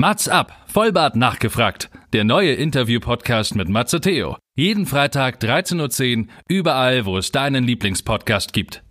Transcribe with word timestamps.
Mats 0.00 0.28
ab, 0.28 0.52
Vollbart 0.68 1.16
nachgefragt. 1.16 1.90
Der 2.12 2.22
neue 2.22 2.52
Interview-Podcast 2.52 3.56
mit 3.56 3.68
Matze 3.68 4.00
Theo. 4.00 4.36
Jeden 4.54 4.86
Freitag 4.86 5.42
13.10 5.42 6.18
Uhr, 6.18 6.26
überall, 6.48 7.04
wo 7.04 7.18
es 7.18 7.32
deinen 7.32 7.64
Lieblingspodcast 7.64 8.52
gibt. 8.52 8.84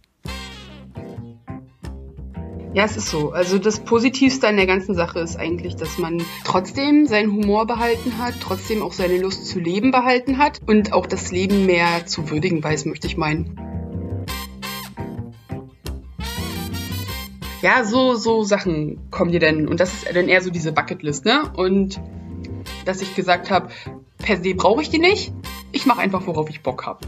Ja, 2.73 2.83
es 2.83 2.97
ist 2.97 3.07
so. 3.07 3.31
Also 3.31 3.57
das 3.57 3.79
Positivste 3.79 4.49
an 4.49 4.57
der 4.57 4.65
ganzen 4.65 4.95
Sache 4.95 5.19
ist 5.19 5.37
eigentlich, 5.37 5.77
dass 5.77 5.97
man 5.97 6.21
trotzdem 6.43 7.05
seinen 7.05 7.31
Humor 7.31 7.65
behalten 7.67 8.17
hat, 8.17 8.33
trotzdem 8.41 8.83
auch 8.83 8.91
seine 8.91 9.17
Lust 9.17 9.45
zu 9.45 9.61
leben 9.61 9.91
behalten 9.91 10.37
hat 10.37 10.59
und 10.67 10.91
auch 10.91 11.05
das 11.05 11.31
Leben 11.31 11.65
mehr 11.65 12.05
zu 12.05 12.29
würdigen 12.29 12.61
weiß, 12.61 12.83
möchte 12.83 13.07
ich 13.07 13.15
meinen. 13.15 13.76
Ja, 17.67 17.83
so, 17.83 18.15
so 18.15 18.45
Sachen 18.45 18.97
kommen 19.11 19.33
dir 19.33 19.41
denn. 19.41 19.67
Und 19.67 19.81
das 19.81 19.91
ist 19.91 20.15
dann 20.15 20.29
eher 20.29 20.41
so 20.41 20.49
diese 20.49 20.71
Bucketlist, 20.71 21.25
ne? 21.25 21.51
Und 21.57 21.99
dass 22.85 23.01
ich 23.01 23.13
gesagt 23.13 23.51
habe, 23.51 23.67
per 24.19 24.41
se 24.41 24.53
brauche 24.55 24.81
ich 24.81 24.89
die 24.89 24.99
nicht. 24.99 25.33
Ich 25.73 25.85
mache 25.85 25.99
einfach, 25.99 26.25
worauf 26.27 26.49
ich 26.49 26.63
Bock 26.63 26.85
habe. 26.85 27.05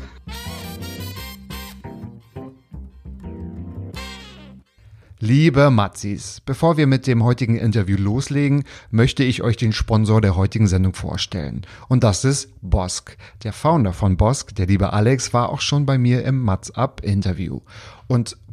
Liebe 5.21 5.69
Matzis, 5.69 6.41
bevor 6.45 6.75
wir 6.75 6.87
mit 6.87 7.07
dem 7.07 7.23
heutigen 7.23 7.55
Interview 7.55 7.95
loslegen, 7.97 8.65
möchte 8.91 9.23
ich 9.23 9.41
euch 9.41 9.55
den 9.55 9.71
Sponsor 9.71 10.19
der 10.19 10.35
heutigen 10.35 10.67
Sendung 10.67 10.93
vorstellen. 10.93 11.65
Und 11.87 12.03
das 12.03 12.25
ist 12.25 12.49
Bosk. 12.61 13.15
Der 13.43 13.53
Founder 13.53 13.93
von 13.93 14.17
Bosk, 14.17 14.55
der 14.55 14.67
liebe 14.67 14.91
Alex, 14.91 15.33
war 15.33 15.49
auch 15.49 15.61
schon 15.61 15.85
bei 15.85 15.97
mir 15.97 16.25
im 16.25 16.41
Matz 16.43 16.69
Up 16.71 16.99
Interview. 17.01 17.61
Und 18.07 18.35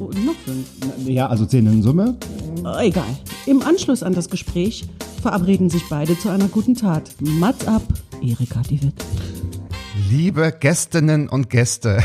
Noch 0.00 0.34
fünf. 0.46 0.66
Ja, 1.06 1.26
also 1.26 1.44
zehn 1.44 1.66
in 1.66 1.82
Summe. 1.82 2.16
Oh, 2.64 2.78
egal. 2.80 3.04
Im 3.44 3.60
Anschluss 3.62 4.02
an 4.02 4.14
das 4.14 4.30
Gespräch 4.30 4.88
verabreden 5.20 5.68
sich 5.68 5.82
beide 5.90 6.18
zu 6.18 6.30
einer 6.30 6.48
guten 6.48 6.74
Tat. 6.74 7.10
Mats 7.20 7.66
ab, 7.66 7.82
Erika 8.22 8.62
die 8.62 8.82
Witt. 8.82 8.94
Liebe 10.08 10.56
Gästinnen 10.58 11.28
und 11.28 11.50
Gäste, 11.50 12.02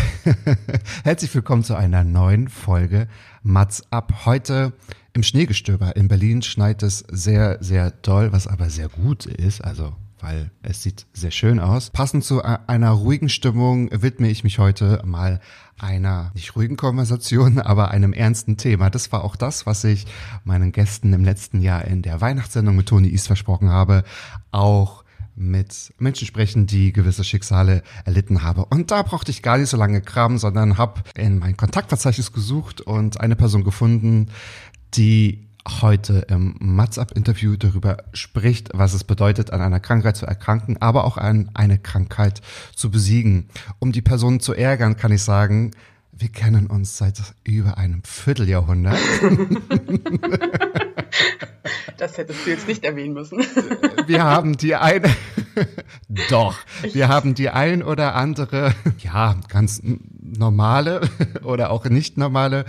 herzlich 1.05 1.33
willkommen 1.33 1.63
zu 1.63 1.75
einer 1.75 2.03
neuen 2.03 2.49
Folge 2.49 3.07
Mats 3.43 3.83
ab. 3.91 4.25
Heute 4.25 4.73
im 5.13 5.23
Schneegestöber 5.23 5.95
in 5.95 6.09
Berlin 6.09 6.41
schneit 6.41 6.83
es 6.83 6.99
sehr, 7.09 7.57
sehr 7.61 7.91
doll, 7.91 8.33
was 8.33 8.47
aber 8.47 8.69
sehr 8.69 8.89
gut 8.89 9.25
ist. 9.25 9.63
Also 9.63 9.93
weil 10.19 10.51
es 10.63 10.81
sieht 10.81 11.05
sehr 11.13 11.31
schön 11.31 11.59
aus. 11.59 11.89
Passend 11.89 12.23
zu 12.23 12.41
einer 12.43 12.91
ruhigen 12.91 13.29
Stimmung 13.29 13.89
widme 13.91 14.29
ich 14.29 14.43
mich 14.43 14.59
heute 14.59 15.01
mal 15.05 15.39
einer 15.77 16.31
nicht 16.33 16.55
ruhigen 16.55 16.77
Konversation, 16.77 17.59
aber 17.59 17.91
einem 17.91 18.13
ernsten 18.13 18.57
Thema. 18.57 18.89
Das 18.89 19.11
war 19.11 19.23
auch 19.23 19.35
das, 19.35 19.65
was 19.65 19.83
ich 19.83 20.05
meinen 20.43 20.71
Gästen 20.71 21.13
im 21.13 21.23
letzten 21.23 21.61
Jahr 21.61 21.85
in 21.85 22.01
der 22.01 22.21
Weihnachtssendung 22.21 22.75
mit 22.75 22.87
Toni 22.87 23.09
East 23.09 23.27
versprochen 23.27 23.69
habe. 23.69 24.03
Auch 24.51 25.03
mit 25.35 25.93
Menschen 25.97 26.27
sprechen, 26.27 26.65
die 26.65 26.93
gewisse 26.93 27.23
Schicksale 27.23 27.83
erlitten 28.05 28.41
habe. 28.41 28.65
Und 28.65 28.91
da 28.91 29.03
brauchte 29.03 29.31
ich 29.31 29.41
gar 29.41 29.57
nicht 29.57 29.69
so 29.69 29.77
lange 29.77 30.01
kramen, 30.01 30.37
sondern 30.37 30.77
habe 30.77 31.01
in 31.15 31.39
mein 31.39 31.57
Kontaktverzeichnis 31.57 32.31
gesucht 32.31 32.79
und 32.81 33.19
eine 33.19 33.35
Person 33.35 33.65
gefunden, 33.65 34.27
die 34.93 35.49
heute 35.81 36.25
im 36.29 36.55
Matz-Up-Interview 36.59 37.55
darüber 37.55 37.97
spricht, 38.13 38.69
was 38.73 38.93
es 38.93 39.03
bedeutet, 39.03 39.51
an 39.51 39.61
einer 39.61 39.79
Krankheit 39.79 40.17
zu 40.17 40.25
erkranken, 40.25 40.81
aber 40.81 41.05
auch 41.05 41.17
an 41.17 41.49
eine 41.53 41.79
Krankheit 41.79 42.41
zu 42.75 42.91
besiegen. 42.91 43.49
Um 43.79 43.91
die 43.91 44.01
Person 44.01 44.39
zu 44.39 44.53
ärgern, 44.53 44.97
kann 44.97 45.11
ich 45.11 45.23
sagen, 45.23 45.71
wir 46.11 46.29
kennen 46.29 46.67
uns 46.67 46.97
seit 46.97 47.21
über 47.43 47.77
einem 47.77 48.01
Vierteljahrhundert. 48.03 48.97
Das 51.97 52.17
hättest 52.17 52.45
du 52.45 52.49
jetzt 52.49 52.67
nicht 52.67 52.83
erwähnen 52.83 53.13
müssen. 53.13 53.39
Wir 54.07 54.23
haben 54.23 54.57
die 54.57 54.75
eine, 54.75 55.09
doch, 56.29 56.57
wir 56.93 57.07
haben 57.07 57.33
die 57.33 57.49
ein 57.49 57.81
oder 57.81 58.15
andere, 58.15 58.75
ja, 58.99 59.35
ganz 59.47 59.81
normale 60.21 61.01
oder 61.43 61.71
auch 61.71 61.85
nicht 61.85 62.17
normale 62.17 62.65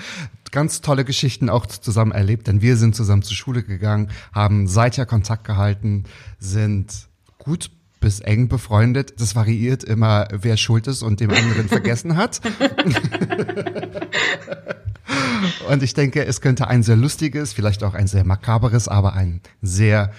ganz 0.52 0.80
tolle 0.80 1.04
Geschichten 1.04 1.50
auch 1.50 1.66
zusammen 1.66 2.12
erlebt, 2.12 2.46
denn 2.46 2.62
wir 2.62 2.76
sind 2.76 2.96
zusammen 2.96 3.22
zur 3.22 3.36
Schule 3.36 3.62
gegangen, 3.62 4.10
haben 4.32 4.66
seither 4.66 5.06
Kontakt 5.06 5.44
gehalten, 5.44 6.04
sind 6.38 7.08
gut 7.38 7.70
bis 8.00 8.20
eng 8.20 8.48
befreundet. 8.48 9.20
Das 9.20 9.34
variiert 9.34 9.82
immer, 9.82 10.28
wer 10.30 10.56
schuld 10.56 10.86
ist 10.86 11.02
und 11.02 11.20
dem 11.20 11.30
anderen 11.30 11.68
vergessen 11.68 12.16
hat. 12.16 12.40
und 15.68 15.82
ich 15.82 15.94
denke, 15.94 16.24
es 16.24 16.40
könnte 16.40 16.68
ein 16.68 16.82
sehr 16.82 16.96
lustiges, 16.96 17.52
vielleicht 17.52 17.82
auch 17.82 17.94
ein 17.94 18.06
sehr 18.06 18.24
makaberes, 18.24 18.88
aber 18.88 19.14
ein 19.14 19.40
sehr 19.62 20.12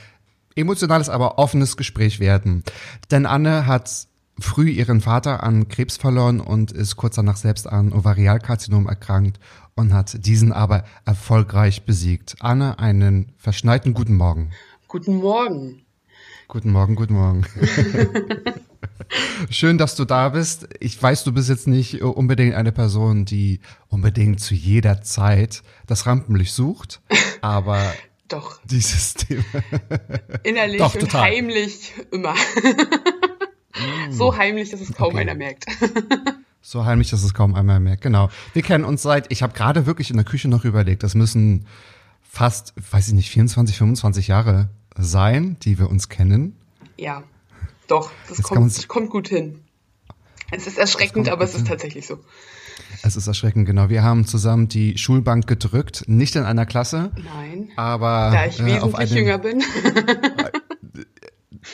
emotionales, 0.55 1.09
aber 1.09 1.37
offenes 1.37 1.77
Gespräch 1.77 2.19
werden. 2.19 2.63
Denn 3.11 3.25
Anne 3.25 3.67
hat 3.67 4.07
früh 4.39 4.69
ihren 4.69 5.01
Vater 5.01 5.43
an 5.43 5.67
Krebs 5.67 5.97
verloren 5.97 6.39
und 6.39 6.71
ist 6.71 6.95
kurz 6.95 7.15
danach 7.15 7.37
selbst 7.37 7.67
an 7.67 7.93
Ovarialkarzinom 7.93 8.87
erkrankt 8.87 9.39
und 9.77 9.93
hat 9.93 10.25
diesen 10.25 10.51
aber 10.51 10.83
erfolgreich 11.05 11.83
besiegt. 11.85 12.35
Anne, 12.39 12.79
einen 12.79 13.31
verschneiten 13.37 13.93
guten 13.93 14.15
Morgen. 14.15 14.51
Guten 14.87 15.17
Morgen. 15.17 15.85
Guten 16.47 16.71
Morgen, 16.71 16.95
guten 16.95 17.13
Morgen. 17.13 17.45
Schön, 19.49 19.77
dass 19.77 19.95
du 19.95 20.05
da 20.05 20.29
bist. 20.29 20.67
Ich 20.79 21.01
weiß, 21.01 21.23
du 21.25 21.31
bist 21.31 21.49
jetzt 21.49 21.67
nicht 21.67 22.01
unbedingt 22.01 22.55
eine 22.55 22.71
Person, 22.71 23.25
die 23.25 23.59
unbedingt 23.89 24.39
zu 24.39 24.55
jeder 24.55 25.01
Zeit 25.03 25.61
das 25.85 26.05
Rampenlicht 26.07 26.53
sucht, 26.53 27.01
aber 27.41 27.93
doch. 28.27 28.59
Dieses 28.65 29.13
Thema. 29.13 29.43
Innerlich 30.43 30.79
Doch, 30.79 30.95
und 30.95 31.13
heimlich 31.13 31.93
immer. 32.11 32.35
so 34.09 34.35
heimlich, 34.35 34.71
dass 34.71 34.81
es 34.81 34.91
kaum 34.93 35.09
okay. 35.09 35.19
einer 35.19 35.35
merkt. 35.35 35.65
so 36.67 36.83
heimlich, 36.83 37.09
dass 37.09 37.23
es 37.23 37.33
kaum 37.33 37.55
einer 37.55 37.79
merkt. 37.79 38.01
Genau. 38.01 38.29
Wir 38.51 38.61
kennen 38.61 38.83
uns 38.83 39.01
seit, 39.01 39.31
ich 39.31 39.41
habe 39.41 39.53
gerade 39.53 39.85
wirklich 39.85 40.09
in 40.09 40.17
der 40.17 40.25
Küche 40.25 40.49
noch 40.49 40.65
überlegt, 40.65 41.01
das 41.01 41.15
müssen 41.15 41.65
fast, 42.29 42.73
weiß 42.91 43.07
ich 43.07 43.13
nicht, 43.13 43.29
24, 43.29 43.77
25 43.77 44.27
Jahre 44.27 44.67
sein, 44.97 45.55
die 45.61 45.79
wir 45.79 45.89
uns 45.89 46.09
kennen. 46.09 46.57
Ja, 46.97 47.23
doch, 47.87 48.11
das 48.27 48.41
kommt, 48.43 48.87
kommt, 48.89 49.09
gut 49.09 49.29
hin. 49.29 49.61
Es 50.51 50.67
ist 50.67 50.77
erschreckend, 50.77 51.29
aber 51.29 51.45
es 51.45 51.51
ist 51.51 51.59
hin. 51.59 51.67
tatsächlich 51.67 52.05
so. 52.05 52.19
Es 53.01 53.15
ist 53.15 53.27
erschreckend, 53.27 53.65
genau. 53.65 53.87
Wir 53.87 54.03
haben 54.03 54.25
zusammen 54.25 54.67
die 54.67 54.97
Schulbank 54.97 55.47
gedrückt, 55.47 56.03
nicht 56.07 56.35
in 56.35 56.43
einer 56.43 56.65
Klasse. 56.65 57.11
Nein. 57.15 57.69
Aber 57.77 58.31
da 58.33 58.45
ich 58.45 58.59
äh, 58.59 58.65
wesentlich 58.65 59.11
jünger 59.11 59.37
bin. 59.37 59.63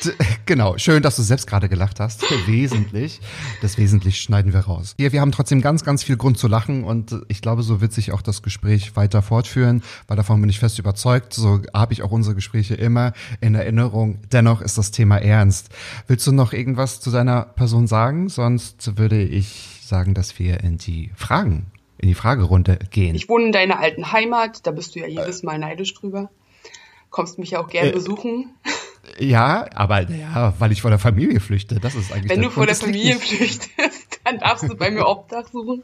Genau, 0.46 0.78
schön, 0.78 1.02
dass 1.02 1.16
du 1.16 1.22
selbst 1.22 1.48
gerade 1.48 1.70
gelacht 1.70 2.00
hast. 2.00 2.22
Wesentlich. 2.48 3.22
Das 3.62 3.78
Wesentlich 3.78 4.20
schneiden 4.20 4.52
wir 4.52 4.62
raus. 4.62 4.94
Wir, 4.98 5.14
wir 5.14 5.22
haben 5.22 5.32
trotzdem 5.32 5.62
ganz, 5.62 5.86
ganz 5.86 6.04
viel 6.04 6.18
Grund 6.18 6.38
zu 6.38 6.48
lachen 6.48 6.84
und 6.84 7.16
ich 7.30 7.42
glaube, 7.42 7.64
so 7.64 7.80
wird 7.80 7.94
sich 7.94 8.12
auch 8.12 8.22
das 8.22 8.42
Gespräch 8.42 8.96
weiter 8.96 9.22
fortführen, 9.22 9.84
weil 10.08 10.18
davon 10.18 10.42
bin 10.42 10.50
ich 10.50 10.60
fest 10.60 10.80
überzeugt. 10.80 11.34
So 11.34 11.62
habe 11.74 11.94
ich 11.94 12.04
auch 12.04 12.12
unsere 12.12 12.36
Gespräche 12.36 12.76
immer 12.76 13.14
in 13.40 13.56
Erinnerung. 13.56 14.20
Dennoch 14.32 14.62
ist 14.62 14.78
das 14.78 14.92
Thema 14.92 15.18
ernst. 15.18 15.70
Willst 16.08 16.28
du 16.28 16.34
noch 16.34 16.52
irgendwas 16.52 17.00
zu 17.00 17.10
deiner 17.10 17.44
Person 17.44 17.88
sagen? 17.88 18.28
Sonst 18.28 18.98
würde 18.98 19.24
ich 19.24 19.80
sagen, 19.82 20.14
dass 20.14 20.40
wir 20.40 20.62
in 20.62 20.78
die 20.78 21.12
Fragen, 21.16 21.68
in 21.98 22.10
die 22.10 22.16
Fragerunde 22.16 22.80
gehen. 22.92 23.16
Ich 23.16 23.30
wohne 23.30 23.46
in 23.46 23.52
deiner 23.54 23.80
alten 23.80 24.12
Heimat, 24.12 24.68
da 24.68 24.72
bist 24.72 24.96
du 24.96 25.00
ja 25.00 25.08
jedes 25.08 25.44
Mal 25.44 25.58
neidisch 25.58 25.94
drüber. 25.94 26.30
Kommst 27.12 27.38
mich 27.38 27.52
ja 27.52 27.62
auch 27.62 27.70
gern 27.70 27.88
äh, 27.88 27.92
besuchen. 27.92 28.50
Ja, 29.20 29.66
aber 29.76 30.10
ja, 30.10 30.54
weil 30.60 30.72
ich 30.72 30.82
vor 30.82 30.90
der 30.90 31.00
Familie 31.00 31.40
flüchte. 31.40 31.80
Das 31.80 31.96
ist 31.96 32.12
eigentlich 32.12 32.30
Wenn 32.30 32.42
du 32.42 32.50
vor 32.50 32.66
der 32.66 32.76
Familie 32.76 33.18
flüchtest. 33.18 33.70
dann 34.24 34.40
darfst 34.40 34.70
du 34.70 34.76
bei 34.76 34.92
mir 34.92 35.06
Obdach 35.08 35.48
suchen. 35.52 35.84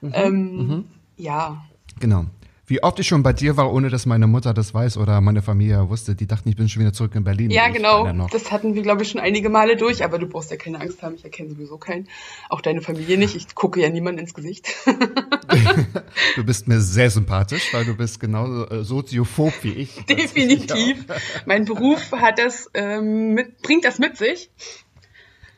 Mhm. 0.00 0.12
Ähm, 0.14 0.56
mhm. 0.56 0.84
Ja. 1.16 1.64
Genau. 2.00 2.26
Wie 2.72 2.82
oft 2.82 2.98
ich 2.98 3.06
schon 3.06 3.22
bei 3.22 3.34
dir 3.34 3.58
war, 3.58 3.70
ohne 3.70 3.90
dass 3.90 4.06
meine 4.06 4.26
Mutter 4.26 4.54
das 4.54 4.72
weiß 4.72 4.96
oder 4.96 5.20
meine 5.20 5.42
Familie 5.42 5.90
wusste, 5.90 6.14
die 6.14 6.26
dachten, 6.26 6.48
ich 6.48 6.56
bin 6.56 6.70
schon 6.70 6.80
wieder 6.80 6.94
zurück 6.94 7.14
in 7.14 7.22
Berlin. 7.22 7.50
Ja, 7.50 7.68
genau. 7.68 8.26
Das 8.32 8.50
hatten 8.50 8.74
wir, 8.74 8.80
glaube 8.80 9.02
ich, 9.02 9.10
schon 9.10 9.20
einige 9.20 9.50
Male 9.50 9.76
durch, 9.76 10.02
aber 10.02 10.18
du 10.18 10.26
brauchst 10.26 10.50
ja 10.50 10.56
keine 10.56 10.80
Angst 10.80 11.02
haben, 11.02 11.14
ich 11.14 11.22
erkenne 11.22 11.50
sowieso 11.50 11.76
keinen. 11.76 12.08
Auch 12.48 12.62
deine 12.62 12.80
Familie 12.80 13.18
nicht. 13.18 13.36
Ich 13.36 13.54
gucke 13.54 13.82
ja 13.82 13.90
niemand 13.90 14.18
ins 14.18 14.32
Gesicht. 14.32 14.68
du 16.36 16.44
bist 16.44 16.66
mir 16.66 16.80
sehr 16.80 17.10
sympathisch, 17.10 17.74
weil 17.74 17.84
du 17.84 17.94
bist 17.94 18.20
genauso 18.20 18.66
äh, 18.70 18.84
soziophob 18.84 19.52
wie 19.60 19.72
ich. 19.72 20.06
Definitiv. 20.06 21.04
mein 21.44 21.66
Beruf 21.66 22.10
hat 22.12 22.38
das, 22.38 22.70
ähm, 22.72 23.34
mit, 23.34 23.60
bringt 23.60 23.84
das 23.84 23.98
mit 23.98 24.16
sich. 24.16 24.50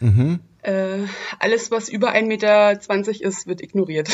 Mhm. 0.00 0.40
Äh, 0.62 1.04
alles, 1.38 1.70
was 1.70 1.88
über 1.88 2.12
1,20 2.12 2.26
Meter 2.26 2.80
ist, 3.20 3.46
wird 3.46 3.60
ignoriert. 3.60 4.10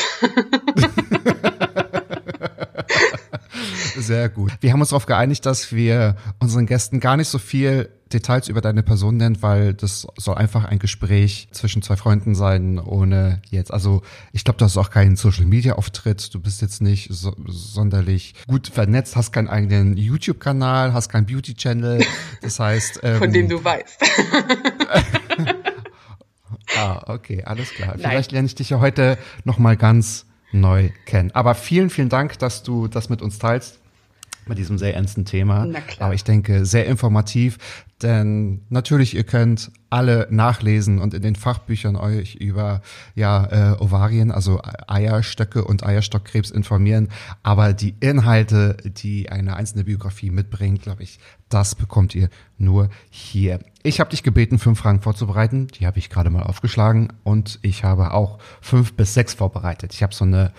Sehr 4.01 4.29
gut. 4.29 4.51
Wir 4.59 4.73
haben 4.73 4.81
uns 4.81 4.89
darauf 4.89 5.05
geeinigt, 5.05 5.45
dass 5.45 5.71
wir 5.71 6.15
unseren 6.39 6.65
Gästen 6.65 6.99
gar 6.99 7.17
nicht 7.17 7.27
so 7.27 7.37
viel 7.37 7.89
Details 8.13 8.47
über 8.47 8.61
deine 8.61 8.83
Person 8.83 9.17
nennen, 9.17 9.41
weil 9.41 9.73
das 9.73 10.07
soll 10.17 10.35
einfach 10.35 10.65
ein 10.65 10.79
Gespräch 10.79 11.47
zwischen 11.51 11.81
zwei 11.81 11.95
Freunden 11.95 12.35
sein, 12.35 12.79
ohne 12.79 13.41
jetzt. 13.49 13.71
Also 13.73 14.01
ich 14.31 14.43
glaube, 14.43 14.57
du 14.57 14.65
hast 14.65 14.77
auch 14.77 14.89
keinen 14.89 15.15
Social 15.15 15.45
Media 15.45 15.75
Auftritt. 15.75 16.33
Du 16.33 16.39
bist 16.39 16.61
jetzt 16.61 16.81
nicht 16.81 17.07
so, 17.11 17.35
sonderlich 17.47 18.35
gut 18.47 18.67
vernetzt, 18.67 19.15
hast 19.15 19.31
keinen 19.31 19.47
eigenen 19.47 19.97
YouTube-Kanal, 19.97 20.93
hast 20.93 21.09
keinen 21.09 21.25
Beauty-Channel. 21.25 22.05
Das 22.41 22.59
heißt. 22.59 23.01
Ähm, 23.03 23.17
Von 23.17 23.31
dem 23.31 23.47
du 23.47 23.63
weißt. 23.63 24.01
ah, 26.77 27.03
okay, 27.13 27.43
alles 27.43 27.69
klar. 27.71 27.89
Nein. 27.89 27.99
Vielleicht 27.99 28.31
lerne 28.31 28.47
ich 28.47 28.55
dich 28.55 28.71
ja 28.71 28.79
heute 28.79 29.17
nochmal 29.43 29.77
ganz 29.77 30.25
neu 30.51 30.89
kennen. 31.05 31.31
Aber 31.33 31.55
vielen, 31.55 31.89
vielen 31.89 32.09
Dank, 32.09 32.39
dass 32.39 32.63
du 32.63 32.87
das 32.87 33.09
mit 33.09 33.21
uns 33.21 33.37
teilst 33.37 33.80
mit 34.47 34.57
diesem 34.57 34.77
sehr 34.77 34.95
ernsten 34.95 35.25
Thema. 35.25 35.65
Na 35.65 35.81
klar. 35.81 36.07
Aber 36.07 36.15
ich 36.15 36.23
denke, 36.23 36.65
sehr 36.65 36.85
informativ, 36.85 37.57
denn 38.01 38.61
natürlich, 38.69 39.15
ihr 39.15 39.23
könnt 39.23 39.71
alle 39.89 40.27
nachlesen 40.31 40.99
und 40.99 41.13
in 41.13 41.21
den 41.21 41.35
Fachbüchern 41.35 41.95
euch 41.95 42.35
über 42.35 42.81
ja, 43.13 43.73
äh, 43.73 43.77
Ovarien, 43.79 44.31
also 44.31 44.61
Eierstöcke 44.87 45.63
und 45.63 45.85
Eierstockkrebs 45.85 46.49
informieren. 46.49 47.09
Aber 47.43 47.73
die 47.73 47.95
Inhalte, 47.99 48.77
die 48.83 49.29
eine 49.29 49.55
einzelne 49.55 49.83
Biografie 49.83 50.31
mitbringt, 50.31 50.81
glaube 50.81 51.03
ich, 51.03 51.19
das 51.49 51.75
bekommt 51.75 52.15
ihr 52.15 52.29
nur 52.57 52.89
hier. 53.09 53.59
Ich 53.83 53.99
habe 53.99 54.09
dich 54.09 54.23
gebeten, 54.23 54.57
fünf 54.57 54.79
Fragen 54.79 55.01
vorzubereiten. 55.01 55.67
Die 55.67 55.85
habe 55.85 55.99
ich 55.99 56.09
gerade 56.09 56.29
mal 56.29 56.43
aufgeschlagen 56.43 57.09
und 57.23 57.59
ich 57.61 57.83
habe 57.83 58.13
auch 58.13 58.39
fünf 58.61 58.93
bis 58.93 59.13
sechs 59.13 59.33
vorbereitet. 59.33 59.93
Ich 59.93 60.01
habe 60.01 60.15
so 60.15 60.23
eine 60.23 60.53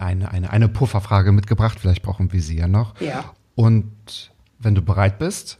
eine, 0.00 0.30
eine, 0.30 0.50
eine 0.50 0.68
Pufferfrage 0.68 1.32
mitgebracht. 1.32 1.78
Vielleicht 1.80 2.02
brauchen 2.02 2.32
wir 2.32 2.42
sie 2.42 2.58
ja 2.58 2.68
noch. 2.68 3.00
Ja. 3.00 3.24
Und 3.54 4.32
wenn 4.58 4.74
du 4.74 4.82
bereit 4.82 5.18
bist, 5.18 5.58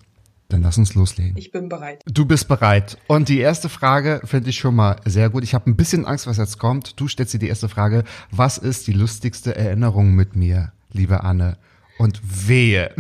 dann 0.49 0.63
lass 0.63 0.79
uns 0.79 0.95
loslegen. 0.95 1.37
Ich 1.37 1.53
bin 1.53 1.69
bereit. 1.69 2.03
Du 2.07 2.25
bist 2.25 2.49
bereit. 2.49 2.99
Und 3.07 3.29
die 3.29 3.39
erste 3.39 3.69
Frage 3.69 4.21
finde 4.25 4.51
ich 4.51 4.57
schon 4.57 4.75
mal 4.75 4.97
sehr 5.05 5.31
gut. 5.31 5.45
Ich 5.45 5.55
habe 5.55 5.71
ein 5.71 5.77
bisschen 5.77 6.07
Angst, 6.07 6.27
was 6.27 6.39
jetzt 6.39 6.59
kommt. 6.59 6.99
Du 6.99 7.09
stellst 7.09 7.35
dir 7.35 7.39
die 7.39 7.49
erste 7.49 7.69
Frage. 7.69 8.05
Was 8.31 8.59
ist 8.59 8.87
die 8.87 8.93
lustigste 8.93 9.55
Erinnerung 9.55 10.15
mit 10.15 10.35
mir, 10.37 10.73
liebe 10.93 11.23
Anne? 11.23 11.57
Und 11.99 12.21
wehe. 12.49 12.95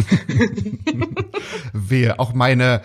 wehe. 1.73 2.19
Auch 2.19 2.35
meine 2.35 2.83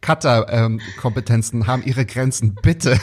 Cutter-Kompetenzen 0.00 1.60
ähm, 1.60 1.66
haben 1.66 1.82
ihre 1.84 2.04
Grenzen. 2.04 2.56
Bitte. 2.60 2.98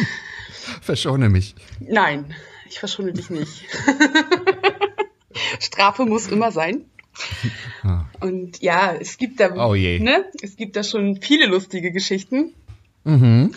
Verschone 0.80 1.28
mich. 1.28 1.54
Nein 1.78 2.24
ich 2.68 2.78
verschone 2.78 3.12
dich 3.12 3.30
nicht. 3.30 3.64
Strafe 5.60 6.04
muss 6.06 6.28
immer 6.28 6.52
sein. 6.52 6.84
Ah. 7.82 8.06
Und 8.20 8.60
ja, 8.60 8.94
es 8.98 9.18
gibt 9.18 9.40
da, 9.40 9.54
oh 9.54 9.74
ne, 9.74 10.24
es 10.42 10.56
gibt 10.56 10.76
da 10.76 10.82
schon 10.82 11.20
viele 11.20 11.46
lustige 11.46 11.92
Geschichten. 11.92 12.54
Mhm. 13.04 13.54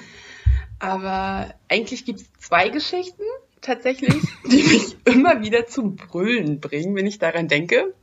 Aber 0.80 1.54
eigentlich 1.70 2.06
gibt 2.06 2.22
es 2.22 2.32
zwei 2.40 2.70
Geschichten 2.70 3.24
tatsächlich, 3.62 4.22
die 4.52 4.64
mich 4.64 4.98
immer 5.06 5.42
wieder 5.42 5.66
zum 5.68 5.96
Brüllen 5.96 6.60
bringen, 6.60 6.96
wenn 6.96 7.08
ich 7.08 7.20
daran 7.20 7.48
denke. 7.48 7.94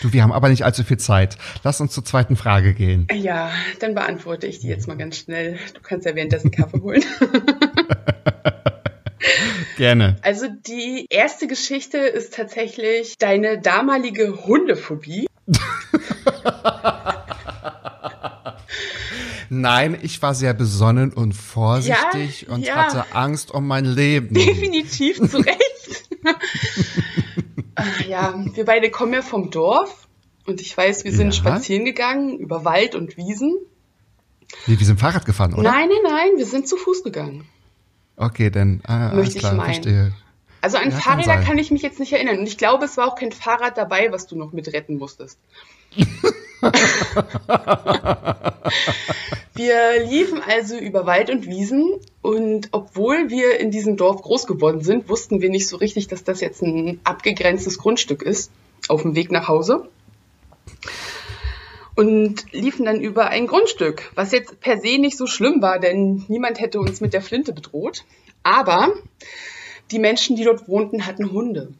Du, 0.00 0.12
wir 0.12 0.22
haben 0.22 0.32
aber 0.32 0.48
nicht 0.48 0.64
allzu 0.64 0.82
viel 0.84 0.98
Zeit. 0.98 1.38
Lass 1.62 1.80
uns 1.80 1.92
zur 1.92 2.04
zweiten 2.04 2.36
Frage 2.36 2.74
gehen. 2.74 3.06
Ja, 3.12 3.52
dann 3.78 3.94
beantworte 3.94 4.46
ich 4.46 4.58
die 4.58 4.68
jetzt 4.68 4.88
mal 4.88 4.96
ganz 4.96 5.16
schnell. 5.16 5.58
Du 5.74 5.80
kannst 5.80 6.06
ja 6.06 6.14
währenddessen 6.14 6.50
Kaffee 6.50 6.80
holen. 6.80 7.04
Gerne. 9.76 10.16
Also 10.22 10.46
die 10.48 11.06
erste 11.10 11.46
Geschichte 11.46 11.98
ist 11.98 12.34
tatsächlich 12.34 13.16
deine 13.18 13.60
damalige 13.60 14.46
Hundephobie. 14.46 15.26
Nein, 19.50 19.98
ich 20.02 20.20
war 20.22 20.34
sehr 20.34 20.54
besonnen 20.54 21.12
und 21.12 21.32
vorsichtig 21.32 22.42
ja, 22.42 22.54
und 22.54 22.66
ja. 22.66 22.76
hatte 22.76 23.14
Angst 23.14 23.52
um 23.52 23.66
mein 23.66 23.84
Leben. 23.84 24.34
Definitiv 24.34 25.16
zu 25.28 25.38
Recht. 25.46 26.08
Ja, 28.08 28.34
wir 28.54 28.64
beide 28.64 28.90
kommen 28.90 29.12
ja 29.12 29.22
vom 29.22 29.50
Dorf 29.50 30.08
und 30.46 30.60
ich 30.60 30.76
weiß, 30.76 31.04
wir 31.04 31.12
sind 31.12 31.26
ja. 31.26 31.32
spazieren 31.32 31.84
gegangen 31.84 32.38
über 32.38 32.64
Wald 32.64 32.94
und 32.94 33.16
Wiesen. 33.16 33.56
Wie, 34.66 34.78
wir 34.78 34.86
sind 34.86 35.00
Fahrrad 35.00 35.26
gefahren, 35.26 35.54
oder? 35.54 35.62
Nein, 35.62 35.88
nein, 35.88 36.12
nein, 36.12 36.30
wir 36.36 36.46
sind 36.46 36.68
zu 36.68 36.76
Fuß 36.76 37.02
gegangen. 37.02 37.46
Okay, 38.16 38.50
dann 38.50 38.80
ah, 38.84 39.12
möchte 39.14 39.38
klar, 39.38 39.52
ich 39.52 39.58
meinen. 39.58 39.74
Verstehe. 39.74 40.12
Also 40.60 40.78
an 40.78 40.90
ja, 40.90 40.96
Fahrräder 40.96 41.34
kann, 41.34 41.44
kann, 41.44 41.58
ich 41.58 41.70
mich 41.70 41.82
jetzt 41.82 42.00
nicht 42.00 42.12
erinnern. 42.12 42.38
Und 42.38 42.46
ich 42.46 42.56
glaube, 42.56 42.86
es 42.86 42.96
war 42.96 43.06
auch 43.08 43.16
kein 43.16 43.32
Fahrrad 43.32 43.76
dabei, 43.76 44.12
was 44.12 44.26
du 44.26 44.36
noch 44.36 44.52
mit 44.52 44.72
retten 44.72 44.96
musstest. 44.96 45.38
wir 49.54 50.06
liefen 50.06 50.40
also 50.46 50.78
über 50.78 51.04
Wald 51.06 51.28
und 51.30 51.46
Wiesen 51.46 51.92
und 52.22 52.68
obwohl 52.72 53.28
wir 53.28 53.60
in 53.60 53.70
diesem 53.70 53.96
Dorf 53.96 54.22
groß 54.22 54.46
geworden 54.46 54.82
sind, 54.82 55.08
wussten 55.08 55.42
wir 55.42 55.50
nicht 55.50 55.68
so 55.68 55.76
richtig, 55.76 56.08
dass 56.08 56.24
das 56.24 56.40
jetzt 56.40 56.62
ein 56.62 57.00
abgegrenztes 57.04 57.78
Grundstück 57.78 58.22
ist 58.22 58.50
auf 58.88 59.02
dem 59.02 59.14
Weg 59.14 59.30
nach 59.30 59.46
Hause 59.48 59.88
und 61.96 62.52
liefen 62.52 62.84
dann 62.84 63.00
über 63.00 63.28
ein 63.28 63.46
Grundstück, 63.46 64.10
was 64.14 64.32
jetzt 64.32 64.60
per 64.60 64.78
se 64.80 64.98
nicht 64.98 65.16
so 65.16 65.26
schlimm 65.26 65.62
war, 65.62 65.78
denn 65.78 66.24
niemand 66.28 66.60
hätte 66.60 66.80
uns 66.80 67.00
mit 67.00 67.12
der 67.12 67.22
Flinte 67.22 67.52
bedroht. 67.52 68.04
Aber 68.42 68.92
die 69.90 69.98
Menschen, 69.98 70.36
die 70.36 70.44
dort 70.44 70.68
wohnten, 70.68 71.06
hatten 71.06 71.30
Hunde. 71.30 71.72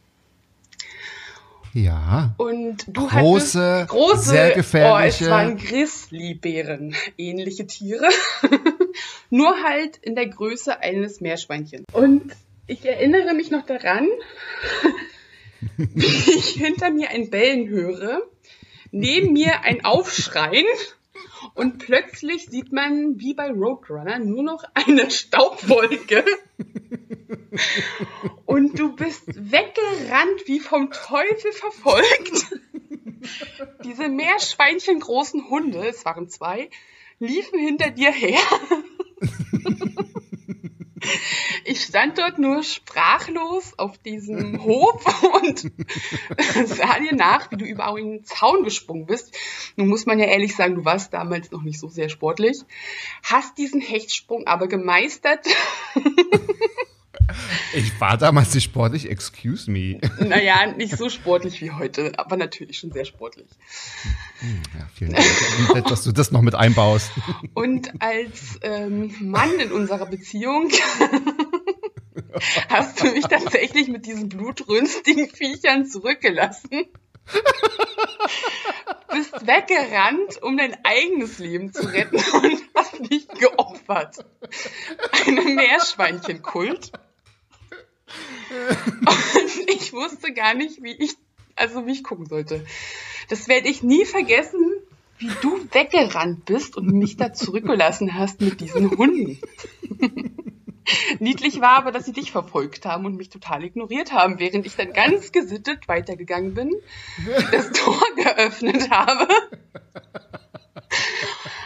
Ja. 1.73 2.33
Und 2.37 2.85
du 2.87 3.07
große, 3.07 3.61
hattest 3.61 3.89
große, 3.89 4.29
sehr 4.29 4.51
gefährliche. 4.51 5.25
Oh, 5.25 5.27
es 5.27 5.29
waren 5.29 5.57
Grizzlybären, 5.57 6.95
ähnliche 7.17 7.67
Tiere, 7.67 8.07
nur 9.29 9.61
halt 9.61 9.97
in 9.97 10.15
der 10.15 10.27
Größe 10.27 10.79
eines 10.79 11.19
Meerschweinchens. 11.19 11.83
Und 11.91 12.31
ich 12.67 12.85
erinnere 12.85 13.33
mich 13.33 13.51
noch 13.51 13.65
daran, 13.65 14.07
wie 15.77 16.05
ich 16.05 16.51
hinter 16.51 16.91
mir 16.91 17.09
ein 17.09 17.29
Bellen 17.29 17.67
höre 17.67 18.21
neben 18.95 19.33
mir 19.33 19.61
ein 19.61 19.83
Aufschreien 19.83 20.65
und 21.53 21.79
plötzlich 21.79 22.45
sieht 22.45 22.71
man 22.71 23.19
wie 23.19 23.33
bei 23.33 23.51
Roadrunner 23.51 24.19
nur 24.19 24.43
noch 24.43 24.63
eine 24.73 25.11
Staubwolke. 25.11 26.23
Und 28.45 28.79
du 28.79 28.95
bist 28.95 29.27
weggerannt 29.27 30.43
wie 30.45 30.59
vom 30.61 30.91
Teufel 30.91 31.51
verfolgt. 31.51 32.53
Diese 33.83 34.07
Meerschweinchen 34.07 34.99
großen 34.99 35.49
Hunde, 35.49 35.87
es 35.87 36.05
waren 36.05 36.29
zwei, 36.29 36.69
liefen 37.19 37.59
hinter 37.59 37.89
dir 37.91 38.11
her. 38.11 38.39
Ich 41.67 41.81
stand 41.81 42.19
dort 42.19 42.37
nur 42.37 42.61
sprachlos 42.63 43.73
auf 43.77 43.97
diesem 43.97 44.63
Hof 44.63 45.23
und 45.41 45.59
sah 46.67 46.99
dir 46.99 47.15
nach, 47.15 47.49
wie 47.49 47.57
du 47.57 47.65
über 47.65 47.87
einen 47.87 48.23
Zaun 48.23 48.63
gesprungen 48.63 49.07
bist. 49.07 49.35
Nun 49.75 49.87
muss 49.87 50.05
man 50.05 50.19
ja 50.19 50.25
ehrlich 50.25 50.55
sagen, 50.55 50.75
du 50.75 50.85
warst 50.85 51.13
damals 51.13 51.49
noch 51.49 51.63
nicht 51.63 51.79
so 51.79 51.89
sehr 51.89 52.09
sportlich, 52.09 52.59
hast 53.23 53.57
diesen 53.57 53.81
Hechtsprung 53.81 54.45
aber 54.45 54.67
gemeistert. 54.67 55.45
Ich 57.73 57.99
war 57.99 58.17
damals 58.17 58.53
nicht 58.53 58.65
sportlich, 58.65 59.09
excuse 59.09 59.69
me. 59.69 59.99
Naja, 60.19 60.67
nicht 60.67 60.95
so 60.95 61.09
sportlich 61.09 61.61
wie 61.61 61.71
heute, 61.71 62.13
aber 62.17 62.37
natürlich 62.37 62.77
schon 62.77 62.91
sehr 62.91 63.03
sportlich. 63.03 63.47
Ja, 64.77 64.87
vielen 64.93 65.13
Dank, 65.73 65.87
dass 65.87 66.03
du 66.03 66.11
das 66.11 66.31
noch 66.31 66.41
mit 66.41 66.55
einbaust. 66.55 67.11
Und 67.53 68.01
als 68.01 68.59
ähm, 68.61 69.13
Mann 69.19 69.59
in 69.59 69.71
unserer 69.71 70.05
Beziehung 70.05 70.69
hast 72.69 73.01
du 73.01 73.11
mich 73.11 73.25
tatsächlich 73.25 73.87
mit 73.87 74.05
diesen 74.05 74.29
blutrünstigen 74.29 75.29
Viechern 75.29 75.85
zurückgelassen. 75.85 76.87
bist 79.15 79.47
weggerannt, 79.47 80.41
um 80.41 80.57
dein 80.57 80.75
eigenes 80.83 81.39
Leben 81.39 81.73
zu 81.73 81.87
retten 81.87 82.17
und 82.17 82.61
hast 82.75 83.11
dich 83.11 83.27
geopfert 83.27 84.25
einen 85.25 85.55
Meerschweinchenkult. 85.55 86.91
Und 88.49 89.69
ich 89.69 89.93
wusste 89.93 90.33
gar 90.33 90.53
nicht, 90.53 90.83
wie 90.83 90.91
ich, 90.91 91.15
also 91.55 91.85
wie 91.87 91.93
ich 91.93 92.03
gucken 92.03 92.25
sollte. 92.25 92.65
Das 93.29 93.47
werde 93.47 93.69
ich 93.69 93.81
nie 93.81 94.05
vergessen, 94.05 94.73
wie 95.17 95.31
du 95.41 95.67
weggerannt 95.71 96.45
bist 96.45 96.77
und 96.77 96.87
mich 96.91 97.17
da 97.17 97.33
zurückgelassen 97.33 98.13
hast 98.13 98.41
mit 98.41 98.59
diesen 98.61 98.97
Hunden. 98.97 99.39
Niedlich 101.19 101.61
war 101.61 101.77
aber, 101.77 101.91
dass 101.91 102.05
sie 102.05 102.13
dich 102.13 102.31
verfolgt 102.31 102.85
haben 102.85 103.05
und 103.05 103.15
mich 103.15 103.29
total 103.29 103.63
ignoriert 103.63 104.11
haben, 104.11 104.39
während 104.39 104.65
ich 104.65 104.75
dann 104.75 104.93
ganz 104.93 105.31
gesittet 105.31 105.87
weitergegangen 105.87 106.53
bin, 106.53 106.71
das 107.51 107.71
Tor 107.71 108.01
geöffnet 108.15 108.89
habe, 108.89 109.27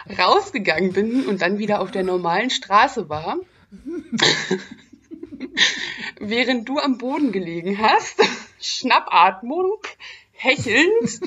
rausgegangen 0.18 0.94
bin 0.94 1.26
und 1.28 1.42
dann 1.42 1.58
wieder 1.58 1.82
auf 1.82 1.92
der 1.92 2.04
normalen 2.04 2.50
Straße 2.50 3.10
war, 3.10 3.38
während 6.20 6.68
du 6.68 6.80
am 6.80 6.98
Boden 6.98 7.32
gelegen 7.32 7.78
hast, 7.80 8.22
Schnappatmung, 8.60 9.78
hechelnd 10.40 11.20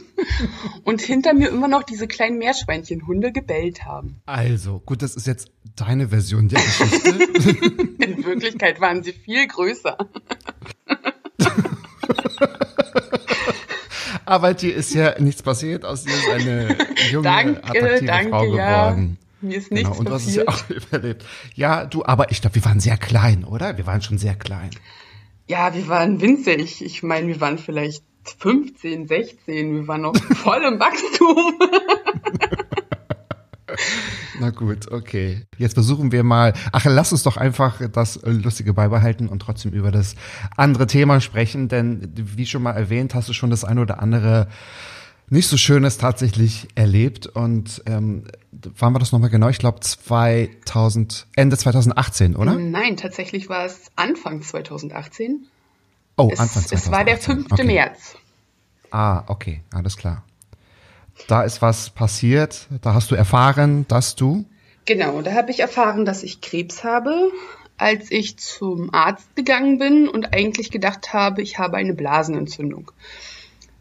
und 0.84 1.02
hinter 1.02 1.34
mir 1.34 1.50
immer 1.50 1.68
noch 1.68 1.82
diese 1.82 2.08
kleinen 2.08 2.38
Meerschweinchenhunde 2.38 3.30
gebellt 3.32 3.84
haben. 3.84 4.22
Also, 4.24 4.80
gut, 4.80 5.02
das 5.02 5.14
ist 5.14 5.26
jetzt 5.26 5.50
deine 5.76 6.08
Version 6.08 6.48
der 6.48 6.62
Geschichte. 6.62 7.10
In 8.02 8.24
Wirklichkeit 8.24 8.80
waren 8.80 9.02
sie 9.02 9.12
viel 9.12 9.46
größer. 9.46 9.98
Aber 14.24 14.54
dir 14.54 14.74
ist 14.74 14.94
ja 14.94 15.18
nichts 15.20 15.42
passiert, 15.42 15.84
aus 15.84 16.04
dir 16.04 16.14
ist 16.14 16.30
eine 16.30 16.78
junge, 17.10 17.24
danke, 17.24 17.64
attraktive 17.64 18.06
danke, 18.06 18.30
Frau 18.30 18.44
ja. 18.54 18.90
geworden. 18.90 19.18
Mir 19.42 19.58
ist 19.58 19.70
nichts 19.72 19.88
Genau, 19.88 19.98
und 19.98 20.08
du 20.08 20.14
hast 20.14 20.26
es 20.26 20.36
ja 20.36 20.44
passiert. 20.44 20.82
auch 20.82 20.86
überlebt. 20.88 21.26
Ja, 21.54 21.84
du, 21.84 22.04
aber 22.04 22.30
ich 22.30 22.40
glaube, 22.40 22.54
wir 22.54 22.64
waren 22.64 22.80
sehr 22.80 22.96
klein, 22.96 23.44
oder? 23.44 23.76
Wir 23.76 23.86
waren 23.86 24.00
schon 24.00 24.16
sehr 24.16 24.36
klein. 24.36 24.70
Ja, 25.48 25.74
wir 25.74 25.86
waren 25.88 26.20
winzig. 26.20 26.82
Ich 26.82 27.02
meine, 27.02 27.26
wir 27.26 27.40
waren 27.40 27.58
vielleicht 27.58 28.04
15, 28.24 29.08
16. 29.08 29.74
Wir 29.74 29.88
waren 29.88 30.02
noch 30.02 30.16
voll 30.34 30.62
im 30.62 30.78
Wachstum. 30.78 31.58
Na 34.40 34.50
gut, 34.50 34.90
okay. 34.90 35.42
Jetzt 35.56 35.74
versuchen 35.74 36.12
wir 36.12 36.24
mal, 36.24 36.52
ach, 36.72 36.84
lass 36.84 37.12
uns 37.12 37.22
doch 37.22 37.36
einfach 37.36 37.80
das 37.92 38.20
Lustige 38.24 38.74
beibehalten 38.74 39.28
und 39.28 39.40
trotzdem 39.40 39.72
über 39.72 39.90
das 39.90 40.14
andere 40.56 40.86
Thema 40.86 41.20
sprechen, 41.20 41.68
denn 41.68 42.12
wie 42.16 42.46
schon 42.46 42.62
mal 42.62 42.72
erwähnt, 42.72 43.14
hast 43.14 43.28
du 43.28 43.32
schon 43.32 43.50
das 43.50 43.64
eine 43.64 43.80
oder 43.80 44.02
andere 44.02 44.48
nicht 45.30 45.48
so 45.48 45.56
Schönes 45.56 45.96
tatsächlich 45.96 46.68
erlebt 46.74 47.26
und 47.26 47.82
ähm, 47.86 48.24
wann 48.50 48.92
war 48.92 49.00
das 49.00 49.12
nochmal 49.12 49.30
genau? 49.30 49.48
Ich 49.48 49.58
glaube 49.58 49.80
2000, 49.80 51.26
Ende 51.36 51.56
2018, 51.56 52.36
oder? 52.36 52.54
Nein, 52.54 52.98
tatsächlich 52.98 53.48
war 53.48 53.64
es 53.64 53.90
Anfang 53.96 54.42
2018. 54.42 55.46
Oh, 56.22 56.30
Es, 56.32 56.38
Anfang 56.40 56.62
2018. 56.64 56.78
es 56.78 56.90
war 56.90 57.04
der 57.04 57.18
5. 57.18 57.52
okay. 57.52 57.64
März. 57.64 58.16
Ah, 58.90 59.24
okay, 59.26 59.62
alles 59.72 59.96
klar. 59.96 60.24
Da 61.28 61.42
ist 61.42 61.62
was 61.62 61.90
passiert, 61.90 62.68
da 62.82 62.94
hast 62.94 63.10
du 63.10 63.14
erfahren, 63.14 63.86
dass 63.88 64.16
du, 64.16 64.44
Genau, 64.84 65.22
da 65.22 65.32
habe 65.34 65.50
ich 65.50 65.60
erfahren, 65.60 66.04
dass 66.04 66.22
ich 66.22 66.40
Krebs 66.40 66.82
habe, 66.82 67.30
als 67.76 68.10
ich 68.10 68.36
zum 68.38 68.92
Arzt 68.92 69.34
gegangen 69.36 69.78
bin 69.78 70.08
und 70.08 70.34
eigentlich 70.34 70.70
gedacht 70.70 71.12
habe, 71.12 71.40
ich 71.42 71.58
habe 71.58 71.76
eine 71.76 71.94
Blasenentzündung. 71.94 72.90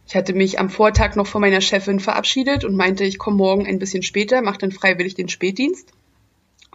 Ich 0.08 0.16
hatte 0.16 0.34
mich 0.34 0.60
am 0.60 0.70
Vortag 0.70 1.16
noch 1.16 1.26
von 1.28 1.42
meiner 1.42 1.62
Chefin 1.62 2.00
verabschiedet 2.00 2.66
und 2.66 2.76
meinte, 2.76 3.04
ich 3.04 3.18
komme 3.18 3.38
morgen 3.38 3.66
ein 3.66 3.80
bisschen 3.80 4.04
später, 4.04 4.42
mache 4.42 4.60
dann 4.60 4.72
freiwillig 4.72 5.16
den 5.16 5.30
Spätdienst. 5.30 5.88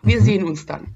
Wir 0.02 0.20
sehen 0.22 0.44
uns 0.44 0.66
dann. 0.66 0.94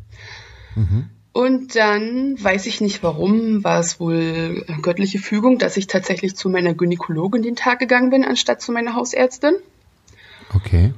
Und 1.32 1.76
dann, 1.76 2.42
weiß 2.42 2.66
ich 2.66 2.80
nicht 2.80 3.02
warum, 3.04 3.62
war 3.62 3.78
es 3.78 4.00
wohl 4.00 4.64
göttliche 4.82 5.18
Fügung, 5.18 5.58
dass 5.58 5.76
ich 5.76 5.86
tatsächlich 5.86 6.34
zu 6.34 6.48
meiner 6.48 6.74
Gynäkologin 6.74 7.42
den 7.42 7.54
Tag 7.54 7.78
gegangen 7.78 8.10
bin, 8.10 8.24
anstatt 8.24 8.60
zu 8.60 8.72
meiner 8.72 8.94
Hausärztin. 8.94 9.54
okay, 10.54 10.92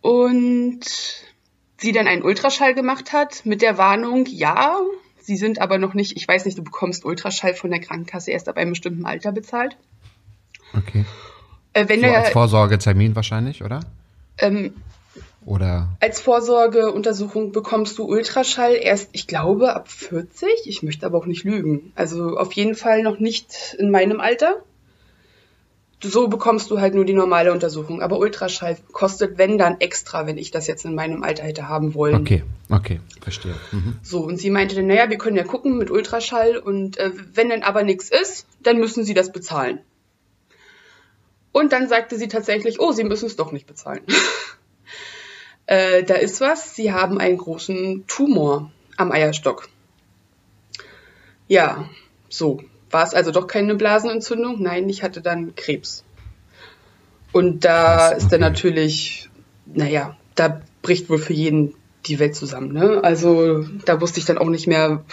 und 0.00 0.80
sie 1.76 1.92
dann 1.92 2.08
einen 2.08 2.22
Ultraschall 2.22 2.74
gemacht 2.74 3.12
hat 3.12 3.44
mit 3.46 3.62
der 3.62 3.78
Warnung, 3.78 4.26
ja, 4.26 4.78
sie 5.20 5.36
sind 5.36 5.60
aber 5.60 5.78
noch 5.78 5.94
nicht, 5.94 6.16
ich 6.16 6.26
weiß 6.26 6.44
nicht, 6.44 6.58
du 6.58 6.64
bekommst 6.64 7.04
Ultraschall 7.04 7.54
von 7.54 7.70
der 7.70 7.80
Krankenkasse 7.80 8.30
erst 8.30 8.48
ab 8.48 8.56
einem 8.56 8.70
bestimmten 8.70 9.06
Alter 9.06 9.32
bezahlt. 9.32 9.76
okay. 10.76 11.04
Äh, 11.72 11.88
wenn 11.88 12.00
So 12.00 12.06
als 12.06 12.24
der, 12.24 12.32
Vorsorgetermin 12.32 13.14
wahrscheinlich, 13.14 13.62
oder? 13.62 13.80
ähm, 14.38 14.74
Oder 15.48 15.88
als 16.00 16.20
Vorsorgeuntersuchung 16.20 17.52
bekommst 17.52 17.96
du 17.96 18.04
Ultraschall 18.04 18.74
erst, 18.74 19.08
ich 19.12 19.26
glaube, 19.26 19.74
ab 19.74 19.88
40. 19.88 20.46
Ich 20.66 20.82
möchte 20.82 21.06
aber 21.06 21.16
auch 21.16 21.24
nicht 21.24 21.44
lügen. 21.44 21.90
Also 21.94 22.36
auf 22.36 22.52
jeden 22.52 22.74
Fall 22.74 23.02
noch 23.02 23.18
nicht 23.18 23.74
in 23.78 23.90
meinem 23.90 24.20
Alter. 24.20 24.56
So 26.02 26.28
bekommst 26.28 26.70
du 26.70 26.82
halt 26.82 26.94
nur 26.94 27.06
die 27.06 27.14
normale 27.14 27.50
Untersuchung. 27.50 28.02
Aber 28.02 28.18
Ultraschall 28.18 28.76
kostet, 28.92 29.38
wenn 29.38 29.56
dann 29.56 29.80
extra, 29.80 30.26
wenn 30.26 30.36
ich 30.36 30.50
das 30.50 30.66
jetzt 30.66 30.84
in 30.84 30.94
meinem 30.94 31.22
Alter 31.22 31.44
hätte 31.44 31.66
haben 31.66 31.94
wollen. 31.94 32.16
Okay, 32.16 32.44
okay, 32.68 33.00
verstehe. 33.22 33.54
Mhm. 33.72 33.96
So, 34.02 34.20
und 34.20 34.38
sie 34.38 34.50
meinte 34.50 34.76
dann, 34.76 34.86
naja, 34.86 35.08
wir 35.08 35.16
können 35.16 35.36
ja 35.38 35.44
gucken 35.44 35.78
mit 35.78 35.90
Ultraschall 35.90 36.58
und 36.58 36.98
äh, 36.98 37.10
wenn 37.32 37.48
dann 37.48 37.62
aber 37.62 37.84
nichts 37.84 38.10
ist, 38.10 38.46
dann 38.62 38.78
müssen 38.78 39.02
sie 39.02 39.14
das 39.14 39.32
bezahlen. 39.32 39.78
Und 41.52 41.72
dann 41.72 41.88
sagte 41.88 42.18
sie 42.18 42.28
tatsächlich, 42.28 42.80
oh, 42.80 42.92
sie 42.92 43.04
müssen 43.04 43.24
es 43.24 43.36
doch 43.36 43.50
nicht 43.50 43.66
bezahlen. 43.66 44.02
äh, 45.68 46.02
da 46.02 46.14
ist 46.14 46.40
was, 46.40 46.74
sie 46.74 46.94
haben 46.94 47.18
einen 47.18 47.36
großen 47.36 48.06
Tumor 48.06 48.72
am 48.96 49.12
Eierstock. 49.12 49.68
Ja, 51.46 51.88
so. 52.30 52.62
War 52.90 53.04
es 53.04 53.12
also 53.12 53.32
doch 53.32 53.46
keine 53.46 53.74
Blasenentzündung? 53.74 54.62
Nein, 54.62 54.88
ich 54.88 55.02
hatte 55.02 55.20
dann 55.20 55.54
Krebs. 55.56 56.04
Und 57.32 57.66
da 57.66 58.08
ist 58.08 58.32
dann 58.32 58.40
natürlich, 58.40 59.28
naja, 59.66 60.16
da 60.34 60.62
bricht 60.80 61.10
wohl 61.10 61.18
für 61.18 61.34
jeden 61.34 61.74
die 62.06 62.18
Welt 62.18 62.34
zusammen. 62.34 62.72
Ne? 62.72 63.00
Also 63.04 63.66
da 63.84 64.00
wusste 64.00 64.20
ich 64.20 64.24
dann 64.24 64.38
auch 64.38 64.48
nicht 64.48 64.66
mehr, 64.66 65.04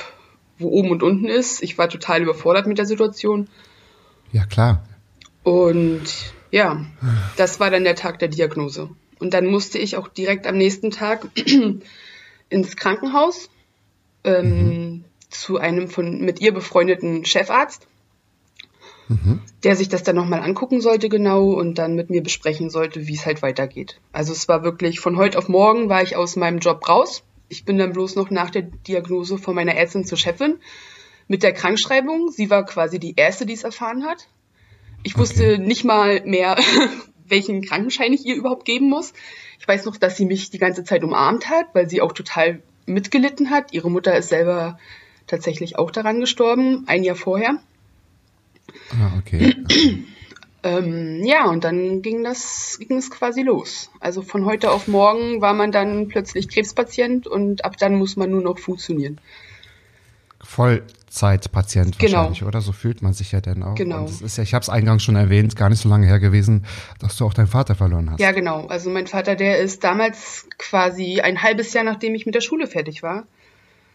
wo 0.58 0.70
oben 0.70 0.92
und 0.92 1.04
unten 1.04 1.26
ist. 1.26 1.64
Ich 1.64 1.78
war 1.78 1.90
total 1.90 2.22
überfordert 2.22 2.66
mit 2.66 2.78
der 2.78 2.86
Situation. 2.86 3.50
Ja, 4.32 4.46
klar. 4.46 4.86
Und 5.44 6.04
ja, 6.50 6.86
das 7.36 7.60
war 7.60 7.70
dann 7.70 7.84
der 7.84 7.96
Tag 7.96 8.20
der 8.20 8.30
Diagnose. 8.30 8.90
Und 9.20 9.34
dann 9.34 9.46
musste 9.46 9.78
ich 9.78 9.96
auch 9.98 10.08
direkt 10.08 10.48
am 10.48 10.58
nächsten 10.58 10.92
Tag 10.92 11.28
ins 12.50 12.76
Krankenhaus 12.76 13.50
ähm, 14.24 15.04
zu 15.30 15.58
einem 15.58 15.88
von 15.88 16.20
mit 16.22 16.42
ihr 16.42 16.54
befreundeten 16.54 17.26
Chefarzt, 17.26 17.88
der 19.64 19.76
sich 19.76 19.90
das 19.90 20.04
dann 20.04 20.16
nochmal 20.16 20.42
angucken 20.42 20.82
sollte 20.82 21.10
genau 21.10 21.52
und 21.52 21.76
dann 21.76 21.96
mit 21.96 22.10
mir 22.10 22.24
besprechen 22.24 22.70
sollte, 22.70 23.08
wie 23.08 23.14
es 23.14 23.26
halt 23.26 23.42
weitergeht. 23.42 24.00
Also 24.12 24.34
es 24.34 24.48
war 24.48 24.64
wirklich 24.64 25.00
von 25.00 25.18
heute 25.18 25.38
auf 25.38 25.48
morgen 25.48 25.90
war 25.90 26.02
ich 26.02 26.16
aus 26.16 26.36
meinem 26.36 26.60
Job 26.60 26.88
raus. 26.90 27.24
Ich 27.48 27.66
bin 27.66 27.78
dann 27.78 27.94
bloß 27.94 28.16
noch 28.16 28.32
nach 28.32 28.50
der 28.50 28.64
Diagnose 28.64 29.38
von 29.38 29.54
meiner 29.54 29.76
Ärztin 29.76 30.06
zur 30.06 30.18
Chefin 30.18 30.58
mit 31.28 31.44
der 31.44 31.54
Krankschreibung. 31.54 32.32
Sie 32.32 32.50
war 32.50 32.66
quasi 32.66 33.00
die 33.00 33.14
erste, 33.16 33.46
die 33.46 33.54
es 33.54 33.64
erfahren 33.64 34.06
hat. 34.06 34.28
Ich 35.04 35.18
wusste 35.18 35.60
nicht 35.60 35.84
mal 35.84 36.22
mehr, 36.26 36.58
welchen 37.27 37.62
Krankenschein 37.62 38.13
ich 38.13 38.25
ihr 38.25 38.36
überhaupt 38.36 38.65
geben 38.65 38.89
muss. 38.89 39.13
Ich 39.60 39.67
weiß 39.67 39.86
noch, 39.86 39.98
dass 39.98 40.17
sie 40.17 40.25
mich 40.25 40.50
die 40.50 40.60
ganze 40.60 40.84
Zeit 40.84 41.03
umarmt 41.03 41.50
hat, 41.50 41.67
weil 41.74 41.89
sie 41.89 42.01
auch 42.01 42.13
total 42.13 42.62
mitgelitten 42.86 43.50
hat. 43.50 43.74
Ihre 43.74 43.89
Mutter 43.89 44.15
ist 44.17 44.29
selber 44.29 44.77
tatsächlich 45.27 45.77
auch 45.77 45.91
daran 45.91 46.20
gestorben, 46.20 46.84
ein 46.88 47.03
Jahr 47.03 47.15
vorher. 47.15 47.58
Ah, 48.91 49.17
okay. 49.20 49.55
Ähm, 50.65 51.24
ja, 51.24 51.48
und 51.48 51.63
dann 51.63 52.01
ging 52.01 52.24
das, 52.24 52.79
ging 52.79 52.98
es 52.98 53.12
quasi 53.12 53.44
los. 53.44 53.91
Also 54.00 54.24
von 54.24 54.46
heute 54.46 54.72
auf 54.72 54.88
morgen 54.88 55.39
war 55.39 55.53
man 55.53 55.72
dann 55.72 56.08
plötzlich 56.08 56.50
Krebspatient 56.50 57.27
und 57.27 57.63
ab 57.63 57.77
dann 57.77 57.94
muss 57.94 58.15
man 58.15 58.32
nur 58.32 58.41
noch 58.41 58.58
funktionieren. 58.58 59.22
Vollzeitpatient 60.46 61.98
Genau. 62.00 62.18
wahrscheinlich, 62.18 62.44
oder? 62.44 62.62
So 62.62 62.72
fühlt 62.72 63.02
man 63.02 63.14
sich 63.14 63.32
ja 63.32 63.42
dann 63.42 63.64
auch. 63.64 63.75
Genau. 63.75 64.00
Und 64.02 64.10
es 64.10 64.22
ist 64.22 64.38
ja, 64.38 64.44
ich 64.44 64.54
habe 64.54 64.62
es 64.62 64.70
eingangs 64.70 65.04
schon 65.04 65.16
erwähnt, 65.16 65.56
gar 65.56 65.70
nicht 65.70 65.82
so 65.82 65.90
lange 65.90 66.06
her 66.08 66.20
gewesen, 66.20 66.66
dass 67.00 67.18
du 67.18 67.25
auch 67.25 67.34
deinen 67.34 67.48
Vater 67.48 67.75
verloren 67.75 68.12
hast. 68.12 68.20
Ja, 68.20 68.32
genau. 68.32 68.68
Also 68.68 68.90
mein 68.90 69.08
Vater, 69.08 69.36
der 69.36 69.60
ist 69.60 69.84
damals 69.84 70.48
quasi 70.58 71.20
ein 71.22 71.42
halbes 71.42 71.74
Jahr, 71.74 71.84
nachdem 71.84 72.16
ich 72.16 72.25
mit 72.25 72.36
der 72.36 72.42
Schule 72.42 72.68
fertig 72.68 73.02
war, 73.04 73.25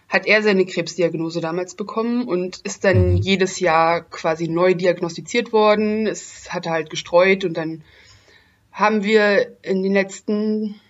hat 0.08 0.26
er 0.26 0.42
seine 0.42 0.66
Krebsdiagnose 0.66 1.40
damals 1.40 1.76
bekommen 1.76 2.26
und 2.26 2.58
ist 2.58 2.84
dann 2.84 3.16
jedes 3.16 3.60
Jahr 3.60 4.00
quasi 4.02 4.48
neu 4.48 4.74
diagnostiziert 4.74 5.52
worden. 5.52 6.08
Es 6.08 6.52
hatte 6.52 6.70
halt 6.70 6.90
gestreut 6.90 7.44
und 7.44 7.56
dann 7.56 7.82
haben 8.72 9.04
wir 9.04 9.56
in 9.62 9.84
den 9.84 9.92
letzten 9.92 10.80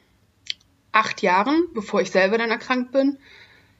acht 0.92 1.20
Jahren, 1.22 1.64
bevor 1.74 2.00
ich 2.00 2.10
selber 2.10 2.38
dann 2.38 2.50
erkrankt 2.50 2.92
bin, 2.92 3.18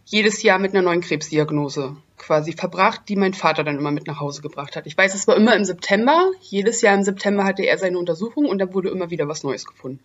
jedes 0.04 0.42
Jahr 0.42 0.58
mit 0.58 0.72
einer 0.72 0.82
neuen 0.82 1.00
Krebsdiagnose 1.00 1.96
quasi 2.16 2.52
verbracht, 2.52 3.02
die 3.08 3.16
mein 3.16 3.34
Vater 3.34 3.64
dann 3.64 3.78
immer 3.78 3.90
mit 3.90 4.06
nach 4.06 4.20
Hause 4.20 4.42
gebracht 4.42 4.76
hat. 4.76 4.86
Ich 4.86 4.96
weiß, 4.96 5.14
es 5.14 5.26
war 5.26 5.36
immer 5.36 5.56
im 5.56 5.64
September. 5.64 6.30
Jedes 6.40 6.82
Jahr 6.82 6.94
im 6.94 7.02
September 7.02 7.44
hatte 7.44 7.62
er 7.62 7.78
seine 7.78 7.98
Untersuchung 7.98 8.46
und 8.46 8.58
da 8.58 8.72
wurde 8.74 8.90
immer 8.90 9.10
wieder 9.10 9.28
was 9.28 9.42
Neues 9.42 9.64
gefunden. 9.64 10.00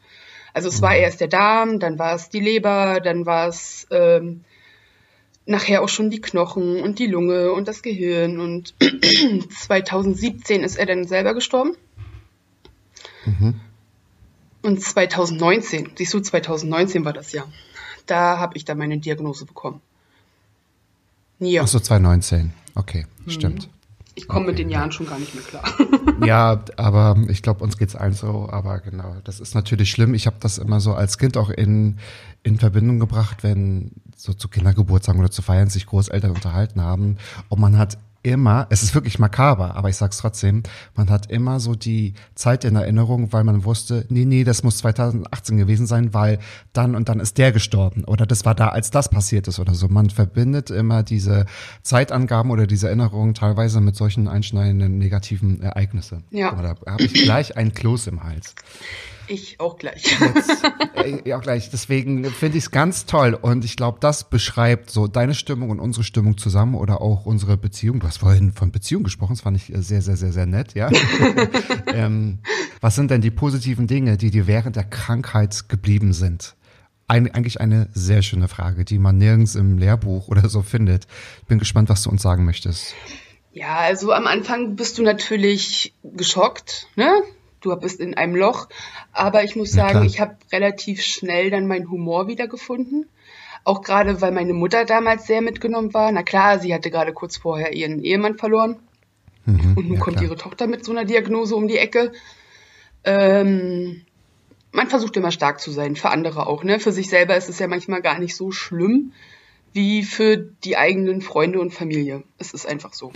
Also 0.54 0.70
es 0.70 0.80
mhm. 0.80 0.86
war 0.86 0.96
erst 0.96 1.22
der 1.22 1.28
Darm, 1.28 1.80
dann 1.80 2.00
war 2.00 2.16
es 2.16 2.30
die 2.30 2.40
Leber, 2.40 3.02
dann 3.04 3.26
war 3.26 3.48
es 3.48 3.88
ähm, 3.92 4.46
nachher 5.46 5.82
auch 5.84 5.90
schon 5.90 6.10
die 6.10 6.22
Knochen 6.22 6.82
und 6.82 7.00
die 7.00 7.08
Lunge 7.08 7.52
und 7.52 7.68
das 7.68 7.82
Gehirn. 7.82 8.40
Und 8.40 8.74
2017 9.60 10.64
ist 10.64 10.78
er 10.78 10.86
dann 10.86 11.06
selber 11.06 11.34
gestorben. 11.34 11.76
Mhm. 13.26 13.60
Und 14.62 14.82
2019, 14.82 15.92
siehst 15.96 16.14
du, 16.14 16.20
2019 16.20 17.06
war 17.06 17.14
das 17.14 17.32
Jahr. 17.32 17.52
Da 18.06 18.38
habe 18.38 18.58
ich 18.58 18.66
dann 18.66 18.78
meine 18.78 18.98
Diagnose 18.98 19.46
bekommen. 19.46 19.82
Ja. 21.40 21.64
Ach 21.64 21.68
so, 21.68 21.80
2019. 21.80 22.54
Okay, 22.76 23.06
mhm. 23.26 23.30
stimmt. 23.30 23.70
Ich 24.18 24.30
komme 24.30 24.46
okay, 24.46 24.52
mit 24.52 24.60
den 24.60 24.70
Jahren 24.70 24.94
schon 24.94 25.08
gar 25.08 25.20
nicht 25.20 25.36
mehr 25.36 25.44
klar. 25.44 25.64
ja, 26.26 26.64
aber 26.78 27.18
ich 27.28 27.42
glaube, 27.42 27.64
uns 27.64 27.78
geht's 27.78 27.96
allen 27.96 28.14
so. 28.14 28.48
Aber 28.50 28.80
genau, 28.80 29.18
das 29.26 29.42
ist 29.42 29.56
natürlich 29.56 29.92
schlimm. 29.92 30.14
Ich 30.14 30.26
habe 30.26 30.38
das 30.40 30.58
immer 30.58 30.80
so 30.80 30.94
als 30.94 31.18
Kind 31.18 31.36
auch 31.36 31.50
in, 31.50 32.00
in 32.42 32.58
Verbindung 32.58 33.00
gebracht, 33.00 33.44
wenn 33.44 33.92
so 34.16 34.34
zu 34.34 34.48
Kindergeburtstagen 34.48 35.20
oder 35.20 35.32
zu 35.32 35.42
Feiern 35.42 35.70
sich 35.70 35.86
Großeltern 35.86 36.32
unterhalten 36.32 36.82
haben. 36.82 37.18
Und 37.50 37.60
man 37.60 37.78
hat 37.78 37.98
immer, 38.26 38.66
es 38.72 38.82
ist 38.82 38.96
wirklich 38.96 39.20
makaber, 39.20 39.76
aber 39.76 39.90
ich 39.90 39.98
sag's 39.98 40.18
trotzdem, 40.18 40.64
man 40.96 41.10
hat 41.10 41.30
immer 41.30 41.60
so 41.60 41.76
die 41.76 42.16
Zeit 42.34 42.66
in 42.66 42.76
Erinnerung, 42.76 43.32
weil 43.32 43.44
man 43.44 43.64
wusste, 43.66 44.06
nee, 44.10 44.26
nee, 44.26 44.44
das 44.44 44.64
muss 44.64 44.80
2018 44.80 45.58
gewesen 45.58 45.86
sein, 45.86 46.14
weil 46.14 46.40
dann 46.74 46.96
und 46.96 47.08
dann 47.08 47.20
ist 47.20 47.38
der 47.38 47.52
gestorben 47.52 48.04
oder 48.04 48.26
das 48.26 48.44
war 48.44 48.56
da, 48.56 48.70
als 48.70 48.90
das 48.90 49.10
passiert 49.10 49.48
ist 49.48 49.60
oder 49.60 49.76
so. 49.76 49.88
Man 49.88 50.10
verbindet 50.10 50.72
immer 50.72 51.04
diese 51.04 51.46
Zeitangaben 51.84 52.50
oder 52.50 52.66
diese 52.66 52.88
Erinnerungen 52.88 53.36
teilweise 53.36 53.80
mit 53.80 53.96
solchen 53.96 54.28
einschneidenden 54.28 54.98
negativen 54.98 55.62
Ereignissen. 55.62 56.24
Ja. 56.32 56.52
Aber 56.52 56.64
da 56.64 56.92
habe 56.92 57.04
ich 57.04 57.14
gleich 57.14 57.56
ein 57.58 57.74
Kloß 57.74 58.08
im 58.08 58.24
Hals. 58.24 58.56
Ich 59.28 59.60
auch 59.60 59.78
gleich. 59.78 60.18
Jetzt, 60.20 60.64
äh, 61.26 61.34
auch 61.34 61.42
gleich. 61.42 61.70
Deswegen 61.70 62.26
finde 62.26 62.58
ich 62.58 62.66
es 62.66 62.72
ganz 62.72 63.06
toll. 63.06 63.34
Und 63.34 63.66
ich 63.66 63.76
glaube, 63.76 64.00
das 64.00 64.30
beschreibt 64.30 64.90
so 64.90 65.08
deine 65.08 65.34
Stimmung 65.34 65.70
und 65.70 65.80
unsere 65.80 66.04
Stimmung 66.04 66.38
zusammen 66.38 66.76
oder 66.76 67.02
auch 67.02 67.26
unsere 67.26 67.58
Beziehung. 67.58 68.00
Du 68.00 68.08
hast 68.08 68.18
vorhin 68.18 68.52
von 68.52 68.72
Beziehung 68.72 69.04
gesprochen. 69.04 69.34
Das 69.34 69.42
fand 69.42 69.58
ich 69.58 69.74
äh, 69.74 69.82
sehr, 69.82 70.02
sehr, 70.02 70.18
sehr, 70.18 70.32
sehr 70.32 70.46
nett, 70.46 70.74
ja. 70.76 70.90
ähm, 71.88 72.40
was 72.82 72.96
sind 72.96 73.12
denn 73.12 73.22
die 73.22 73.32
positiven 73.32 73.88
Dinge, 73.88 74.18
die 74.18 74.32
dir 74.32 74.48
während 74.48 74.76
der 74.76 74.84
Krankheit 74.84 75.70
geblieben 75.70 76.14
sind? 76.14 76.56
Ein, 77.08 77.32
eigentlich 77.34 77.62
eine 77.62 77.90
sehr 77.94 78.22
schöne 78.24 78.48
Frage, 78.48 78.84
die 78.84 78.98
man 78.98 79.18
nirgends 79.18 79.56
im 79.56 79.78
Lehrbuch 79.78 80.28
oder 80.28 80.50
so 80.50 80.64
findet. 80.64 81.06
Ich 81.42 81.48
bin 81.48 81.60
gespannt, 81.60 81.90
was 81.90 82.02
du 82.02 82.10
uns 82.10 82.22
sagen 82.22 82.46
möchtest. 82.46 82.96
Ja, 83.56 83.78
also 83.78 84.12
am 84.12 84.28
Anfang 84.28 84.76
bist 84.76 84.98
du 84.98 85.04
natürlich 85.04 85.94
geschockt, 86.04 86.88
ne? 86.96 87.24
Du 87.66 87.76
bist 87.76 88.00
in 88.00 88.14
einem 88.14 88.36
Loch. 88.36 88.68
Aber 89.12 89.44
ich 89.44 89.56
muss 89.56 89.72
sagen, 89.72 90.04
ich 90.06 90.20
habe 90.20 90.38
relativ 90.52 91.02
schnell 91.02 91.50
dann 91.50 91.68
meinen 91.68 91.90
Humor 91.90 92.28
wiedergefunden. 92.28 93.08
Auch 93.64 93.82
gerade, 93.82 94.22
weil 94.22 94.32
meine 94.32 94.54
Mutter 94.54 94.86
damals 94.86 95.26
sehr 95.26 95.42
mitgenommen 95.42 95.94
war. 95.94 96.12
Na 96.12 96.24
klar, 96.24 96.60
sie 96.60 96.74
hatte 96.74 96.92
gerade 96.92 97.14
kurz 97.14 97.38
vorher 97.38 97.74
ihren 97.74 98.04
Ehemann 98.04 98.38
verloren. 98.38 98.80
Mhm, 99.46 99.74
und 99.76 99.88
nun 99.88 99.94
ja, 99.96 100.00
kommt 100.00 100.18
klar. 100.18 100.30
ihre 100.30 100.38
Tochter 100.38 100.68
mit 100.68 100.86
so 100.86 100.92
einer 100.92 101.06
Diagnose 101.06 101.56
um 101.56 101.68
die 101.68 101.78
Ecke. 101.78 102.12
Ähm, 103.04 104.02
man 104.72 104.88
versucht 104.88 105.18
immer 105.18 105.32
stark 105.32 105.60
zu 105.60 105.72
sein, 105.72 105.96
für 105.96 106.10
andere 106.10 106.48
auch. 106.48 106.64
Ne? 106.64 106.80
Für 106.80 106.92
sich 106.92 107.10
selber 107.10 107.36
ist 107.36 107.50
es 107.50 107.60
ja 107.60 107.68
manchmal 107.68 108.02
gar 108.02 108.20
nicht 108.20 108.36
so 108.36 108.52
schlimm 108.52 109.14
wie 109.74 110.04
für 110.04 110.38
die 110.38 110.78
eigenen 110.78 111.22
Freunde 111.22 111.60
und 111.60 111.74
Familie. 111.74 112.24
Es 112.38 112.54
ist 112.54 112.66
einfach 112.66 112.94
so. 112.94 113.12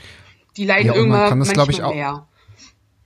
Die 0.57 0.65
leiden 0.65 0.87
ja, 0.87 0.95
irgendwann 0.95 1.39
manchmal 1.39 1.69
ich, 1.69 1.83
auch, 1.83 1.93
mehr. 1.93 2.27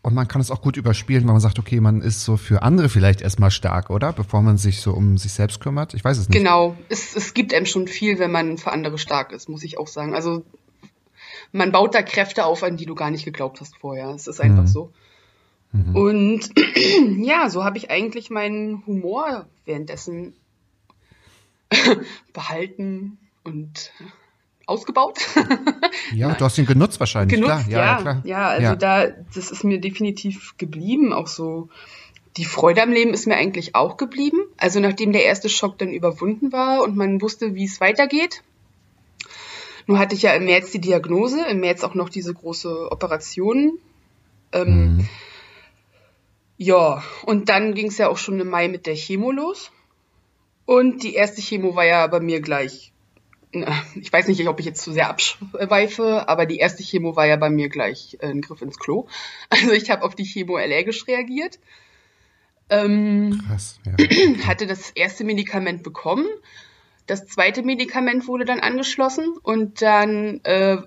Und 0.04 0.14
man 0.14 0.28
kann 0.28 0.42
es 0.42 0.52
auch 0.52 0.62
gut 0.62 0.76
überspielen, 0.76 1.26
weil 1.26 1.32
man 1.32 1.40
sagt, 1.40 1.60
okay, 1.60 1.80
man 1.80 2.02
ist 2.02 2.26
so 2.26 2.36
für 2.36 2.62
andere 2.62 2.90
vielleicht 2.90 3.22
erstmal 3.22 3.52
stark, 3.52 3.90
oder? 3.90 4.12
Bevor 4.12 4.42
man 4.42 4.58
sich 4.58 4.82
so 4.82 4.92
um 4.92 5.18
sich 5.18 5.32
selbst 5.32 5.62
kümmert. 5.62 5.94
Ich 5.94 6.04
weiß 6.04 6.18
es 6.18 6.28
nicht. 6.28 6.38
Genau. 6.38 6.76
Es, 6.90 7.16
es 7.16 7.34
gibt 7.34 7.54
einem 7.54 7.66
schon 7.66 7.88
viel, 7.88 8.20
wenn 8.20 8.30
man 8.30 8.58
für 8.58 8.74
andere 8.74 8.98
stark 8.98 9.32
ist, 9.32 9.48
muss 9.48 9.64
ich 9.64 9.78
auch 9.78 9.88
sagen. 9.88 10.14
Also 10.14 10.44
man 11.54 11.72
baut 11.72 11.96
da 11.96 12.02
Kräfte 12.02 12.44
auf, 12.44 12.64
an 12.64 12.76
die 12.76 12.86
du 12.86 12.96
gar 12.96 13.12
nicht 13.12 13.24
geglaubt 13.24 13.62
hast 13.62 13.78
vorher. 13.78 14.10
Es 14.10 14.28
ist 14.28 14.42
einfach 14.42 14.64
mhm. 14.64 14.68
so. 14.68 14.92
Mhm. 15.72 15.96
Und 15.96 16.52
ja, 17.26 17.50
so 17.50 17.64
habe 17.64 17.78
ich 17.78 17.90
eigentlich 17.90 18.30
meinen 18.30 18.86
Humor 18.86 19.48
währenddessen 19.64 20.34
behalten 22.34 23.18
und 23.46 23.94
ausgebaut. 24.66 25.20
ja, 26.12 26.34
du 26.34 26.46
hast 26.46 26.58
ihn 26.58 26.66
genutzt 26.66 27.00
wahrscheinlich, 27.00 27.40
genutzt, 27.40 27.68
klar. 27.68 27.70
Ja, 27.70 27.86
ja, 27.86 28.02
klar. 28.02 28.22
ja 28.26 28.48
also 28.48 28.64
ja. 28.64 28.76
da, 28.76 29.08
das 29.34 29.52
ist 29.52 29.64
mir 29.64 29.80
definitiv 29.80 30.56
geblieben, 30.58 31.14
auch 31.14 31.28
so. 31.28 31.70
Die 32.38 32.46
Freude 32.46 32.82
am 32.82 32.92
Leben 32.92 33.14
ist 33.14 33.28
mir 33.28 33.36
eigentlich 33.36 33.76
auch 33.76 33.96
geblieben. 33.96 34.40
Also 34.58 34.80
nachdem 34.80 35.14
der 35.14 35.24
erste 35.24 35.50
Schock 35.50 35.78
dann 35.78 35.90
überwunden 35.90 36.52
war 36.52 36.82
und 36.82 36.96
man 36.96 37.22
wusste, 37.22 37.54
wie 37.54 37.66
es 37.66 37.80
weitergeht. 37.80 38.42
Nun 39.86 40.00
hatte 40.00 40.16
ich 40.16 40.24
ja 40.24 40.34
im 40.34 40.46
März 40.46 40.72
die 40.72 40.82
Diagnose, 40.82 41.46
im 41.46 41.60
März 41.60 41.84
auch 41.84 41.94
noch 41.94 42.10
diese 42.10 42.34
große 42.34 42.92
Operation. 42.92 43.78
Ähm, 44.52 44.96
mhm. 44.98 45.10
Ja, 46.58 47.04
und 47.26 47.50
dann 47.50 47.76
ging 47.76 47.88
es 47.88 47.98
ja 47.98 48.08
auch 48.08 48.18
schon 48.18 48.40
im 48.40 48.50
Mai 48.50 48.68
mit 48.68 48.88
der 48.88 48.96
Chemo 48.96 49.32
los. 49.32 49.72
Und 50.66 51.04
die 51.04 51.14
erste 51.14 51.42
Chemo 51.42 51.76
war 51.76 51.86
ja 51.86 52.08
bei 52.08 52.20
mir 52.20 52.42
gleich 52.42 52.93
ich 53.96 54.12
weiß 54.12 54.28
nicht, 54.28 54.48
ob 54.48 54.60
ich 54.60 54.66
jetzt 54.66 54.82
zu 54.82 54.92
sehr 54.92 55.10
abschweife, 55.10 56.28
aber 56.28 56.46
die 56.46 56.58
erste 56.58 56.84
Chemo 56.84 57.16
war 57.16 57.28
ja 57.28 57.36
bei 57.36 57.50
mir 57.50 57.70
gleich 57.70 58.18
ein 58.22 58.42
Griff 58.42 58.62
ins 58.62 58.80
Klo. 58.80 59.08
Also 59.50 59.72
ich 59.72 59.90
habe 59.92 60.04
auf 60.04 60.16
die 60.16 60.26
Chemo 60.26 60.56
allergisch 60.56 61.08
reagiert. 61.08 61.60
Ähm, 62.70 63.42
Krass, 63.48 63.80
ja. 63.86 63.94
Hatte 64.48 64.66
das 64.66 64.90
erste 64.92 65.24
Medikament 65.24 65.84
bekommen. 65.84 66.26
Das 67.06 67.28
zweite 67.28 67.64
Medikament 67.64 68.28
wurde 68.28 68.46
dann 68.46 68.60
angeschlossen 68.60 69.38
und 69.44 69.82
dann 69.82 70.40
äh, 70.44 70.78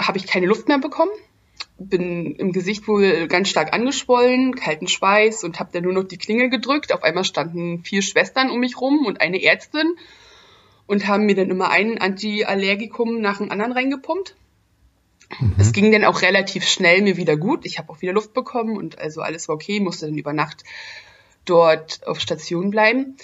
habe 0.00 0.18
ich 0.18 0.26
keine 0.26 0.46
Luft 0.46 0.68
mehr 0.68 0.78
bekommen. 0.78 1.10
Bin 1.76 2.36
im 2.36 2.52
Gesicht 2.52 2.86
wohl 2.86 3.26
ganz 3.26 3.48
stark 3.48 3.74
angeschwollen, 3.74 4.54
kalten 4.54 4.86
Schweiß 4.86 5.44
und 5.44 5.58
habe 5.58 5.70
dann 5.72 5.82
nur 5.82 5.92
noch 5.92 6.04
die 6.04 6.18
Klingel 6.18 6.48
gedrückt. 6.48 6.92
Auf 6.92 7.02
einmal 7.02 7.24
standen 7.24 7.82
vier 7.84 8.00
Schwestern 8.00 8.50
um 8.50 8.60
mich 8.60 8.80
rum 8.80 9.04
und 9.06 9.20
eine 9.20 9.42
Ärztin 9.42 9.96
und 10.86 11.06
haben 11.06 11.26
mir 11.26 11.34
dann 11.34 11.50
immer 11.50 11.70
ein 11.70 11.98
Antiallergikum 11.98 13.20
nach 13.20 13.38
dem 13.38 13.50
anderen 13.50 13.72
reingepumpt. 13.72 14.34
Mhm. 15.40 15.54
Es 15.58 15.72
ging 15.72 15.92
dann 15.92 16.04
auch 16.04 16.22
relativ 16.22 16.66
schnell 16.66 17.02
mir 17.02 17.16
wieder 17.16 17.36
gut. 17.36 17.64
Ich 17.64 17.78
habe 17.78 17.90
auch 17.90 18.02
wieder 18.02 18.12
Luft 18.12 18.34
bekommen 18.34 18.76
und 18.76 18.98
also 18.98 19.20
alles 19.20 19.48
war 19.48 19.54
okay, 19.54 19.80
musste 19.80 20.06
dann 20.06 20.18
über 20.18 20.32
Nacht 20.32 20.64
dort 21.44 22.06
auf 22.06 22.20
Station 22.20 22.70
bleiben. 22.70 23.16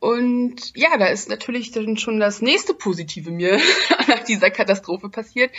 Und 0.00 0.76
ja, 0.76 0.98
da 0.98 1.06
ist 1.06 1.30
natürlich 1.30 1.72
dann 1.72 1.96
schon 1.96 2.20
das 2.20 2.42
nächste 2.42 2.74
Positive 2.74 3.30
mir 3.30 3.58
nach 4.08 4.24
dieser 4.24 4.50
Katastrophe 4.50 5.08
passiert. 5.08 5.50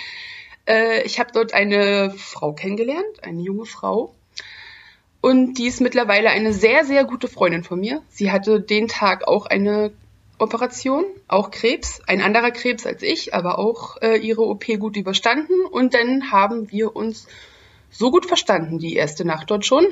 Äh, 0.68 1.02
ich 1.04 1.20
habe 1.20 1.32
dort 1.34 1.54
eine 1.54 2.13
Frau 2.15 2.54
kennengelernt, 2.54 3.24
eine 3.24 3.41
junge 3.41 3.65
Frau. 3.65 4.13
Und 5.22 5.56
die 5.56 5.65
ist 5.65 5.82
mittlerweile 5.82 6.30
eine 6.30 6.54
sehr, 6.54 6.86
sehr 6.86 7.04
gute 7.06 7.28
Freundin 7.28 7.63
von 7.63 7.80
mir. 7.80 8.04
Sie 8.10 8.32
hatte 8.32 8.62
den 8.62 8.88
Tag 8.88 9.28
auch 9.28 9.48
eine 9.48 9.91
Operation, 10.38 11.06
auch 11.28 11.52
Krebs, 11.52 12.02
ein 12.08 12.21
anderer 12.21 12.52
Krebs 12.52 12.86
als 12.86 13.02
ich, 13.04 13.34
aber 13.34 13.58
auch 13.60 14.02
äh, 14.02 14.17
ihre 14.17 14.41
OP 14.41 14.65
gut 14.80 14.98
überstanden. 14.98 15.65
Und 15.69 15.93
dann 15.93 16.32
haben 16.32 16.71
wir 16.71 16.95
uns 16.95 17.28
so 17.89 18.12
gut 18.12 18.26
verstanden, 18.26 18.78
die 18.78 18.95
erste 18.95 19.26
Nacht 19.26 19.50
dort 19.50 19.65
schon, 19.65 19.86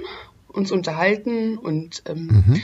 uns 0.47 0.71
unterhalten 0.71 1.57
und 1.57 2.03
ähm, 2.05 2.43
mhm. 2.45 2.61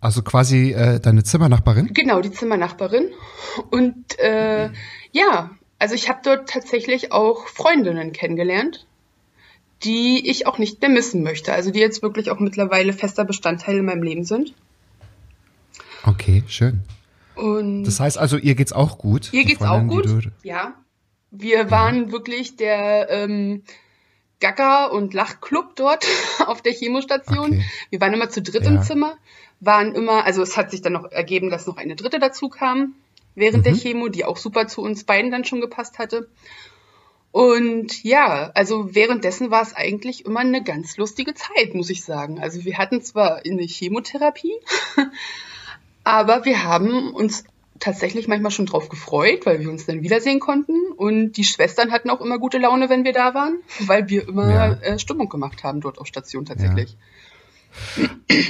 also 0.00 0.22
quasi 0.22 0.72
äh, 0.72 1.00
deine 1.00 1.24
Zimmernachbarin? 1.24 1.92
Genau, 1.94 2.20
die 2.20 2.30
Zimmernachbarin. 2.30 3.10
Und 3.70 4.18
äh, 4.18 4.68
mhm. 4.68 4.74
ja, 5.12 5.50
also 5.78 5.94
ich 5.94 6.08
habe 6.08 6.20
dort 6.22 6.48
tatsächlich 6.50 7.12
auch 7.12 7.46
Freundinnen 7.48 8.12
kennengelernt, 8.12 8.86
die 9.82 10.28
ich 10.28 10.46
auch 10.46 10.58
nicht 10.58 10.80
mehr 10.82 10.90
missen 10.90 11.22
möchte. 11.22 11.54
Also 11.54 11.70
die 11.70 11.80
jetzt 11.80 12.02
wirklich 12.02 12.30
auch 12.30 12.38
mittlerweile 12.38 12.92
fester 12.92 13.24
Bestandteil 13.24 13.78
in 13.78 13.86
meinem 13.86 14.02
Leben 14.02 14.24
sind. 14.24 14.54
Okay, 16.04 16.42
schön. 16.48 16.80
Und 17.34 17.84
das 17.84 18.00
heißt 18.00 18.18
also, 18.18 18.36
ihr 18.36 18.54
geht's 18.54 18.72
auch 18.72 18.98
gut? 18.98 19.32
Ihr 19.32 19.44
geht's 19.44 19.62
auch 19.62 19.82
gut, 19.86 20.06
ja. 20.42 20.74
Wir 21.30 21.70
waren 21.70 22.06
ja. 22.06 22.12
wirklich 22.12 22.56
der 22.56 23.08
ähm, 23.08 23.62
Gacker- 24.40 24.92
und 24.92 25.14
Lachclub 25.14 25.76
dort 25.76 26.04
auf 26.46 26.60
der 26.62 26.72
Chemostation. 26.72 27.52
Okay. 27.52 27.64
Wir 27.90 28.00
waren 28.00 28.14
immer 28.14 28.30
zu 28.30 28.42
dritt 28.42 28.64
ja. 28.64 28.70
im 28.70 28.82
Zimmer, 28.82 29.16
waren 29.60 29.94
immer, 29.94 30.24
also 30.24 30.42
es 30.42 30.56
hat 30.56 30.70
sich 30.70 30.82
dann 30.82 30.94
noch 30.94 31.10
ergeben, 31.10 31.50
dass 31.50 31.66
noch 31.66 31.76
eine 31.76 31.96
dritte 31.96 32.18
dazu 32.18 32.48
kam 32.48 32.94
während 33.34 33.58
mhm. 33.58 33.62
der 33.62 33.74
Chemo, 33.74 34.08
die 34.08 34.24
auch 34.24 34.36
super 34.36 34.66
zu 34.66 34.82
uns 34.82 35.04
beiden 35.04 35.30
dann 35.30 35.44
schon 35.44 35.60
gepasst 35.60 35.98
hatte. 35.98 36.28
Und 37.32 38.02
ja, 38.02 38.50
also 38.54 38.94
währenddessen 38.94 39.52
war 39.52 39.62
es 39.62 39.74
eigentlich 39.74 40.26
immer 40.26 40.40
eine 40.40 40.64
ganz 40.64 40.96
lustige 40.96 41.34
Zeit, 41.34 41.74
muss 41.74 41.90
ich 41.90 42.02
sagen. 42.02 42.40
Also 42.40 42.64
wir 42.64 42.76
hatten 42.76 43.02
zwar 43.02 43.42
eine 43.46 43.62
Chemotherapie, 43.62 44.54
Aber 46.04 46.44
wir 46.44 46.64
haben 46.64 47.12
uns 47.12 47.44
tatsächlich 47.78 48.28
manchmal 48.28 48.50
schon 48.50 48.66
drauf 48.66 48.88
gefreut, 48.88 49.46
weil 49.46 49.60
wir 49.60 49.70
uns 49.70 49.86
dann 49.86 50.02
wiedersehen 50.02 50.38
konnten. 50.38 50.74
Und 50.96 51.32
die 51.32 51.44
Schwestern 51.44 51.90
hatten 51.90 52.10
auch 52.10 52.20
immer 52.20 52.38
gute 52.38 52.58
Laune, 52.58 52.88
wenn 52.88 53.04
wir 53.04 53.12
da 53.12 53.34
waren, 53.34 53.58
weil 53.80 54.08
wir 54.08 54.28
immer 54.28 54.50
ja. 54.50 54.72
äh, 54.74 54.98
Stimmung 54.98 55.28
gemacht 55.28 55.64
haben 55.64 55.80
dort 55.80 55.98
auf 55.98 56.06
Station 56.06 56.44
tatsächlich. 56.44 56.96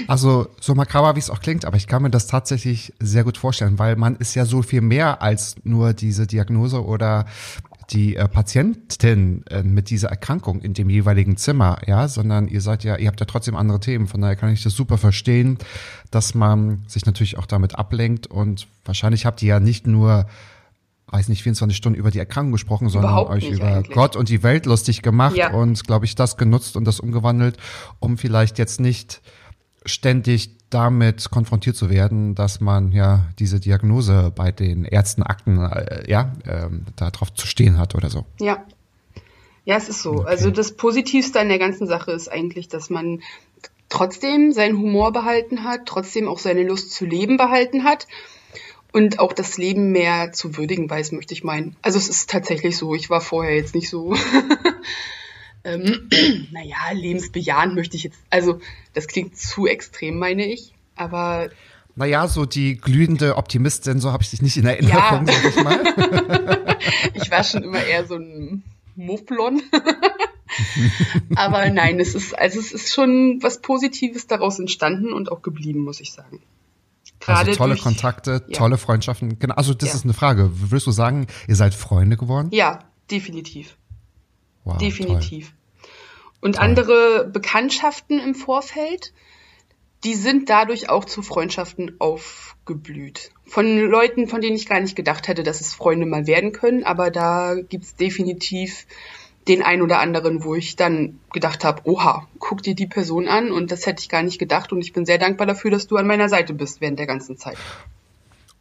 Also 0.07 0.49
so 0.61 0.75
makaber, 0.75 1.15
wie 1.15 1.19
es 1.19 1.31
auch 1.31 1.41
klingt, 1.41 1.65
aber 1.65 1.77
ich 1.77 1.87
kann 1.87 2.03
mir 2.03 2.11
das 2.11 2.27
tatsächlich 2.27 2.95
sehr 2.99 3.23
gut 3.23 3.37
vorstellen, 3.37 3.79
weil 3.79 3.97
man 3.97 4.17
ist 4.17 4.35
ja 4.35 4.47
so 4.47 4.63
viel 4.63 4.81
mehr 4.81 5.23
als 5.23 5.57
nur 5.63 5.93
diese 5.93 6.27
Diagnose 6.27 6.83
oder 6.83 7.27
die 7.91 8.17
äh, 8.17 8.29
Patientin 8.29 9.45
äh, 9.51 9.63
mit 9.63 9.91
dieser 9.91 10.09
Erkrankung 10.09 10.61
in 10.61 10.75
dem 10.75 10.91
jeweiligen 10.91 11.37
Zimmer, 11.37 11.79
ja, 11.87 12.09
sondern 12.09 12.49
ihr 12.49 12.61
seid 12.61 12.85
ja, 12.85 12.97
ihr 12.97 13.09
habt 13.09 13.21
ja 13.21 13.27
trotzdem 13.27 13.57
andere 13.57 13.81
Themen. 13.81 14.07
Von 14.07 14.21
daher 14.21 14.37
kann 14.37 14.53
ich 14.53 14.63
das 14.63 14.75
super 14.75 14.99
verstehen, 14.99 15.59
dass 16.11 16.35
man 16.35 16.83
sich 16.87 17.07
natürlich 17.07 17.39
auch 17.39 17.47
damit 17.47 17.77
ablenkt 17.77 18.27
und 18.29 18.69
wahrscheinlich 18.85 19.27
habt 19.27 19.43
ihr 19.43 19.49
ja 19.49 19.61
nicht 19.61 19.87
nur 19.87 20.27
weiß 21.13 21.29
nicht, 21.29 21.43
24 21.43 21.77
Stunden 21.77 21.99
über 21.99 22.13
die 22.13 22.21
Erkrankung 22.21 22.53
gesprochen, 22.53 22.89
sondern 22.89 23.11
Überhaupt 23.11 23.31
euch 23.33 23.51
über 23.51 23.67
eigentlich. 23.67 23.97
Gott 23.97 24.15
und 24.15 24.29
die 24.29 24.45
Welt 24.45 24.65
lustig 24.65 25.03
gemacht 25.03 25.35
Ja. 25.37 25.51
und, 25.53 25.85
glaube 25.85 26.05
ich, 26.05 26.15
das 26.15 26.37
genutzt 26.37 26.77
und 26.77 26.85
das 26.85 27.01
umgewandelt, 27.01 27.57
um 27.99 28.17
vielleicht 28.17 28.59
jetzt 28.59 28.79
nicht 28.79 29.21
ständig 29.85 30.60
damit 30.71 31.31
konfrontiert 31.31 31.77
zu 31.77 31.91
werden, 31.91 32.35
dass 32.35 32.61
man 32.61 32.93
ja 32.93 33.27
diese 33.39 33.61
Diagnose 33.61 34.33
bei 34.35 34.53
den 34.53 34.85
Ärztenakten 34.85 35.59
äh, 35.59 36.09
ja 36.09 36.33
ähm, 36.47 36.87
da 36.97 37.11
drauf 37.11 37.35
zu 37.35 37.47
stehen 37.47 37.79
hat 37.79 37.95
oder 37.95 38.09
so. 38.09 38.25
Ja. 38.39 38.65
Ja, 39.65 39.77
es 39.77 39.89
ist 39.89 40.03
so. 40.03 40.13
Okay. 40.13 40.29
Also 40.29 40.51
das 40.51 40.73
Positivste 40.73 41.39
an 41.39 41.49
der 41.49 41.59
ganzen 41.59 41.87
Sache 41.87 42.13
ist 42.13 42.29
eigentlich, 42.29 42.69
dass 42.69 42.89
man 42.89 43.21
trotzdem 43.89 44.53
seinen 44.53 44.79
Humor 44.79 45.13
behalten 45.13 45.65
hat, 45.65 45.87
trotzdem 45.87 46.29
auch 46.29 46.39
seine 46.39 46.63
Lust 46.63 46.93
zu 46.93 47.05
leben 47.05 47.37
behalten 47.37 47.85
hat 47.85 48.07
und 48.93 49.19
auch 49.19 49.33
das 49.33 49.59
Leben 49.59 49.93
mehr 49.93 50.33
zu 50.33 50.57
würdigen 50.57 50.89
weiß, 50.89 51.13
möchte 51.13 51.35
ich 51.35 51.45
meinen. 51.45 51.77
Also 51.83 51.99
es 51.99 52.09
ist 52.09 52.31
tatsächlich 52.31 52.77
so. 52.77 52.95
Ich 52.95 53.11
war 53.11 53.21
vorher 53.21 53.55
jetzt 53.55 53.75
nicht 53.75 53.89
so, 53.89 54.15
ähm, 55.65 56.09
naja, 56.53 56.77
lebensbejahend 56.95 57.75
möchte 57.75 57.97
ich 57.97 58.05
jetzt, 58.05 58.19
also 58.31 58.61
das 58.95 59.07
klingt 59.07 59.37
zu 59.37 59.67
extrem, 59.67 60.19
meine 60.19 60.45
ich. 60.47 60.73
Aber 60.97 61.49
Naja, 61.97 62.29
so 62.29 62.47
die 62.47 62.77
glühende 62.77 63.37
Optimistin, 63.37 64.01
so 64.01 64.13
habe 64.13 64.23
ich 64.23 64.31
dich 64.31 64.43
nicht 64.43 64.57
in 64.57 64.67
Erinnerung, 64.67 65.27
Ja. 65.27 65.33
sag 65.33 65.45
ich 65.45 65.63
mal. 65.65 66.77
ich 67.15 67.31
war 67.31 67.45
schon 67.45 67.63
immer 67.63 67.83
eher 67.83 68.07
so 68.07 68.17
ein 68.17 68.63
Mufflon. 68.97 69.63
Aber 71.37 71.69
nein, 71.71 72.01
es 72.01 72.15
ist, 72.15 72.37
also 72.39 72.59
es 72.59 72.73
ist 72.73 72.93
schon 72.93 73.39
was 73.43 73.61
Positives 73.61 74.27
daraus 74.27 74.59
entstanden 74.59 75.13
und 75.13 75.31
auch 75.31 75.43
geblieben, 75.43 75.81
muss 75.85 76.01
ich 76.01 76.13
sagen. 76.13 76.41
Also 77.27 77.53
tolle 77.53 77.75
durch- 77.75 77.83
Kontakte, 77.83 78.43
ja. 78.49 78.57
tolle 78.57 78.79
Freundschaften. 78.79 79.39
Genau, 79.39 79.55
also 79.55 79.75
das 79.75 79.91
Ja. 79.91 79.95
ist 79.95 80.05
eine 80.05 80.15
Frage. 80.15 80.51
Würdest 80.71 80.87
du 80.87 80.91
sagen, 80.91 81.27
ihr 81.49 81.57
seid 81.57 81.75
Freunde 81.75 82.17
geworden? 82.17 82.49
Ja, 82.53 82.81
definitiv. 83.11 83.77
Wow, 84.71 84.79
definitiv. 84.79 85.53
Und 86.41 86.57
Toll. 86.57 86.65
andere 86.65 87.31
Bekanntschaften 87.33 88.19
im 88.19 88.35
Vorfeld, 88.35 89.13
die 90.05 90.15
sind 90.15 90.49
dadurch 90.49 90.89
auch 90.89 91.05
zu 91.05 91.23
Freundschaften 91.23 91.97
aufgeblüht. 91.99 93.31
Von 93.45 93.79
Leuten, 93.79 94.29
von 94.29 94.41
denen 94.41 94.57
ich 94.57 94.67
gar 94.67 94.81
nicht 94.81 94.97
gedacht 94.97 95.29
hätte, 95.29 95.43
dass 95.43 95.61
es 95.61 95.75
Freunde 95.75 96.07
mal 96.07 96.27
werden 96.27 96.53
können, 96.53 96.85
aber 96.85 97.11
da 97.11 97.55
gibt's 97.55 97.97
definitiv 97.97 98.87
den 99.49 99.63
ein 99.63 99.83
oder 99.83 100.01
anderen, 100.01 100.45
wo 100.45 100.55
ich 100.55 100.77
dann 100.77 101.19
gedacht 101.33 101.65
habe, 101.65 101.83
oha, 101.85 102.29
guck 102.39 102.63
dir 102.63 102.75
die 102.75 102.87
Person 102.87 103.27
an 103.27 103.51
und 103.51 103.71
das 103.71 103.87
hätte 103.87 104.01
ich 104.01 104.09
gar 104.09 104.23
nicht 104.23 104.39
gedacht 104.39 104.73
und 104.73 104.81
ich 104.81 104.93
bin 104.93 105.07
sehr 105.07 105.19
dankbar 105.19 105.47
dafür, 105.47 105.71
dass 105.71 105.87
du 105.87 105.97
an 105.97 106.07
meiner 106.07 106.29
Seite 106.29 106.55
bist 106.55 106.81
während 106.81 106.99
der 106.99 107.07
ganzen 107.07 107.37
Zeit. 107.37 107.57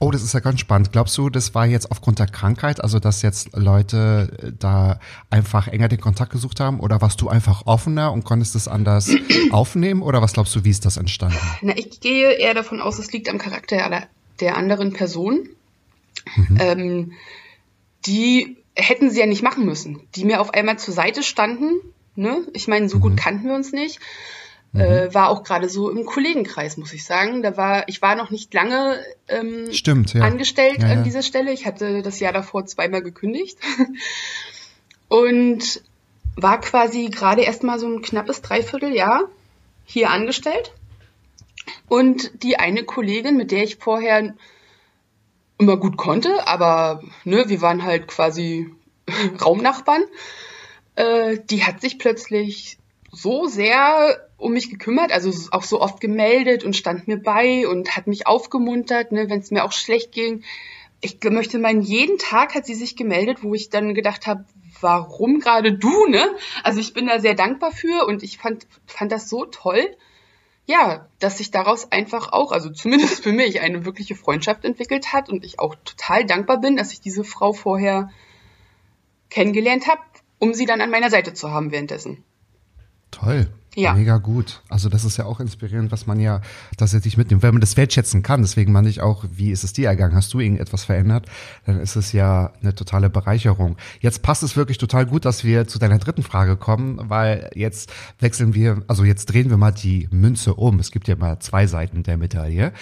Oh, 0.02 0.12
das 0.12 0.24
ist 0.24 0.34
ja 0.34 0.40
ganz 0.40 0.62
spannend. 0.62 0.94
Glaubst 0.94 1.18
du, 1.18 1.30
das 1.30 1.54
war 1.54 1.66
jetzt 1.66 1.92
aufgrund 1.92 2.20
der 2.20 2.28
Krankheit, 2.28 2.82
also 2.82 3.00
dass 3.00 3.22
jetzt 3.22 3.50
Leute 3.54 4.32
äh, 4.42 4.52
da 4.58 5.00
einfach 5.30 5.68
enger 5.68 5.90
den 5.90 6.00
Kontakt 6.00 6.32
gesucht 6.32 6.62
haben 6.62 6.80
oder 6.80 7.02
warst 7.02 7.20
du 7.20 7.28
einfach 7.28 7.66
offener 7.66 8.14
und 8.14 8.24
konntest 8.24 8.56
es 8.56 8.70
anders 8.70 9.10
aufnehmen 9.52 10.02
oder 10.02 10.22
was 10.22 10.32
glaubst 10.34 10.56
du, 10.56 10.64
wie 10.64 10.70
ist 10.70 10.86
das 10.86 10.96
entstanden? 10.96 11.38
Na, 11.62 11.78
ich 11.78 12.00
gehe 12.00 12.32
eher 12.32 12.54
davon 12.54 12.80
aus, 12.80 12.98
es 12.98 13.12
liegt 13.12 13.28
am 13.30 13.38
Charakter 13.38 13.84
aller- 13.84 14.08
der 14.40 14.56
anderen 14.56 14.94
Person. 14.94 15.50
Ähm, 16.60 17.12
die 18.06 18.58
hätten 18.76 19.10
sie 19.12 19.20
ja 19.20 19.26
nicht 19.26 19.44
machen 19.44 19.66
müssen. 19.66 20.00
Die 20.16 20.24
mir 20.24 20.40
auf 20.40 20.54
einmal 20.54 20.80
zur 20.80 20.94
Seite 20.94 21.24
standen. 21.24 21.72
Ne? 22.16 22.46
Ich 22.54 22.68
meine, 22.70 22.88
so 22.88 23.00
gut 23.00 23.18
kannten 23.18 23.48
wir 23.48 23.56
uns 23.56 23.72
nicht. 23.74 24.00
Äh, 24.73 25.13
war 25.15 25.29
auch 25.29 25.43
gerade 25.43 25.67
so 25.67 25.89
im 25.89 26.05
Kollegenkreis, 26.05 26.77
muss 26.77 26.93
ich 26.93 27.03
sagen. 27.03 27.41
Da 27.41 27.58
war, 27.58 27.88
ich 27.88 28.01
war 28.03 28.15
noch 28.15 28.29
nicht 28.29 28.53
lange 28.53 28.99
ähm, 29.27 29.71
Stimmt, 29.71 30.13
ja. 30.13 30.21
angestellt 30.21 30.82
Ja, 30.82 30.89
ja. 30.89 30.93
an 30.93 31.03
dieser 31.03 31.23
Stelle. 31.23 31.51
Ich 31.51 31.65
hatte 31.65 32.03
das 32.03 32.19
Jahr 32.19 32.34
davor 32.34 32.65
zweimal 32.67 33.01
gekündigt. 33.01 33.58
Und 35.08 35.82
war 36.36 36.62
quasi 36.62 37.10
gerade 37.10 37.41
erst 37.41 37.63
mal 37.63 37.79
so 37.79 37.88
ein 37.88 38.03
knappes 38.03 38.43
Dreivierteljahr 38.43 39.23
hier 39.86 40.12
angestellt. 40.12 40.71
Und 41.88 42.43
die 42.43 42.58
eine 42.58 42.84
Kollegin, 42.84 43.38
mit 43.38 43.51
der 43.51 43.63
ich 43.63 43.77
vorher 43.77 44.36
immer 45.58 45.77
gut 45.77 45.97
konnte, 45.97 46.47
aber 46.47 47.03
ne, 47.25 47.45
wir 47.47 47.62
waren 47.62 47.84
halt 47.84 48.08
quasi 48.08 48.71
Raumnachbarn, 49.41 50.03
äh, 50.95 51.38
die 51.49 51.63
hat 51.63 51.82
sich 51.82 51.99
plötzlich 51.99 52.77
so 53.12 53.48
sehr 53.48 54.28
um 54.38 54.54
mich 54.54 54.69
gekümmert, 54.69 55.12
also 55.12 55.32
auch 55.52 55.63
so 55.63 55.82
oft 55.82 56.00
gemeldet 56.00 56.63
und 56.63 56.76
stand 56.76 57.08
mir 57.08 57.17
bei 57.22 57.67
und 57.67 57.95
hat 57.95 58.08
mich 58.08 58.28
aufgemuntert, 58.28 59.12
ne, 59.12 59.30
wenn 59.30 59.39
es 59.39 59.52
mir 59.52 59.63
auch 59.65 59.72
schlecht 59.72 60.12
ging. 60.12 60.43
Ich 61.02 61.17
möchte 61.24 61.60
meinen, 61.60 61.82
jeden 61.82 62.17
Tag 62.17 62.56
hat 62.56 62.65
sie 62.65 62.76
sich 62.76 62.95
gemeldet, 62.95 63.43
wo 63.43 63.54
ich 63.54 63.69
dann 63.69 63.93
gedacht 63.93 64.28
habe, 64.28 64.45
warum 64.82 65.39
gerade 65.39 65.74
du, 65.74 66.08
ne? 66.08 66.36
Also 66.63 66.80
ich 66.80 66.93
bin 66.93 67.08
da 67.08 67.19
sehr 67.19 67.36
dankbar 67.36 67.72
für 67.72 68.06
und 68.06 68.24
ich 68.24 68.38
fand, 68.38 68.67
fand 68.86 69.12
das 69.12 69.30
so 69.30 69.45
toll, 69.45 69.95
ja, 70.65 71.08
dass 71.19 71.39
sich 71.39 71.52
daraus 71.52 71.91
einfach 71.91 72.32
auch, 72.32 72.52
also 72.52 72.69
zumindest 72.69 73.24
für 73.24 73.32
mich, 73.32 73.60
eine 73.62 73.86
wirkliche 73.86 74.15
Freundschaft 74.15 74.65
entwickelt 74.65 75.13
hat 75.13 75.28
und 75.28 75.43
ich 75.43 75.60
auch 75.60 75.76
total 75.84 76.26
dankbar 76.26 76.60
bin, 76.60 76.78
dass 76.78 76.93
ich 76.93 77.02
diese 77.02 77.24
Frau 77.24 77.54
vorher 77.54 78.12
kennengelernt 79.30 79.88
habe, 79.88 80.02
um 80.38 80.54
sie 80.54 80.65
dann 80.65 80.82
an 80.82 80.91
meiner 80.91 81.10
Seite 81.10 81.34
zu 81.34 81.52
haben 81.52 81.72
währenddessen. 81.72 82.24
Toll. 83.12 83.48
Ja. 83.76 83.93
Mega 83.93 84.17
gut. 84.17 84.62
Also 84.67 84.89
das 84.89 85.06
ist 85.06 85.17
ja 85.17 85.26
auch 85.26 85.39
inspirierend, 85.39 85.91
was 85.91 86.08
man 86.08 86.19
ja 86.19 86.41
tatsächlich 86.78 87.17
mitnimmt. 87.17 87.43
Wenn 87.43 87.54
man 87.54 87.62
das 87.62 87.78
wertschätzen 87.78 88.24
kann, 88.24 88.41
deswegen 88.41 88.72
meine 88.72 88.89
ich 88.89 89.02
auch, 89.02 89.26
wie 89.32 89.52
ist 89.52 89.63
es 89.63 89.74
dir 89.74 89.88
ergangen? 89.88 90.15
Hast 90.15 90.34
du 90.34 90.39
irgendetwas 90.39 90.84
verändert? 90.84 91.28
Dann 91.65 91.80
ist 91.80 91.95
es 91.95 92.12
ja 92.12 92.52
eine 92.62 92.74
totale 92.74 93.10
Bereicherung. 93.10 93.78
Jetzt 94.02 94.24
passt 94.24 94.43
es 94.43 94.58
wirklich 94.58 94.80
total 94.80 95.06
gut, 95.06 95.24
dass 95.24 95.43
wir 95.43 95.67
zu 95.67 95.78
deiner 95.78 96.00
dritten 96.00 96.24
Frage 96.24 96.58
kommen, 96.58 97.00
weil 97.10 97.52
jetzt 97.54 97.93
wechseln 98.19 98.56
wir, 98.56 98.84
also 98.88 99.04
jetzt 99.04 99.28
drehen 99.28 99.50
wir 99.50 99.58
mal 99.58 99.72
die 99.72 100.08
Münze 100.12 100.56
um. 100.56 100.80
Es 100.80 100.91
gibt 100.91 101.08
ja 101.08 101.15
mal 101.15 101.39
zwei 101.39 101.67
Seiten 101.67 102.04
der 102.04 102.17
Medaille. 102.17 102.74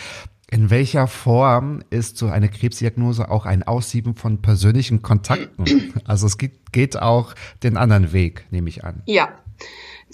In 0.50 0.70
welcher 0.70 1.08
Form 1.08 1.84
ist 1.90 2.16
so 2.16 2.28
eine 2.28 2.48
Krebsdiagnose 2.48 3.30
auch 3.30 3.46
ein 3.46 3.63
Aussieben 3.63 4.16
von 4.16 4.42
persönlichen 4.42 5.02
Kontakten? 5.02 5.94
Also 6.06 6.26
es 6.26 6.38
geht, 6.38 6.72
geht 6.72 6.98
auch 6.98 7.36
den 7.63 7.76
anderen 7.76 8.13
Weg, 8.13 8.46
nehme 8.50 8.70
ich 8.70 8.86
an. 8.86 9.02
Ja, 9.06 9.28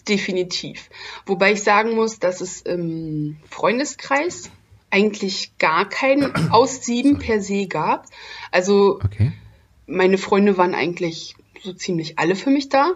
definitiv. 0.08 0.90
Wobei 1.26 1.54
ich 1.54 1.64
sagen 1.64 1.96
muss, 1.96 2.20
dass 2.20 2.42
es 2.42 2.62
im 2.62 3.38
Freundeskreis 3.50 4.50
eigentlich 4.90 5.58
gar 5.58 5.88
kein 5.90 6.36
Aussieben 6.52 7.20
per 7.20 7.42
se 7.42 7.68
gab. 7.68 8.08
Also 8.52 9.00
Okay. 9.04 9.32
meine 9.88 10.18
Freunde 10.18 10.58
waren 10.58 10.76
eigentlich 10.76 11.36
so 11.62 11.74
ziemlich 11.74 12.20
alle 12.20 12.36
für 12.36 12.50
mich 12.50 12.70
da. 12.70 12.94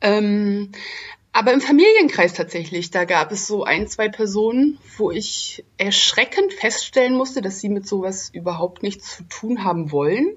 Ähm, 0.00 0.72
aber 1.32 1.52
im 1.52 1.60
Familienkreis 1.60 2.32
tatsächlich, 2.34 2.90
da 2.90 3.04
gab 3.04 3.30
es 3.32 3.46
so 3.46 3.64
ein, 3.64 3.86
zwei 3.86 4.08
Personen, 4.08 4.78
wo 4.96 5.10
ich 5.10 5.64
erschreckend 5.76 6.52
feststellen 6.52 7.14
musste, 7.16 7.42
dass 7.42 7.60
sie 7.60 7.68
mit 7.68 7.86
sowas 7.86 8.30
überhaupt 8.30 8.82
nichts 8.82 9.16
zu 9.16 9.22
tun 9.24 9.64
haben 9.64 9.92
wollen. 9.92 10.34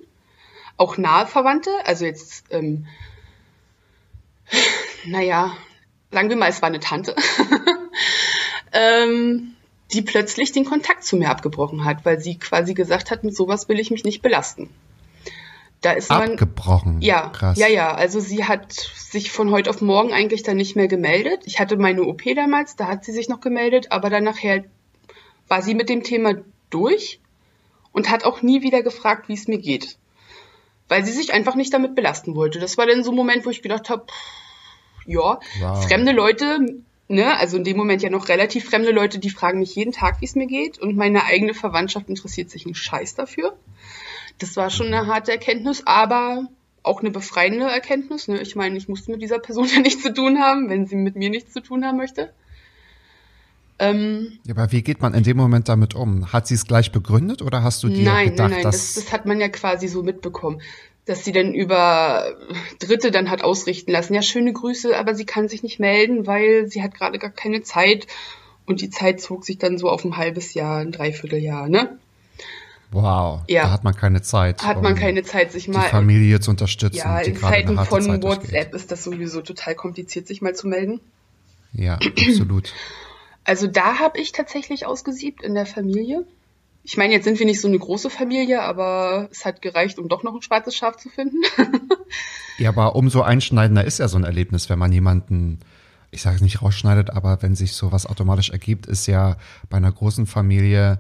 Auch 0.78 0.98
nahe 0.98 1.28
Verwandte, 1.28 1.72
also 1.86 2.06
jetzt, 2.06 2.46
ähm, 2.52 2.86
naja, 5.06 5.56
sagen 6.12 6.30
wir 6.30 6.36
mal, 6.36 6.50
es 6.50 6.62
war 6.62 6.68
eine 6.68 6.80
Tante, 6.80 7.16
ähm, 8.74 9.54
die 9.94 10.02
plötzlich 10.02 10.52
den 10.52 10.66
Kontakt 10.66 11.04
zu 11.04 11.18
mir 11.18 11.30
abgebrochen 11.30 11.86
hat, 11.86 12.06
weil 12.06 12.20
sie 12.20 12.38
quasi 12.38 12.74
gesagt 12.74 13.12
hat, 13.12 13.24
mit 13.24 13.36
sowas 13.36 13.70
will 13.70 13.80
ich 13.80 13.92
mich 13.92 14.04
nicht 14.04 14.22
belasten. 14.22 14.70
Da 15.82 15.94
ist 15.94 16.10
man, 16.10 16.34
Abgebrochen. 16.34 17.02
ja, 17.02 17.30
Krass. 17.30 17.58
ja, 17.58 17.68
ja. 17.68 17.94
Also 17.94 18.20
sie 18.20 18.46
hat 18.46 18.72
sich 18.72 19.32
von 19.32 19.50
heute 19.50 19.70
auf 19.70 19.82
morgen 19.82 20.14
eigentlich 20.14 20.44
dann 20.44 20.58
nicht 20.58 20.76
mehr 20.76 20.88
gemeldet. 20.88 21.42
Ich 21.46 21.60
hatte 21.60 21.76
meine 21.76 22.04
OP 22.04 22.22
damals, 22.36 22.76
da 22.76 22.88
hat 22.88 23.04
sie 23.04 23.12
sich 23.12 23.30
noch 23.30 23.42
gemeldet, 23.42 23.92
aber 23.92 24.12
dann 24.12 24.24
nachher 24.24 24.64
war 25.48 25.64
sie 25.64 25.74
mit 25.74 25.90
dem 25.90 26.04
Thema 26.04 26.36
durch 26.70 27.20
und 27.92 28.12
hat 28.12 28.26
auch 28.26 28.44
nie 28.44 28.62
wieder 28.62 28.84
gefragt, 28.84 29.28
wie 29.28 29.34
es 29.34 29.48
mir 29.48 29.58
geht. 29.58 29.98
Weil 30.88 31.04
sie 31.04 31.12
sich 31.12 31.34
einfach 31.34 31.56
nicht 31.56 31.74
damit 31.74 31.96
belasten 31.96 32.36
wollte. 32.36 32.60
Das 32.60 32.78
war 32.78 32.86
dann 32.86 33.04
so 33.04 33.10
ein 33.10 33.18
Moment, 33.18 33.46
wo 33.46 33.50
ich 33.50 33.64
gedacht 33.64 33.90
habe, 33.90 34.06
ja, 35.06 35.40
Wow. 35.60 35.88
fremde 35.88 36.12
Leute, 36.12 36.60
ne, 37.08 37.38
also 37.38 37.58
in 37.58 37.64
dem 37.64 37.78
Moment 37.78 38.02
ja 38.02 38.10
noch 38.10 38.30
relativ 38.30 38.66
fremde 38.66 38.92
Leute, 38.92 39.20
die 39.20 39.30
fragen 39.30 39.60
mich 39.60 39.76
jeden 39.76 39.92
Tag, 39.92 40.22
wie 40.22 40.26
es 40.26 40.36
mir 40.36 40.48
geht 40.48 40.80
und 40.80 40.96
meine 40.96 41.26
eigene 41.26 41.54
Verwandtschaft 41.54 42.10
interessiert 42.10 42.50
sich 42.50 42.66
einen 42.66 42.76
Scheiß 42.76 43.16
dafür. 43.16 43.58
Das 44.40 44.56
war 44.56 44.70
schon 44.70 44.88
eine 44.88 45.08
harte 45.08 45.32
Erkenntnis, 45.32 45.84
aber 45.86 46.48
auch 46.84 47.02
eine 47.02 47.12
befreiende 47.12 47.66
Erkenntnis. 47.66 48.28
Ne? 48.28 48.42
Ich 48.42 48.56
meine, 48.56 48.78
ich 48.78 48.88
musste 48.88 49.12
mit 49.12 49.22
dieser 49.22 49.40
Person 49.40 49.68
ja 49.74 49.80
nichts 49.80 50.02
zu 50.02 50.14
tun 50.14 50.40
haben, 50.40 50.70
wenn 50.70 50.88
sie 50.88 50.96
mit 50.96 51.16
mir 51.16 51.30
nichts 51.30 51.54
zu 51.54 51.62
tun 51.62 51.86
haben 51.86 51.98
möchte. 51.98 52.34
Ähm, 53.82 54.38
ja, 54.46 54.54
aber 54.54 54.72
wie 54.72 54.84
geht 54.84 55.02
man 55.02 55.16
in 55.16 55.24
dem 55.24 55.38
Moment 55.38 55.68
damit 55.68 55.96
um? 55.96 56.32
Hat 56.32 56.46
sie 56.46 56.54
es 56.54 56.68
gleich 56.68 56.92
begründet 56.92 57.42
oder 57.42 57.64
hast 57.64 57.82
du 57.82 57.90
dir 57.90 58.04
nein, 58.04 58.30
gedacht, 58.30 58.50
nein, 58.50 58.62
nein, 58.62 58.64
das, 58.64 58.94
das 58.94 59.12
hat 59.12 59.26
man 59.26 59.40
ja 59.40 59.50
quasi 59.50 59.88
so 59.88 60.04
mitbekommen, 60.04 60.62
dass 61.06 61.26
sie 61.26 61.32
dann 61.32 61.54
über 61.54 62.36
Dritte 62.80 63.12
dann 63.12 63.30
hat 63.30 63.44
ausrichten 63.44 63.92
lassen. 63.92 64.14
Ja, 64.14 64.22
schöne 64.22 64.54
Grüße, 64.54 64.98
aber 64.98 65.16
sie 65.16 65.26
kann 65.26 65.48
sich 65.50 65.64
nicht 65.64 65.80
melden, 65.80 66.28
weil 66.28 66.68
sie 66.68 66.84
hat 66.84 66.94
gerade 66.94 67.18
gar 67.20 67.32
keine 67.32 67.64
Zeit. 67.64 68.08
Und 68.66 68.82
die 68.82 68.90
Zeit 68.90 69.20
zog 69.20 69.44
sich 69.44 69.58
dann 69.58 69.78
so 69.78 69.90
auf 69.90 70.06
ein 70.06 70.16
halbes 70.18 70.54
Jahr, 70.54 70.80
ein 70.80 70.92
Dreivierteljahr, 70.92 71.68
ne? 71.68 71.98
Wow, 72.92 73.42
Ja. 73.48 73.64
da 73.64 73.72
hat 73.72 73.84
man 73.84 73.96
keine 73.96 74.22
Zeit. 74.22 74.64
Hat 74.64 74.82
man 74.82 74.94
um 74.94 75.00
keine 75.00 75.24
Zeit, 75.24 75.52
sich 75.52 75.66
die 75.66 75.72
mal. 75.72 75.90
Familie 75.90 76.40
zu 76.40 76.52
unterstützen. 76.52 76.98
ja, 76.98 77.22
die 77.24 77.32
in 77.32 77.38
Zeiten 77.38 77.78
von 77.86 78.02
Zeit. 78.02 78.22
WhatsApp 78.24 78.74
ist 78.76 78.92
das 78.92 79.04
sowieso 79.04 79.42
total 79.42 79.76
kompliziert, 79.76 80.28
sich 80.28 80.42
mal 80.42 80.54
zu 80.54 80.68
melden. 80.68 81.00
Ja, 81.74 81.96
absolut. 82.28 82.74
Also 83.46 83.68
da 83.68 84.00
habe 84.00 84.20
ich 84.20 84.34
tatsächlich 84.34 84.86
ausgesiebt 84.86 85.42
in 85.42 85.56
der 85.56 85.66
Familie. 85.66 86.26
Ich 86.84 86.98
meine, 86.98 87.14
jetzt 87.14 87.26
sind 87.26 87.38
wir 87.38 87.46
nicht 87.46 87.62
so 87.62 87.68
eine 87.68 87.78
große 87.78 88.10
Familie, 88.10 88.64
aber 88.64 89.30
es 89.32 89.46
hat 89.46 89.62
gereicht, 89.62 90.00
um 90.00 90.10
doch 90.10 90.24
noch 90.24 90.34
ein 90.34 90.42
schwarzes 90.42 90.76
Schaf 90.76 90.98
zu 90.98 91.10
finden. 91.10 91.42
Ja, 92.58 92.70
aber 92.70 92.96
umso 92.96 93.22
einschneidender 93.22 93.86
ist 93.86 93.98
ja 93.98 94.08
so 94.08 94.18
ein 94.18 94.24
Erlebnis, 94.24 94.70
wenn 94.70 94.78
man 94.78 94.92
jemanden, 94.92 95.62
ich 96.12 96.22
sage 96.22 96.36
es 96.36 96.42
nicht 96.44 96.62
rausschneidet, 96.62 97.10
aber 97.10 97.42
wenn 97.42 97.56
sich 97.56 97.74
sowas 97.74 98.06
automatisch 98.06 98.52
ergibt, 98.52 98.86
ist 98.86 99.08
ja 99.08 99.38
bei 99.70 99.78
einer 99.78 99.92
großen 99.92 100.28
Familie 100.28 101.00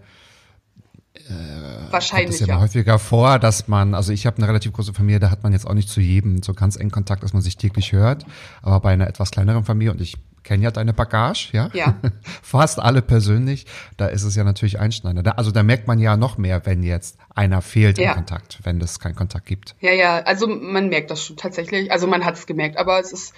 kommt 1.27 1.91
Wahrscheinlich 1.91 2.39
es 2.41 2.47
ja, 2.47 2.47
ja. 2.55 2.59
häufiger 2.59 2.99
vor, 2.99 3.39
dass 3.39 3.67
man, 3.67 3.93
also 3.95 4.11
ich 4.13 4.25
habe 4.25 4.37
eine 4.37 4.47
relativ 4.47 4.73
große 4.73 4.93
Familie, 4.93 5.19
da 5.19 5.29
hat 5.31 5.43
man 5.43 5.53
jetzt 5.53 5.67
auch 5.67 5.73
nicht 5.73 5.89
zu 5.89 5.99
jedem 6.01 6.41
so 6.43 6.53
ganz 6.53 6.75
engen 6.75 6.91
Kontakt, 6.91 7.23
dass 7.23 7.33
man 7.33 7.41
sich 7.41 7.57
täglich 7.57 7.91
hört, 7.91 8.25
aber 8.61 8.79
bei 8.79 8.93
einer 8.93 9.07
etwas 9.07 9.31
kleineren 9.31 9.63
Familie 9.65 9.91
und 9.91 10.01
ich 10.01 10.17
kenne 10.43 10.63
ja 10.63 10.71
deine 10.71 10.93
Bagage, 10.93 11.49
ja, 11.51 11.69
Ja. 11.73 11.95
fast 12.41 12.79
alle 12.79 13.01
persönlich, 13.01 13.65
da 13.97 14.07
ist 14.07 14.23
es 14.23 14.35
ja 14.35 14.43
natürlich 14.43 14.79
einschneidender. 14.79 15.23
Da, 15.23 15.31
also 15.31 15.51
da 15.51 15.61
merkt 15.63 15.87
man 15.87 15.99
ja 15.99 16.17
noch 16.17 16.37
mehr, 16.37 16.65
wenn 16.65 16.81
jetzt 16.83 17.17
einer 17.35 17.61
fehlt 17.61 17.97
Ja. 17.99 18.09
im 18.11 18.15
Kontakt, 18.15 18.59
wenn 18.63 18.81
es 18.81 18.99
keinen 18.99 19.15
Kontakt 19.15 19.45
gibt. 19.45 19.75
Ja, 19.81 19.91
ja, 19.91 20.19
also 20.23 20.47
man 20.47 20.89
merkt 20.89 21.11
das 21.11 21.23
schon 21.23 21.37
tatsächlich. 21.37 21.91
Also 21.91 22.07
man 22.07 22.25
hat 22.25 22.35
es 22.35 22.47
gemerkt, 22.47 22.77
aber 22.77 22.99
es 22.99 23.13
ist, 23.13 23.33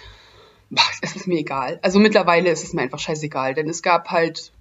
boah, 0.70 0.82
es 1.02 1.14
ist 1.14 1.26
mir 1.26 1.38
egal. 1.40 1.78
Also 1.82 1.98
mittlerweile 1.98 2.50
ist 2.50 2.64
es 2.64 2.72
mir 2.72 2.82
einfach 2.82 2.98
scheißegal, 2.98 3.52
denn 3.54 3.68
es 3.68 3.82
gab 3.82 4.10
halt 4.10 4.52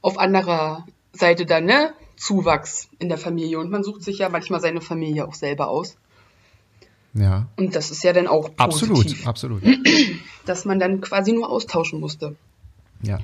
auf 0.00 0.18
anderer 0.18 0.84
Seite 1.12 1.46
dann, 1.46 1.64
ne, 1.64 1.92
Zuwachs 2.24 2.88
in 2.98 3.08
der 3.10 3.18
Familie 3.18 3.58
und 3.58 3.70
man 3.70 3.84
sucht 3.84 4.02
sich 4.02 4.18
ja 4.18 4.30
manchmal 4.30 4.60
seine 4.60 4.80
Familie 4.80 5.26
auch 5.28 5.34
selber 5.34 5.68
aus. 5.68 5.96
Ja, 7.12 7.46
Und 7.56 7.76
das 7.76 7.90
ist 7.90 8.02
ja 8.02 8.12
dann 8.12 8.26
auch 8.26 8.56
positiv, 8.56 9.26
absolut, 9.26 9.62
absolut. 9.62 9.62
dass 10.46 10.64
man 10.64 10.80
dann 10.80 11.00
quasi 11.00 11.32
nur 11.32 11.48
austauschen 11.48 12.00
musste. 12.00 12.34
Ja. 13.02 13.18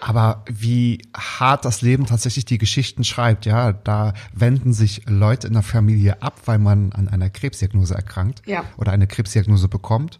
Aber 0.00 0.44
wie 0.50 1.00
hart 1.16 1.64
das 1.64 1.80
Leben 1.82 2.04
tatsächlich 2.06 2.44
die 2.44 2.58
Geschichten 2.58 3.04
schreibt, 3.04 3.46
ja, 3.46 3.72
da 3.72 4.12
wenden 4.34 4.72
sich 4.72 5.02
Leute 5.08 5.46
in 5.46 5.54
der 5.54 5.62
Familie 5.62 6.20
ab, 6.20 6.42
weil 6.44 6.58
man 6.58 6.92
an 6.92 7.08
einer 7.08 7.30
Krebsdiagnose 7.30 7.94
erkrankt 7.94 8.42
Ja. 8.46 8.64
oder 8.76 8.92
eine 8.92 9.06
Krebsdiagnose 9.06 9.68
bekommt. 9.68 10.18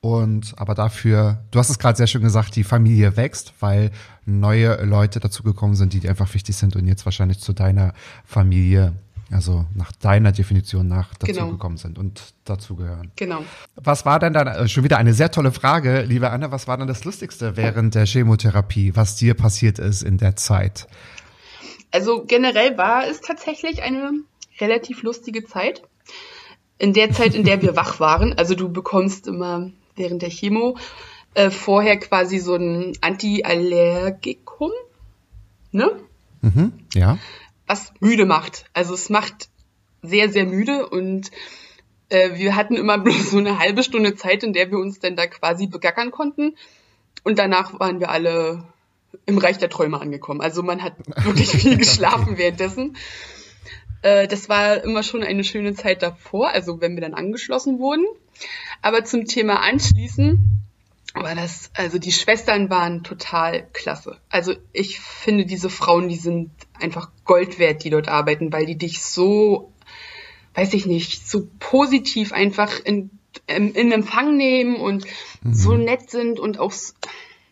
Und 0.00 0.54
aber 0.56 0.74
dafür, 0.74 1.44
du 1.50 1.58
hast 1.58 1.68
es 1.68 1.78
gerade 1.78 1.96
sehr 1.98 2.06
schön 2.06 2.22
gesagt, 2.22 2.56
die 2.56 2.64
Familie 2.64 3.16
wächst, 3.16 3.52
weil 3.60 3.90
neue 4.24 4.82
Leute 4.84 5.20
dazugekommen 5.20 5.76
sind, 5.76 5.92
die 5.92 6.00
dir 6.00 6.10
einfach 6.10 6.32
wichtig 6.32 6.56
sind 6.56 6.74
und 6.74 6.86
jetzt 6.86 7.04
wahrscheinlich 7.04 7.38
zu 7.40 7.52
deiner 7.52 7.92
Familie, 8.24 8.94
also 9.30 9.66
nach 9.74 9.92
deiner 9.92 10.32
Definition 10.32 10.88
nach 10.88 11.10
Genau. 11.18 11.40
dazugekommen 11.40 11.76
sind 11.76 11.98
und 11.98 12.32
dazugehören. 12.46 13.12
Genau. 13.16 13.44
Was 13.76 14.06
war 14.06 14.18
denn 14.18 14.32
dann, 14.32 14.46
äh, 14.46 14.68
schon 14.68 14.84
wieder 14.84 14.96
eine 14.96 15.12
sehr 15.12 15.30
tolle 15.30 15.52
Frage, 15.52 16.02
liebe 16.02 16.30
Anne, 16.30 16.50
was 16.50 16.66
war 16.66 16.78
denn 16.78 16.86
das 16.86 17.04
Lustigste 17.04 17.58
während 17.58 17.94
der 17.94 18.06
Chemotherapie, 18.06 18.96
was 18.96 19.16
dir 19.16 19.34
passiert 19.34 19.78
ist 19.78 20.02
in 20.02 20.16
der 20.16 20.34
Zeit? 20.36 20.88
Also 21.92 22.24
generell 22.26 22.78
war 22.78 23.06
es 23.06 23.20
tatsächlich 23.20 23.82
eine 23.82 24.12
relativ 24.60 25.02
lustige 25.02 25.44
Zeit. 25.44 25.82
In 26.80 26.94
der 26.94 27.12
Zeit, 27.12 27.34
in 27.34 27.44
der 27.44 27.60
wir 27.60 27.76
wach 27.76 28.00
waren, 28.00 28.32
also 28.32 28.54
du 28.54 28.70
bekommst 28.70 29.26
immer 29.26 29.70
während 29.96 30.22
der 30.22 30.30
Chemo 30.30 30.78
äh, 31.34 31.50
vorher 31.50 31.98
quasi 31.98 32.38
so 32.38 32.54
ein 32.54 32.94
Antiallergikum, 33.02 34.72
ne? 35.72 35.92
Mhm, 36.40 36.72
ja. 36.94 37.18
was 37.66 37.92
müde 38.00 38.24
macht. 38.24 38.64
Also 38.72 38.94
es 38.94 39.10
macht 39.10 39.50
sehr, 40.00 40.30
sehr 40.30 40.46
müde 40.46 40.88
und 40.88 41.30
äh, 42.08 42.38
wir 42.38 42.56
hatten 42.56 42.76
immer 42.76 42.96
bloß 43.04 43.30
so 43.30 43.36
eine 43.36 43.58
halbe 43.58 43.82
Stunde 43.82 44.14
Zeit, 44.16 44.42
in 44.42 44.54
der 44.54 44.70
wir 44.70 44.78
uns 44.78 45.00
dann 45.00 45.16
da 45.16 45.26
quasi 45.26 45.66
begackern 45.66 46.10
konnten. 46.10 46.56
Und 47.24 47.38
danach 47.38 47.78
waren 47.78 48.00
wir 48.00 48.08
alle 48.08 48.64
im 49.26 49.36
Reich 49.36 49.58
der 49.58 49.68
Träume 49.68 50.00
angekommen. 50.00 50.40
Also 50.40 50.62
man 50.62 50.82
hat 50.82 50.94
wirklich 51.26 51.50
viel 51.50 51.76
geschlafen 51.76 52.38
währenddessen. 52.38 52.96
Äh, 54.02 54.28
das 54.28 54.48
war 54.48 54.82
immer 54.82 55.02
schon 55.02 55.22
eine 55.22 55.44
schöne 55.44 55.74
Zeit 55.74 56.02
davor, 56.02 56.50
also 56.50 56.80
wenn 56.80 56.94
wir 56.94 57.02
dann 57.02 57.14
angeschlossen 57.14 57.78
wurden. 57.78 58.06
Aber 58.82 59.04
zum 59.04 59.26
Thema 59.26 59.60
anschließen 59.60 60.66
war 61.14 61.34
das, 61.34 61.70
also 61.74 61.98
die 61.98 62.12
Schwestern 62.12 62.70
waren 62.70 63.02
total 63.02 63.66
klasse. 63.72 64.18
Also 64.28 64.54
ich 64.72 65.00
finde 65.00 65.44
diese 65.44 65.68
Frauen, 65.68 66.08
die 66.08 66.16
sind 66.16 66.50
einfach 66.80 67.10
Gold 67.24 67.58
wert, 67.58 67.84
die 67.84 67.90
dort 67.90 68.08
arbeiten, 68.08 68.52
weil 68.52 68.66
die 68.66 68.78
dich 68.78 69.02
so, 69.02 69.72
weiß 70.54 70.72
ich 70.74 70.86
nicht, 70.86 71.28
so 71.28 71.48
positiv 71.58 72.32
einfach 72.32 72.78
in, 72.84 73.10
in, 73.46 73.74
in 73.74 73.92
Empfang 73.92 74.36
nehmen 74.36 74.76
und 74.76 75.04
so 75.50 75.74
nett 75.74 76.10
sind 76.10 76.38
und 76.38 76.58
auch, 76.58 76.72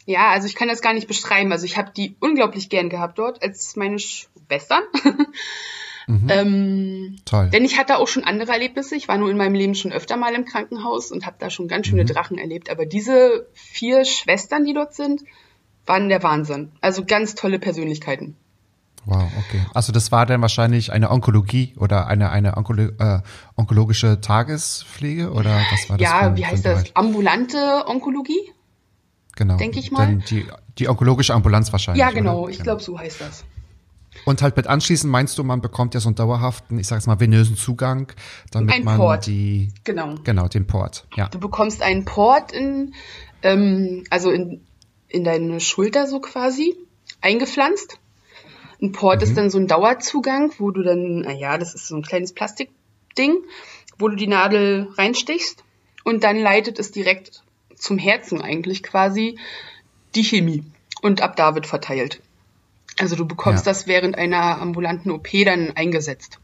ja, 0.06 0.30
also 0.30 0.46
ich 0.46 0.54
kann 0.54 0.68
das 0.68 0.80
gar 0.80 0.94
nicht 0.94 1.08
beschreiben. 1.08 1.50
Also 1.52 1.64
ich 1.64 1.76
habe 1.76 1.92
die 1.94 2.16
unglaublich 2.20 2.68
gern 2.68 2.88
gehabt 2.88 3.18
dort 3.18 3.42
als 3.42 3.74
meine 3.76 3.98
Schwestern. 3.98 4.84
ähm, 6.28 7.16
Toll. 7.24 7.50
denn 7.50 7.64
ich 7.64 7.78
hatte 7.78 7.98
auch 7.98 8.08
schon 8.08 8.24
andere 8.24 8.52
Erlebnisse. 8.52 8.96
Ich 8.96 9.08
war 9.08 9.18
nur 9.18 9.30
in 9.30 9.36
meinem 9.36 9.54
Leben 9.54 9.74
schon 9.74 9.92
öfter 9.92 10.16
mal 10.16 10.34
im 10.34 10.44
Krankenhaus 10.44 11.12
und 11.12 11.26
habe 11.26 11.36
da 11.38 11.50
schon 11.50 11.68
ganz 11.68 11.86
schöne 11.86 12.04
Drachen 12.04 12.38
erlebt. 12.38 12.70
Aber 12.70 12.86
diese 12.86 13.46
vier 13.52 14.04
Schwestern, 14.04 14.64
die 14.64 14.72
dort 14.72 14.94
sind, 14.94 15.22
waren 15.86 16.08
der 16.08 16.22
Wahnsinn. 16.22 16.72
Also 16.80 17.04
ganz 17.04 17.34
tolle 17.34 17.58
Persönlichkeiten. 17.58 18.36
Wow, 19.04 19.30
okay. 19.38 19.60
Also 19.74 19.92
das 19.92 20.12
war 20.12 20.26
dann 20.26 20.42
wahrscheinlich 20.42 20.92
eine 20.92 21.10
Onkologie 21.10 21.74
oder 21.78 22.06
eine, 22.08 22.30
eine 22.30 22.56
Onkolo 22.56 22.90
äh, 22.98 23.20
onkologische 23.56 24.20
Tagespflege 24.20 25.30
oder 25.32 25.60
was 25.70 25.88
war 25.88 25.96
das? 25.96 26.04
ja, 26.04 26.36
wie 26.36 26.44
heißt 26.44 26.64
das? 26.64 26.82
Bereich? 26.82 26.96
Ambulante 26.96 27.84
Onkologie? 27.86 28.52
Genau. 29.36 29.56
denk 29.56 29.76
ich 29.76 29.92
mal. 29.92 30.06
Dann 30.06 30.24
die, 30.28 30.46
die 30.78 30.88
onkologische 30.88 31.32
Ambulanz 31.32 31.72
wahrscheinlich. 31.72 32.00
Ja, 32.00 32.10
genau. 32.10 32.42
Oder? 32.42 32.50
Ich 32.50 32.58
glaube, 32.58 32.82
so 32.82 32.98
heißt 32.98 33.20
das. 33.20 33.44
Und 34.28 34.42
halt 34.42 34.58
mit 34.58 34.66
anschließend 34.66 35.10
meinst 35.10 35.38
du, 35.38 35.42
man 35.42 35.62
bekommt 35.62 35.94
ja 35.94 36.00
so 36.00 36.10
einen 36.10 36.14
dauerhaften, 36.14 36.78
ich 36.78 36.86
sag's 36.86 37.06
mal, 37.06 37.18
venösen 37.18 37.56
Zugang, 37.56 38.12
damit 38.50 38.74
Ein 38.74 38.84
man 38.84 38.98
Port. 38.98 39.26
die, 39.26 39.72
Genau. 39.84 40.16
genau, 40.22 40.48
den 40.48 40.66
Port, 40.66 41.06
ja. 41.16 41.28
Du 41.28 41.40
bekommst 41.40 41.80
einen 41.80 42.04
Port 42.04 42.52
in, 42.52 42.92
ähm, 43.42 44.04
also 44.10 44.30
in, 44.30 44.66
in 45.08 45.24
deine 45.24 45.60
Schulter 45.60 46.06
so 46.06 46.20
quasi 46.20 46.76
eingepflanzt. 47.22 47.98
Ein 48.82 48.92
Port 48.92 49.22
ist 49.22 49.34
dann 49.34 49.48
so 49.48 49.56
ein 49.56 49.66
Dauerzugang, 49.66 50.52
wo 50.58 50.72
du 50.72 50.82
dann, 50.82 51.20
naja, 51.20 51.56
das 51.56 51.74
ist 51.74 51.88
so 51.88 51.96
ein 51.96 52.02
kleines 52.02 52.34
Plastikding, 52.34 53.38
wo 53.98 54.08
du 54.08 54.14
die 54.16 54.26
Nadel 54.26 54.88
reinstichst 54.98 55.64
und 56.04 56.22
dann 56.22 56.36
leitet 56.36 56.78
es 56.78 56.92
direkt 56.92 57.42
zum 57.76 57.96
Herzen 57.96 58.42
eigentlich 58.42 58.82
quasi 58.82 59.38
die 60.14 60.22
Chemie 60.22 60.64
und 61.00 61.22
ab 61.22 61.34
da 61.36 61.54
wird 61.54 61.66
verteilt. 61.66 62.20
Also 62.98 63.16
du 63.16 63.26
bekommst 63.26 63.66
Ja. 63.66 63.72
das 63.72 63.86
während 63.86 64.16
einer 64.16 64.60
ambulanten 64.60 65.10
OP 65.10 65.28
dann 65.44 65.72
eingesetzt. 65.76 66.38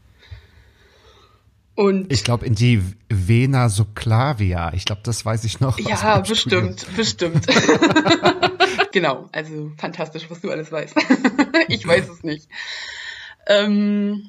Und 1.75 2.11
Ich 2.11 2.23
glaube, 2.23 2.45
in 2.45 2.55
die 2.55 2.81
Vena 3.09 3.67
subclavia. 3.67 4.71
Ich 4.73 4.85
glaube, 4.85 5.01
das 5.03 5.25
weiß 5.25 5.43
ich 5.43 5.59
noch. 5.59 5.77
Ja, 5.77 5.99
meinem 6.01 6.25
Studium. 6.25 6.75
bestimmt, 6.95 6.95
bestimmt. 6.95 7.47
genau, 8.93 9.27
also 9.33 9.71
fantastisch, 9.77 10.29
was 10.29 10.39
du 10.39 10.49
alles 10.51 10.71
weißt. 10.71 10.95
ich 11.67 11.85
weiß 11.85 12.07
es 12.07 12.23
nicht. 12.23 12.47
Ähm, 13.47 14.27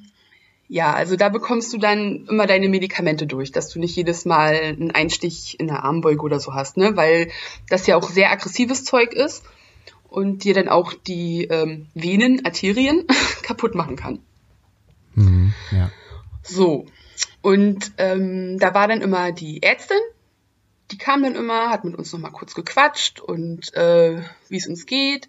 ja, 0.69 0.93
also 0.93 1.15
da 1.15 1.29
bekommst 1.29 1.73
du 1.73 1.79
dann 1.79 2.27
immer 2.29 2.49
deine 2.49 2.69
Medikamente 2.69 3.29
durch, 3.29 3.53
dass 3.53 3.69
du 3.69 3.79
nicht 3.79 3.95
jedes 3.95 4.25
Mal 4.25 4.55
einen 4.57 4.91
Einstich 4.91 5.61
in 5.61 5.69
der 5.69 5.85
Armbeuge 5.85 6.23
oder 6.23 6.41
so 6.41 6.53
hast, 6.53 6.77
ne? 6.77 6.97
Weil 6.97 7.31
das 7.69 7.87
ja 7.87 7.95
auch 7.95 8.11
sehr 8.11 8.33
aggressives 8.33 8.83
Zeug 8.83 9.12
ist 9.12 9.45
und 10.09 10.45
dir 10.45 10.55
dann 10.55 10.69
auch 10.69 10.95
die 10.95 11.45
ähm, 11.45 11.87
Venen, 11.95 12.45
Arterien 12.45 13.07
kaputt 13.42 13.75
machen 13.75 13.97
kann. 13.97 14.21
Mhm, 15.14 15.55
ja. 15.73 15.90
So. 16.42 16.87
Und 17.42 17.92
ähm, 17.99 18.59
da 18.59 18.75
war 18.75 18.88
dann 18.88 19.03
immer 19.03 19.33
die 19.33 19.62
Ärztin, 19.62 19.99
die 20.90 20.99
kam 20.99 21.23
dann 21.23 21.35
immer, 21.35 21.71
hat 21.71 21.85
mit 21.85 21.97
uns 21.97 22.12
nochmal 22.12 22.33
kurz 22.33 22.55
gequatscht 22.55 23.21
und 23.21 23.75
äh, 23.75 24.21
wie 24.49 24.57
es 24.57 24.66
uns 24.66 24.87
geht. 24.87 25.29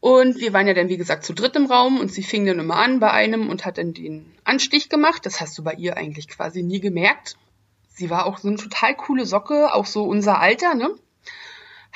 Und 0.00 0.38
wir 0.38 0.52
waren 0.52 0.68
ja 0.68 0.74
dann, 0.74 0.88
wie 0.88 0.98
gesagt, 0.98 1.24
zu 1.24 1.32
dritt 1.32 1.56
im 1.56 1.66
Raum 1.66 1.98
und 1.98 2.12
sie 2.12 2.22
fing 2.22 2.46
dann 2.46 2.60
immer 2.60 2.76
an 2.76 3.00
bei 3.00 3.10
einem 3.10 3.48
und 3.48 3.64
hat 3.64 3.78
dann 3.78 3.92
den 3.92 4.32
Anstich 4.44 4.88
gemacht. 4.88 5.26
Das 5.26 5.40
hast 5.40 5.58
du 5.58 5.64
bei 5.64 5.72
ihr 5.72 5.96
eigentlich 5.96 6.28
quasi 6.28 6.62
nie 6.62 6.80
gemerkt. 6.80 7.36
Sie 7.88 8.10
war 8.10 8.26
auch 8.26 8.38
so 8.38 8.48
eine 8.48 8.56
total 8.56 8.94
coole 8.94 9.26
Socke, 9.26 9.72
auch 9.74 9.86
so 9.86 10.04
unser 10.04 10.38
Alter, 10.38 10.74
ne? 10.74 10.90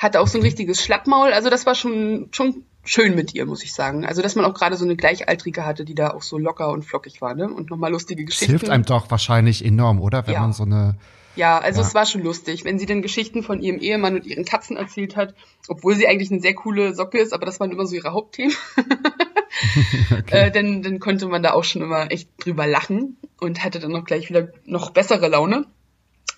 Hatte 0.01 0.19
auch 0.19 0.27
so 0.27 0.39
ein 0.39 0.41
richtiges 0.41 0.83
Schlappmaul. 0.83 1.31
Also 1.31 1.49
das 1.51 1.65
war 1.67 1.75
schon, 1.75 2.29
schon 2.31 2.63
schön 2.83 3.13
mit 3.13 3.35
ihr, 3.35 3.45
muss 3.45 3.63
ich 3.63 3.71
sagen. 3.73 4.03
Also 4.05 4.21
dass 4.23 4.33
man 4.35 4.45
auch 4.45 4.53
gerade 4.55 4.75
so 4.75 4.83
eine 4.83 4.95
Gleichaltrige 4.95 5.63
hatte, 5.63 5.85
die 5.85 5.93
da 5.93 6.09
auch 6.09 6.23
so 6.23 6.39
locker 6.39 6.69
und 6.69 6.83
flockig 6.83 7.21
war, 7.21 7.35
ne? 7.35 7.47
Und 7.53 7.69
nochmal 7.69 7.91
lustige 7.91 8.25
Das 8.25 8.31
Geschichten. 8.33 8.51
hilft 8.51 8.69
einem 8.69 8.83
doch 8.85 9.11
wahrscheinlich 9.11 9.63
enorm, 9.63 10.01
oder? 10.01 10.25
Wenn 10.25 10.33
Ja. 10.33 10.39
man 10.41 10.53
so 10.53 10.63
eine. 10.63 10.95
Ja, 11.35 11.59
also 11.59 11.81
Ja. 11.81 11.87
es 11.87 11.93
war 11.93 12.05
schon 12.07 12.23
lustig, 12.23 12.65
wenn 12.65 12.79
sie 12.79 12.87
dann 12.87 13.01
Geschichten 13.03 13.43
von 13.43 13.61
ihrem 13.61 13.79
Ehemann 13.79 14.15
und 14.15 14.25
ihren 14.25 14.43
Katzen 14.43 14.75
erzählt 14.75 15.15
hat, 15.15 15.35
obwohl 15.67 15.95
sie 15.95 16.07
eigentlich 16.07 16.31
eine 16.31 16.41
sehr 16.41 16.55
coole 16.55 16.93
Socke 16.95 17.19
ist, 17.19 17.31
aber 17.31 17.45
das 17.45 17.59
waren 17.59 17.71
immer 17.71 17.85
so 17.85 17.95
ihre 17.95 18.11
Hauptthemen. 18.11 18.55
äh, 20.31 20.51
dann, 20.51 20.81
dann 20.81 20.99
konnte 20.99 21.27
man 21.27 21.43
da 21.43 21.51
auch 21.53 21.63
schon 21.63 21.81
immer 21.81 22.11
echt 22.11 22.29
drüber 22.43 22.67
lachen 22.67 23.17
und 23.39 23.63
hatte 23.63 23.79
dann 23.79 23.91
noch 23.91 24.05
gleich 24.05 24.29
wieder 24.29 24.49
noch 24.65 24.91
bessere 24.91 25.27
Laune. 25.27 25.65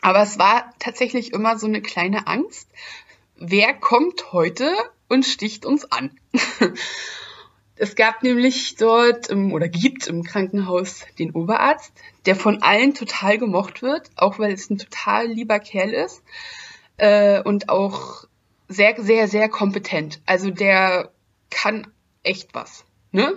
Aber 0.02 0.22
es 0.22 0.38
war 0.38 0.66
tatsächlich 0.80 1.32
immer 1.34 1.58
so 1.58 1.66
eine 1.68 1.82
kleine 1.82 2.28
Angst. 2.28 2.68
Wer 3.46 3.74
kommt 3.74 4.32
heute 4.32 4.74
und 5.10 5.26
sticht 5.26 5.66
uns 5.66 5.92
an? 5.92 6.18
Es 7.76 7.96
gab 7.96 8.22
nämlich 8.22 8.76
dort 8.76 9.30
im, 9.30 9.52
oder 9.52 9.68
gibt 9.68 10.06
im 10.06 10.24
Krankenhaus 10.24 11.06
den 11.18 11.32
Oberarzt, 11.32 11.92
der 12.28 12.36
von 12.36 12.62
allen 12.62 12.94
total 12.94 13.40
gemocht 13.40 13.82
wird, 13.82 14.12
auch 14.16 14.38
weil 14.38 14.54
es 14.54 14.70
ein 14.70 14.78
total 14.78 15.28
lieber 15.28 15.60
Kerl 15.60 15.90
ist 15.90 16.22
äh, 16.98 17.42
und 17.42 17.70
auch 17.70 18.26
sehr, 18.70 19.02
sehr, 19.02 19.28
sehr 19.28 19.50
kompetent. 19.50 20.22
Also 20.28 20.52
der 20.52 21.12
kann 21.50 21.88
echt 22.22 22.54
was, 22.54 22.86
ne? 23.12 23.34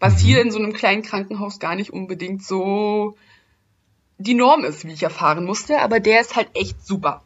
Was 0.00 0.20
hier 0.20 0.42
in 0.42 0.50
so 0.50 0.58
einem 0.58 0.74
kleinen 0.74 1.02
Krankenhaus 1.02 1.58
gar 1.58 1.74
nicht 1.74 1.92
unbedingt 1.92 2.44
so 2.44 3.16
die 4.18 4.34
Norm 4.34 4.64
ist, 4.64 4.84
wie 4.84 4.92
ich 4.92 5.02
erfahren 5.02 5.44
musste, 5.44 5.80
aber 5.80 5.98
der 5.98 6.20
ist 6.20 6.36
halt 6.36 6.50
echt 6.54 6.86
super. 6.86 7.24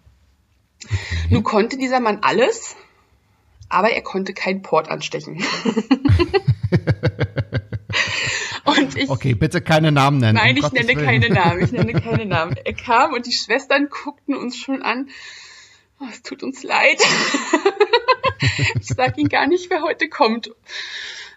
Nun 1.28 1.42
konnte 1.42 1.76
dieser 1.76 2.00
Mann 2.00 2.20
alles, 2.22 2.76
aber 3.68 3.90
er 3.90 4.02
konnte 4.02 4.32
keinen 4.34 4.62
Port 4.62 4.88
anstechen. 4.88 5.44
und 8.64 8.96
ich, 8.96 9.08
Okay, 9.10 9.34
bitte 9.34 9.60
keine 9.60 9.92
Namen 9.92 10.18
nennen. 10.18 10.36
nein, 10.36 10.58
um 10.58 10.64
ich 10.64 10.72
nenne 10.72 10.88
Willen. 10.88 11.04
keine 11.04 11.28
Namen, 11.30 11.62
ich 11.62 11.72
nenne 11.72 11.92
keine 12.00 12.26
Namen. 12.26 12.56
Er 12.64 12.72
kam 12.74 13.12
und 13.12 13.26
die 13.26 13.32
Schwestern 13.32 13.88
guckten 13.88 14.34
uns 14.34 14.56
schon 14.56 14.82
an. 14.82 15.08
Oh, 16.00 16.06
es 16.10 16.22
tut 16.22 16.42
uns 16.42 16.62
leid. 16.62 17.00
ich 18.80 18.86
sag 18.86 19.18
Ihnen 19.18 19.28
gar 19.28 19.46
nicht, 19.46 19.68
wer 19.70 19.82
heute 19.82 20.08
kommt. 20.08 20.50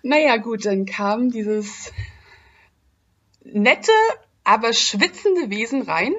Naja, 0.03 0.37
gut, 0.37 0.65
dann 0.65 0.85
kam 0.85 1.31
dieses 1.31 1.91
nette, 3.43 3.91
aber 4.43 4.73
schwitzende 4.73 5.49
Wesen 5.49 5.81
rein. 5.83 6.13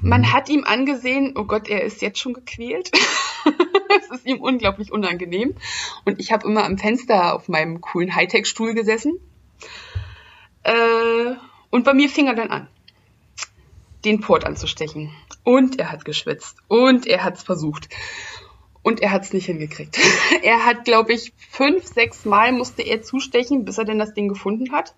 Man 0.00 0.32
hat 0.32 0.48
ihm 0.48 0.64
angesehen, 0.64 1.34
oh 1.36 1.44
Gott, 1.44 1.68
er 1.68 1.82
ist 1.82 2.02
jetzt 2.02 2.18
schon 2.18 2.34
gequält. 2.34 2.90
es 3.98 4.10
ist 4.10 4.26
ihm 4.26 4.40
unglaublich 4.40 4.92
unangenehm. 4.92 5.54
Und 6.04 6.20
ich 6.20 6.32
habe 6.32 6.46
immer 6.46 6.64
am 6.64 6.78
Fenster 6.78 7.34
auf 7.34 7.48
meinem 7.48 7.80
coolen 7.80 8.14
Hightech-Stuhl 8.14 8.74
gesessen. 8.74 9.18
Äh, 10.62 11.34
und 11.70 11.84
bei 11.84 11.94
mir 11.94 12.08
fing 12.08 12.26
er 12.26 12.34
dann 12.34 12.50
an, 12.50 12.68
den 14.04 14.20
Port 14.20 14.44
anzustechen. 14.44 15.10
Und 15.44 15.78
er 15.78 15.90
hat 15.90 16.04
geschwitzt. 16.04 16.58
Und 16.68 17.06
er 17.06 17.24
hat 17.24 17.36
es 17.36 17.42
versucht. 17.42 17.88
Und 18.82 19.00
er 19.00 19.10
hat 19.10 19.22
es 19.22 19.32
nicht 19.32 19.46
hingekriegt. 19.46 19.98
er 20.42 20.64
hat, 20.64 20.84
glaube 20.84 21.12
ich, 21.12 21.32
fünf, 21.50 21.86
sechs 21.86 22.24
Mal 22.24 22.52
musste 22.52 22.82
er 22.82 23.02
zustechen, 23.02 23.64
bis 23.64 23.78
er 23.78 23.84
denn 23.84 23.98
das 23.98 24.14
Ding 24.14 24.28
gefunden 24.28 24.72
hat. 24.72 24.94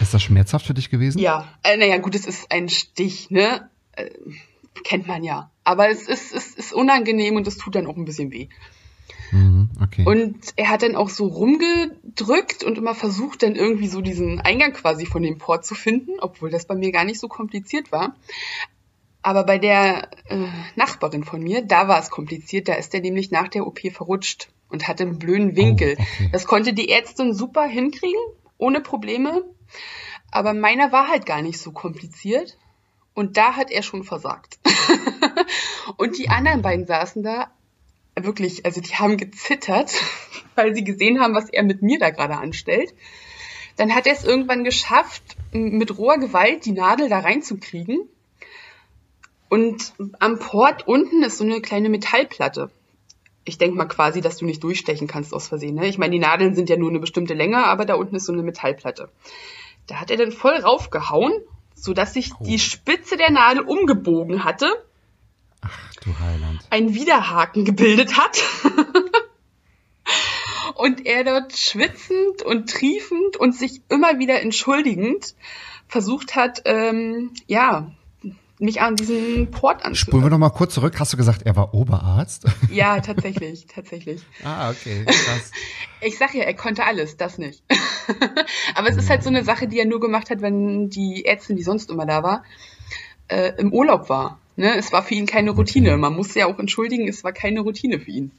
Ist 0.00 0.14
das 0.14 0.22
schmerzhaft 0.22 0.66
für 0.66 0.74
dich 0.74 0.90
gewesen? 0.90 1.18
Ja, 1.18 1.48
äh, 1.62 1.76
naja, 1.76 1.98
gut, 1.98 2.14
es 2.14 2.26
ist 2.26 2.50
ein 2.50 2.68
Stich, 2.68 3.30
ne? 3.30 3.68
Äh, 3.92 4.10
kennt 4.84 5.06
man 5.06 5.22
ja. 5.22 5.50
Aber 5.64 5.88
es 5.88 6.08
ist, 6.08 6.32
es 6.32 6.54
ist 6.54 6.72
unangenehm 6.72 7.36
und 7.36 7.46
es 7.46 7.56
tut 7.56 7.74
dann 7.74 7.86
auch 7.86 7.96
ein 7.96 8.04
bisschen 8.04 8.32
weh. 8.32 8.48
Mhm, 9.32 9.70
okay. 9.82 10.04
Und 10.04 10.38
er 10.56 10.70
hat 10.70 10.82
dann 10.82 10.96
auch 10.96 11.08
so 11.08 11.26
rumgedrückt 11.26 12.64
und 12.64 12.78
immer 12.78 12.94
versucht, 12.94 13.42
dann 13.42 13.54
irgendwie 13.54 13.88
so 13.88 14.00
diesen 14.00 14.40
Eingang 14.40 14.72
quasi 14.72 15.06
von 15.06 15.22
dem 15.22 15.38
Port 15.38 15.64
zu 15.64 15.74
finden, 15.74 16.12
obwohl 16.20 16.50
das 16.50 16.66
bei 16.66 16.74
mir 16.74 16.92
gar 16.92 17.04
nicht 17.04 17.20
so 17.20 17.28
kompliziert 17.28 17.92
war. 17.92 18.16
Aber 19.22 19.44
bei 19.44 19.58
der 19.58 20.08
äh, 20.28 20.46
Nachbarin 20.76 21.24
von 21.24 21.42
mir, 21.42 21.62
da 21.62 21.88
war 21.88 22.00
es 22.00 22.10
kompliziert. 22.10 22.68
Da 22.68 22.74
ist 22.74 22.94
er 22.94 23.00
nämlich 23.00 23.30
nach 23.30 23.48
der 23.48 23.66
OP 23.66 23.80
verrutscht 23.92 24.48
und 24.70 24.88
hatte 24.88 25.02
einen 25.02 25.18
blöden 25.18 25.56
Winkel. 25.56 25.96
Oh, 25.98 26.02
okay. 26.02 26.28
Das 26.32 26.46
konnte 26.46 26.72
die 26.72 26.88
Ärztin 26.88 27.34
super 27.34 27.64
hinkriegen, 27.66 28.20
ohne 28.56 28.80
Probleme. 28.80 29.44
Aber 30.30 30.54
meiner 30.54 30.92
war 30.92 31.08
halt 31.08 31.26
gar 31.26 31.42
nicht 31.42 31.58
so 31.58 31.72
kompliziert. 31.72 32.56
Und 33.14 33.36
da 33.36 33.56
hat 33.56 33.70
er 33.70 33.82
schon 33.82 34.04
versagt. 34.04 34.58
und 35.96 36.16
die 36.16 36.28
anderen 36.28 36.62
beiden 36.62 36.86
saßen 36.86 37.22
da 37.22 37.50
wirklich, 38.18 38.64
also 38.64 38.80
die 38.80 38.94
haben 38.94 39.16
gezittert, 39.16 39.92
weil 40.54 40.74
sie 40.74 40.84
gesehen 40.84 41.20
haben, 41.20 41.34
was 41.34 41.50
er 41.50 41.62
mit 41.62 41.82
mir 41.82 41.98
da 41.98 42.10
gerade 42.10 42.36
anstellt. 42.36 42.94
Dann 43.76 43.94
hat 43.94 44.06
er 44.06 44.12
es 44.12 44.24
irgendwann 44.24 44.64
geschafft, 44.64 45.22
mit 45.52 45.96
roher 45.96 46.18
Gewalt 46.18 46.66
die 46.66 46.72
Nadel 46.72 47.08
da 47.08 47.20
reinzukriegen. 47.20 48.08
Und 49.48 49.94
am 50.18 50.38
Port 50.38 50.86
unten 50.86 51.22
ist 51.22 51.38
so 51.38 51.44
eine 51.44 51.60
kleine 51.60 51.88
Metallplatte. 51.88 52.70
Ich 53.44 53.58
denke 53.58 53.76
mal 53.76 53.86
quasi, 53.86 54.20
dass 54.20 54.36
du 54.36 54.44
nicht 54.44 54.62
durchstechen 54.62 55.08
kannst 55.08 55.34
aus 55.34 55.48
Versehen. 55.48 55.74
Ne? 55.74 55.86
Ich 55.86 55.98
meine, 55.98 56.12
die 56.12 56.18
Nadeln 56.18 56.54
sind 56.54 56.68
ja 56.68 56.76
nur 56.76 56.90
eine 56.90 57.00
bestimmte 57.00 57.34
Länge, 57.34 57.64
aber 57.64 57.84
da 57.84 57.94
unten 57.94 58.16
ist 58.16 58.26
so 58.26 58.32
eine 58.32 58.42
Metallplatte. 58.42 59.08
Da 59.86 59.96
hat 59.96 60.10
er 60.10 60.16
dann 60.16 60.32
voll 60.32 60.56
raufgehauen, 60.56 61.32
sodass 61.74 62.14
sich 62.14 62.32
Oh. 62.38 62.44
die 62.44 62.58
Spitze 62.58 63.16
der 63.16 63.30
Nadel 63.30 63.62
umgebogen 63.62 64.44
hatte 64.44 64.66
Ach 65.62 65.78
du 66.04 66.18
Heiland. 66.18 66.60
ein 66.70 66.94
Widerhaken 66.94 67.64
gebildet 67.64 68.16
hat. 68.16 68.38
und 70.74 71.06
er 71.06 71.24
dort 71.24 71.56
schwitzend 71.56 72.42
und 72.42 72.70
triefend 72.70 73.36
und 73.36 73.54
sich 73.54 73.80
immer 73.88 74.18
wieder 74.18 74.40
entschuldigend 74.40 75.34
versucht 75.88 76.36
hat, 76.36 76.62
ähm, 76.64 77.32
ja, 77.46 77.90
mich 78.60 78.80
an 78.80 78.96
diesen 78.96 79.50
Port 79.50 79.80
Spulen 79.80 79.94
wir 80.22 80.26
anzuhören. 80.26 80.30
noch 80.30 80.38
mal 80.38 80.50
kurz 80.50 80.74
zurück. 80.74 80.98
Hast 80.98 81.12
du 81.12 81.16
gesagt, 81.16 81.42
er 81.42 81.56
war 81.56 81.74
Oberarzt? 81.74 82.44
Ja, 82.70 83.00
tatsächlich, 83.00 83.66
tatsächlich. 83.66 84.22
ah, 84.44 84.70
okay, 84.70 85.04
krass. 85.04 85.50
Ich 86.00 86.18
sag 86.18 86.34
ja, 86.34 86.44
er 86.44 86.54
konnte 86.54 86.84
alles, 86.84 87.16
das 87.16 87.38
nicht. 87.38 87.62
Aber 88.74 88.88
es 88.88 88.96
ist 88.96 89.10
halt 89.10 89.22
so 89.22 89.28
eine 89.28 89.44
Sache, 89.44 89.66
die 89.66 89.78
er 89.78 89.86
nur 89.86 90.00
gemacht 90.00 90.30
hat, 90.30 90.40
wenn 90.40 90.88
die 90.88 91.24
Ärztin, 91.24 91.56
die 91.56 91.62
sonst 91.62 91.90
immer 91.90 92.06
da 92.06 92.22
war, 92.22 92.44
äh, 93.28 93.52
im 93.58 93.72
Urlaub 93.72 94.08
war. 94.08 94.38
Ne? 94.56 94.76
Es 94.76 94.92
war 94.92 95.02
für 95.02 95.14
ihn 95.14 95.26
keine 95.26 95.50
Routine. 95.50 95.96
Man 95.96 96.14
muss 96.14 96.34
ja 96.34 96.46
auch 96.46 96.58
entschuldigen, 96.58 97.08
es 97.08 97.24
war 97.24 97.32
keine 97.32 97.60
Routine 97.60 97.98
für 97.98 98.10
ihn. 98.10 98.30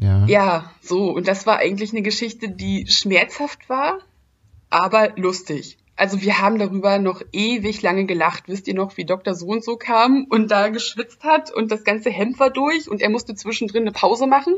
Ja. 0.00 0.24
Ja, 0.26 0.72
so, 0.80 1.10
und 1.10 1.28
das 1.28 1.46
war 1.46 1.58
eigentlich 1.58 1.92
eine 1.92 2.02
Geschichte, 2.02 2.48
die 2.48 2.86
schmerzhaft 2.88 3.68
war, 3.68 3.98
aber 4.70 5.12
lustig. 5.16 5.78
Also 6.00 6.22
wir 6.22 6.38
haben 6.38 6.58
darüber 6.58 6.98
noch 6.98 7.20
ewig 7.30 7.82
lange 7.82 8.06
gelacht. 8.06 8.44
Wisst 8.46 8.66
ihr 8.68 8.74
noch, 8.74 8.96
wie 8.96 9.04
Dr. 9.04 9.34
So 9.34 9.48
und 9.48 9.62
so 9.62 9.76
kam 9.76 10.24
und 10.30 10.50
da 10.50 10.68
geschwitzt 10.68 11.22
hat 11.24 11.52
und 11.52 11.70
das 11.70 11.84
ganze 11.84 12.08
Hemd 12.08 12.40
war 12.40 12.48
durch 12.48 12.88
und 12.90 13.02
er 13.02 13.10
musste 13.10 13.34
zwischendrin 13.34 13.82
eine 13.82 13.92
Pause 13.92 14.26
machen? 14.26 14.54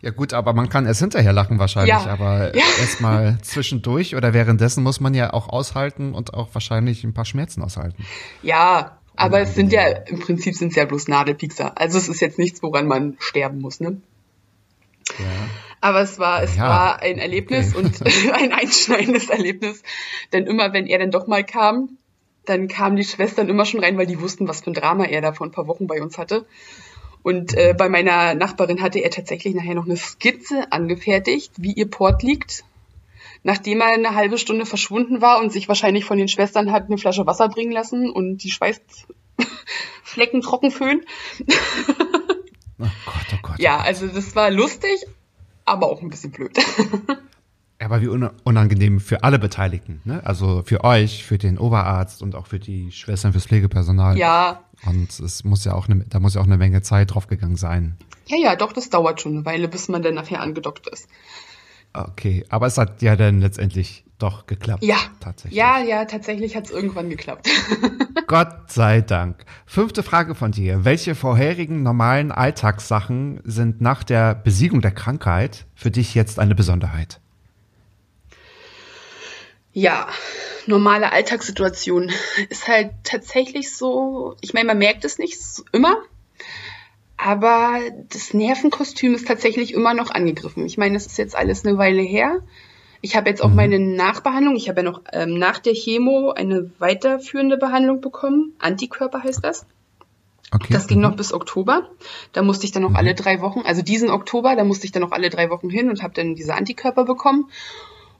Ja 0.00 0.10
gut, 0.10 0.32
aber 0.32 0.54
man 0.54 0.70
kann 0.70 0.86
erst 0.86 1.00
hinterher 1.00 1.34
lachen 1.34 1.58
wahrscheinlich, 1.58 1.90
Ja. 1.90 2.06
aber 2.06 2.56
Ja. 2.56 2.62
erstmal 2.80 3.36
zwischendurch 3.42 4.16
oder 4.16 4.32
währenddessen 4.32 4.82
muss 4.82 5.00
man 5.00 5.12
ja 5.12 5.34
auch 5.34 5.50
aushalten 5.50 6.14
und 6.14 6.32
auch 6.32 6.48
wahrscheinlich 6.54 7.04
ein 7.04 7.12
paar 7.12 7.26
Schmerzen 7.26 7.62
aushalten. 7.62 8.06
Ja, 8.42 8.96
aber 9.16 9.40
es 9.40 9.54
sind 9.54 9.70
ja, 9.70 9.82
im 9.86 10.20
Prinzip 10.20 10.54
sind 10.54 10.68
es 10.68 10.76
ja 10.76 10.86
bloß 10.86 11.08
Nadelpiekser. 11.08 11.78
Also 11.78 11.98
es 11.98 12.08
ist 12.08 12.20
jetzt 12.20 12.38
nichts, 12.38 12.62
woran 12.62 12.86
man 12.86 13.16
sterben 13.18 13.60
muss, 13.60 13.80
ne? 13.80 14.00
Ja. 15.18 15.24
Aber 15.80 16.00
es 16.00 16.18
war, 16.18 16.42
es 16.42 16.56
Ja, 16.56 16.68
war 16.68 17.02
ein 17.02 17.18
Erlebnis 17.18 17.74
und 17.74 18.00
ein 18.32 18.52
einschneidendes 18.52 19.30
Erlebnis. 19.30 19.82
Denn 20.32 20.46
immer, 20.46 20.72
wenn 20.72 20.86
er 20.86 20.98
dann 20.98 21.10
doch 21.10 21.26
mal 21.26 21.44
kam, 21.44 21.98
dann 22.44 22.68
kamen 22.68 22.96
die 22.96 23.04
Schwestern 23.04 23.48
immer 23.48 23.66
schon 23.66 23.80
rein, 23.80 23.98
weil 23.98 24.06
die 24.06 24.20
wussten, 24.20 24.48
was 24.48 24.62
für 24.62 24.70
ein 24.70 24.74
Drama 24.74 25.04
er 25.04 25.20
da 25.20 25.32
vor 25.32 25.46
ein 25.46 25.52
paar 25.52 25.66
Wochen 25.66 25.86
bei 25.86 26.00
uns 26.00 26.18
hatte. 26.18 26.46
Und 27.22 27.54
äh, 27.54 27.74
bei 27.76 27.88
meiner 27.88 28.34
Nachbarin 28.34 28.80
hatte 28.80 29.00
er 29.00 29.10
tatsächlich 29.10 29.54
nachher 29.54 29.74
noch 29.74 29.84
eine 29.84 29.96
Skizze 29.96 30.70
angefertigt, 30.70 31.52
wie 31.56 31.72
ihr 31.72 31.90
Port 31.90 32.22
liegt. 32.22 32.64
Nachdem 33.42 33.80
er 33.80 33.88
eine 33.88 34.14
halbe 34.14 34.38
Stunde 34.38 34.66
verschwunden 34.66 35.20
war 35.20 35.40
und 35.40 35.52
sich 35.52 35.68
wahrscheinlich 35.68 36.04
von 36.04 36.18
den 36.18 36.28
Schwestern 36.28 36.72
hat 36.72 36.86
eine 36.86 36.98
Flasche 36.98 37.26
Wasser 37.26 37.48
bringen 37.48 37.72
lassen 37.72 38.10
und 38.10 38.38
die 38.38 38.50
Schweißflecken 38.50 40.40
trocken 40.42 40.70
föhnen. 40.70 41.04
Oh 42.80 42.86
Gott, 43.04 43.26
oh 43.34 43.38
Gott. 43.42 43.58
Ja, 43.58 43.78
also 43.78 44.06
das 44.06 44.34
war 44.34 44.50
lustig, 44.50 45.04
aber 45.68 45.86
auch 45.90 46.02
ein 46.02 46.08
bisschen 46.10 46.30
blöd. 46.32 46.56
Aber 47.80 48.00
wie 48.02 48.08
un- 48.08 48.30
unangenehm 48.42 48.98
für 48.98 49.22
alle 49.22 49.38
Beteiligten, 49.38 50.00
ne? 50.04 50.20
Also 50.24 50.62
für 50.66 50.82
euch, 50.82 51.24
für 51.24 51.38
den 51.38 51.58
Oberarzt 51.58 52.22
und 52.22 52.34
auch 52.34 52.46
für 52.48 52.58
die 52.58 52.90
Schwestern, 52.90 53.32
fürs 53.32 53.46
Pflegepersonal. 53.46 54.18
ja, 54.18 54.64
Und 54.84 55.10
es 55.20 55.44
muss 55.44 55.64
ja 55.64 55.74
auch 55.74 55.88
eine, 55.88 56.04
da 56.08 56.18
muss 56.18 56.34
ja 56.34 56.40
auch 56.40 56.46
eine 56.46 56.56
Menge 56.58 56.82
Zeit 56.82 57.14
draufgegangen 57.14 57.56
sein. 57.56 57.96
Ja, 58.26 58.36
ja, 58.36 58.56
doch, 58.56 58.72
das 58.72 58.90
dauert 58.90 59.20
schon 59.20 59.32
eine 59.36 59.44
Weile, 59.44 59.68
bis 59.68 59.88
man 59.88 60.02
dann 60.02 60.14
nachher 60.14 60.40
angedockt 60.42 60.88
ist. 60.88 61.08
Okay, 61.92 62.44
aber 62.48 62.66
es 62.66 62.78
hat 62.78 63.00
ja 63.00 63.14
dann 63.14 63.40
letztendlich 63.40 64.04
doch 64.18 64.46
geklappt. 64.46 64.82
Ja, 64.82 64.96
tatsächlich. 65.20 65.56
Ja, 65.56 65.80
ja, 65.80 66.04
tatsächlich 66.04 66.56
hat 66.56 66.66
es 66.66 66.70
irgendwann 66.70 67.08
geklappt. 67.10 67.48
Gott 68.26 68.70
sei 68.70 69.00
Dank. 69.00 69.44
Fünfte 69.66 70.02
Frage 70.02 70.34
von 70.34 70.52
dir. 70.52 70.84
Welche 70.84 71.14
vorherigen 71.14 71.82
normalen 71.82 72.32
Alltagssachen 72.32 73.40
sind 73.44 73.80
nach 73.80 74.04
der 74.04 74.34
Besiegung 74.34 74.80
der 74.80 74.90
Krankheit 74.90 75.66
für 75.74 75.90
dich 75.90 76.14
jetzt 76.14 76.38
eine 76.38 76.54
Besonderheit? 76.54 77.20
Ja, 79.72 80.08
normale 80.66 81.12
Alltagssituation 81.12 82.10
ist 82.48 82.68
halt 82.68 82.90
tatsächlich 83.04 83.74
so, 83.74 84.36
ich 84.40 84.52
meine, 84.52 84.66
man 84.66 84.78
merkt 84.78 85.04
es 85.04 85.18
nicht 85.18 85.38
immer, 85.72 86.02
aber 87.16 87.80
das 88.10 88.34
Nervenkostüm 88.34 89.14
ist 89.14 89.26
tatsächlich 89.26 89.74
immer 89.74 89.94
noch 89.94 90.10
angegriffen. 90.10 90.66
Ich 90.66 90.78
meine, 90.78 90.96
es 90.96 91.06
ist 91.06 91.18
jetzt 91.18 91.36
alles 91.36 91.64
eine 91.64 91.78
Weile 91.78 92.02
her. 92.02 92.40
Ich 93.00 93.16
habe 93.16 93.28
jetzt 93.28 93.42
auch 93.42 93.50
mhm. 93.50 93.56
meine 93.56 93.78
Nachbehandlung. 93.78 94.56
Ich 94.56 94.68
habe 94.68 94.80
ja 94.80 94.90
noch 94.90 95.02
ähm, 95.12 95.38
nach 95.38 95.58
der 95.58 95.74
Chemo 95.74 96.30
eine 96.30 96.70
weiterführende 96.78 97.56
Behandlung 97.56 98.00
bekommen. 98.00 98.54
Antikörper 98.58 99.22
heißt 99.22 99.44
das. 99.44 99.66
Okay. 100.50 100.72
Das 100.72 100.86
ging 100.86 100.98
mhm. 100.98 101.04
noch 101.04 101.16
bis 101.16 101.32
Oktober. 101.32 101.88
Da 102.32 102.42
musste 102.42 102.64
ich 102.64 102.72
dann 102.72 102.82
noch 102.82 102.90
mhm. 102.90 102.96
alle 102.96 103.14
drei 103.14 103.40
Wochen, 103.40 103.60
also 103.60 103.82
diesen 103.82 104.10
Oktober, 104.10 104.56
da 104.56 104.64
musste 104.64 104.86
ich 104.86 104.92
dann 104.92 105.02
noch 105.02 105.12
alle 105.12 105.30
drei 105.30 105.50
Wochen 105.50 105.68
hin 105.68 105.90
und 105.90 106.02
habe 106.02 106.14
dann 106.14 106.34
diese 106.34 106.54
Antikörper 106.54 107.04
bekommen, 107.04 107.50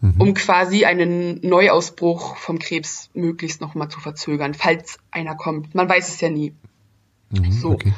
mhm. 0.01 0.21
um 0.21 0.35
quasi 0.35 0.85
einen 0.85 1.41
Neuausbruch 1.41 2.37
vom 2.37 2.59
Krebs 2.59 3.09
möglichst 3.15 3.61
nochmal 3.61 3.89
zu 3.89 3.99
verzögern, 4.01 4.55
falls 4.55 4.99
einer 5.11 5.37
kommt. 5.37 5.75
Man 5.75 5.89
weiß 5.89 6.09
es 6.09 6.21
ja 6.21 6.29
nie. 6.29 6.55
Mhm, 7.31 7.51
so. 7.51 7.71
Okay. 7.71 7.95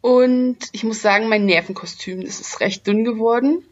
Und 0.00 0.58
ich 0.72 0.84
muss 0.84 1.02
sagen, 1.02 1.28
mein 1.28 1.46
Nervenkostüm, 1.46 2.24
das 2.24 2.40
ist 2.40 2.60
recht 2.60 2.86
dünn 2.86 3.04
geworden. 3.04 3.64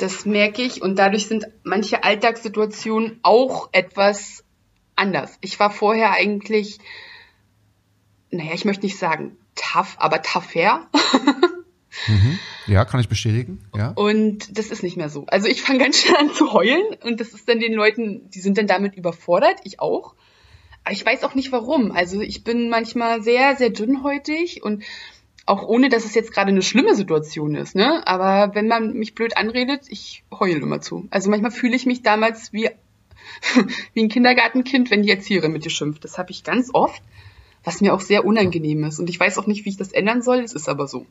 Das 0.00 0.24
merke 0.24 0.62
ich 0.62 0.80
und 0.80 0.98
dadurch 0.98 1.26
sind 1.26 1.46
manche 1.62 2.04
Alltagssituationen 2.04 3.20
auch 3.22 3.68
etwas 3.72 4.44
anders. 4.96 5.36
Ich 5.42 5.60
war 5.60 5.70
vorher 5.70 6.12
eigentlich, 6.12 6.78
naja, 8.30 8.52
ich 8.54 8.64
möchte 8.64 8.86
nicht 8.86 8.96
sagen 8.96 9.36
tough, 9.54 9.96
aber 9.98 10.22
tougher. 10.22 10.88
mhm. 12.08 12.38
Ja, 12.66 12.86
kann 12.86 13.00
ich 13.00 13.10
bestätigen. 13.10 13.62
Ja. 13.76 13.90
Und 13.90 14.56
das 14.56 14.68
ist 14.68 14.82
nicht 14.82 14.96
mehr 14.96 15.10
so. 15.10 15.26
Also 15.26 15.48
ich 15.48 15.60
fange 15.60 15.80
ganz 15.80 16.00
schnell 16.00 16.16
an 16.16 16.32
zu 16.32 16.54
heulen 16.54 16.96
und 17.02 17.20
das 17.20 17.34
ist 17.34 17.46
dann 17.46 17.60
den 17.60 17.74
Leuten, 17.74 18.30
die 18.30 18.40
sind 18.40 18.56
dann 18.56 18.66
damit 18.66 18.94
überfordert, 18.94 19.60
ich 19.64 19.80
auch. 19.80 20.14
Aber 20.82 20.94
ich 20.94 21.04
weiß 21.04 21.24
auch 21.24 21.34
nicht 21.34 21.52
warum. 21.52 21.92
Also 21.92 22.22
ich 22.22 22.42
bin 22.42 22.70
manchmal 22.70 23.22
sehr, 23.22 23.54
sehr 23.56 23.68
dünnhäutig 23.68 24.62
und 24.62 24.82
auch 25.46 25.62
ohne, 25.62 25.88
dass 25.88 26.04
es 26.04 26.14
jetzt 26.14 26.32
gerade 26.32 26.50
eine 26.50 26.62
schlimme 26.62 26.94
Situation 26.94 27.54
ist, 27.54 27.74
ne? 27.74 28.06
Aber 28.06 28.54
wenn 28.54 28.68
man 28.68 28.92
mich 28.92 29.14
blöd 29.14 29.36
anredet, 29.36 29.86
ich 29.88 30.24
heule 30.30 30.60
immer 30.60 30.80
zu. 30.80 31.06
Also 31.10 31.30
manchmal 31.30 31.50
fühle 31.50 31.76
ich 31.76 31.86
mich 31.86 32.02
damals 32.02 32.52
wie, 32.52 32.70
wie 33.94 34.02
ein 34.02 34.08
Kindergartenkind, 34.08 34.90
wenn 34.90 35.02
die 35.02 35.10
Erzieherin 35.10 35.52
mit 35.52 35.64
dir 35.64 35.70
schimpft. 35.70 36.04
Das 36.04 36.18
habe 36.18 36.30
ich 36.30 36.44
ganz 36.44 36.70
oft, 36.72 37.02
was 37.64 37.80
mir 37.80 37.94
auch 37.94 38.00
sehr 38.00 38.24
unangenehm 38.24 38.84
ist. 38.84 38.98
Und 38.98 39.10
ich 39.10 39.18
weiß 39.18 39.38
auch 39.38 39.46
nicht, 39.46 39.64
wie 39.64 39.70
ich 39.70 39.76
das 39.76 39.92
ändern 39.92 40.22
soll. 40.22 40.40
Es 40.40 40.52
ist 40.52 40.68
aber 40.68 40.86
so. 40.86 41.06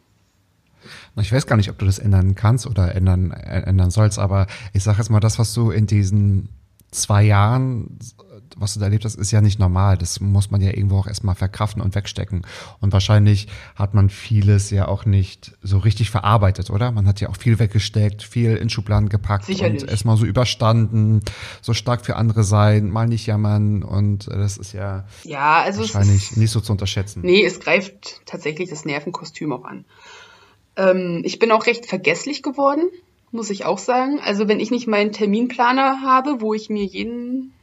Ich 1.17 1.33
weiß 1.33 1.47
gar 1.47 1.57
nicht, 1.57 1.69
ob 1.69 1.77
du 1.77 1.85
das 1.85 1.99
ändern 1.99 2.35
kannst 2.35 2.65
oder 2.65 2.95
ändern, 2.95 3.31
ändern 3.31 3.91
sollst, 3.91 4.19
aber 4.19 4.47
ich 4.73 4.83
sage 4.83 4.99
jetzt 4.99 5.09
mal, 5.09 5.19
das, 5.19 5.37
was 5.37 5.53
du 5.53 5.71
in 5.71 5.85
diesen 5.85 6.49
zwei 6.91 7.23
Jahren 7.23 7.99
was 8.57 8.73
du 8.73 8.79
da 8.79 8.85
erlebt 8.85 9.05
hast, 9.05 9.15
ist 9.15 9.31
ja 9.31 9.41
nicht 9.41 9.59
normal. 9.59 9.97
Das 9.97 10.19
muss 10.19 10.51
man 10.51 10.61
ja 10.61 10.69
irgendwo 10.69 10.97
auch 10.97 11.07
erstmal 11.07 11.35
verkraften 11.35 11.81
und 11.81 11.95
wegstecken. 11.95 12.45
Und 12.79 12.93
wahrscheinlich 12.93 13.47
hat 13.75 13.93
man 13.93 14.09
vieles 14.09 14.69
ja 14.69 14.87
auch 14.87 15.05
nicht 15.05 15.53
so 15.61 15.77
richtig 15.77 16.09
verarbeitet, 16.09 16.69
oder? 16.69 16.91
Man 16.91 17.07
hat 17.07 17.21
ja 17.21 17.29
auch 17.29 17.37
viel 17.37 17.59
weggesteckt, 17.59 18.23
viel 18.23 18.55
in 18.55 18.69
Schubladen 18.69 19.09
gepackt 19.09 19.45
Sicherlich. 19.45 19.83
und 19.83 19.89
erstmal 19.89 20.17
so 20.17 20.25
überstanden, 20.25 21.21
so 21.61 21.73
stark 21.73 22.05
für 22.05 22.15
andere 22.15 22.43
sein, 22.43 22.89
mal 22.89 23.07
nicht 23.07 23.25
jammern. 23.25 23.83
Und 23.83 24.27
das 24.27 24.57
ist 24.57 24.73
ja, 24.73 25.05
ja 25.23 25.61
also 25.61 25.81
wahrscheinlich 25.81 26.31
ist, 26.31 26.37
nicht 26.37 26.51
so 26.51 26.59
zu 26.59 26.71
unterschätzen. 26.71 27.21
Nee, 27.23 27.45
es 27.45 27.59
greift 27.59 28.21
tatsächlich 28.25 28.69
das 28.69 28.85
Nervenkostüm 28.85 29.51
auch 29.53 29.65
an. 29.65 29.85
Ähm, 30.75 31.21
ich 31.23 31.39
bin 31.39 31.51
auch 31.51 31.65
recht 31.65 31.85
vergesslich 31.85 32.43
geworden 32.43 32.89
muss 33.31 33.49
ich 33.49 33.65
auch 33.65 33.77
sagen. 33.77 34.19
Also 34.19 34.47
wenn 34.47 34.59
ich 34.59 34.71
nicht 34.71 34.87
meinen 34.87 35.11
Terminplaner 35.11 36.01
habe, 36.01 36.41
wo 36.41 36.53
ich 36.53 36.69
mir 36.69 36.83
jeden 36.83 37.53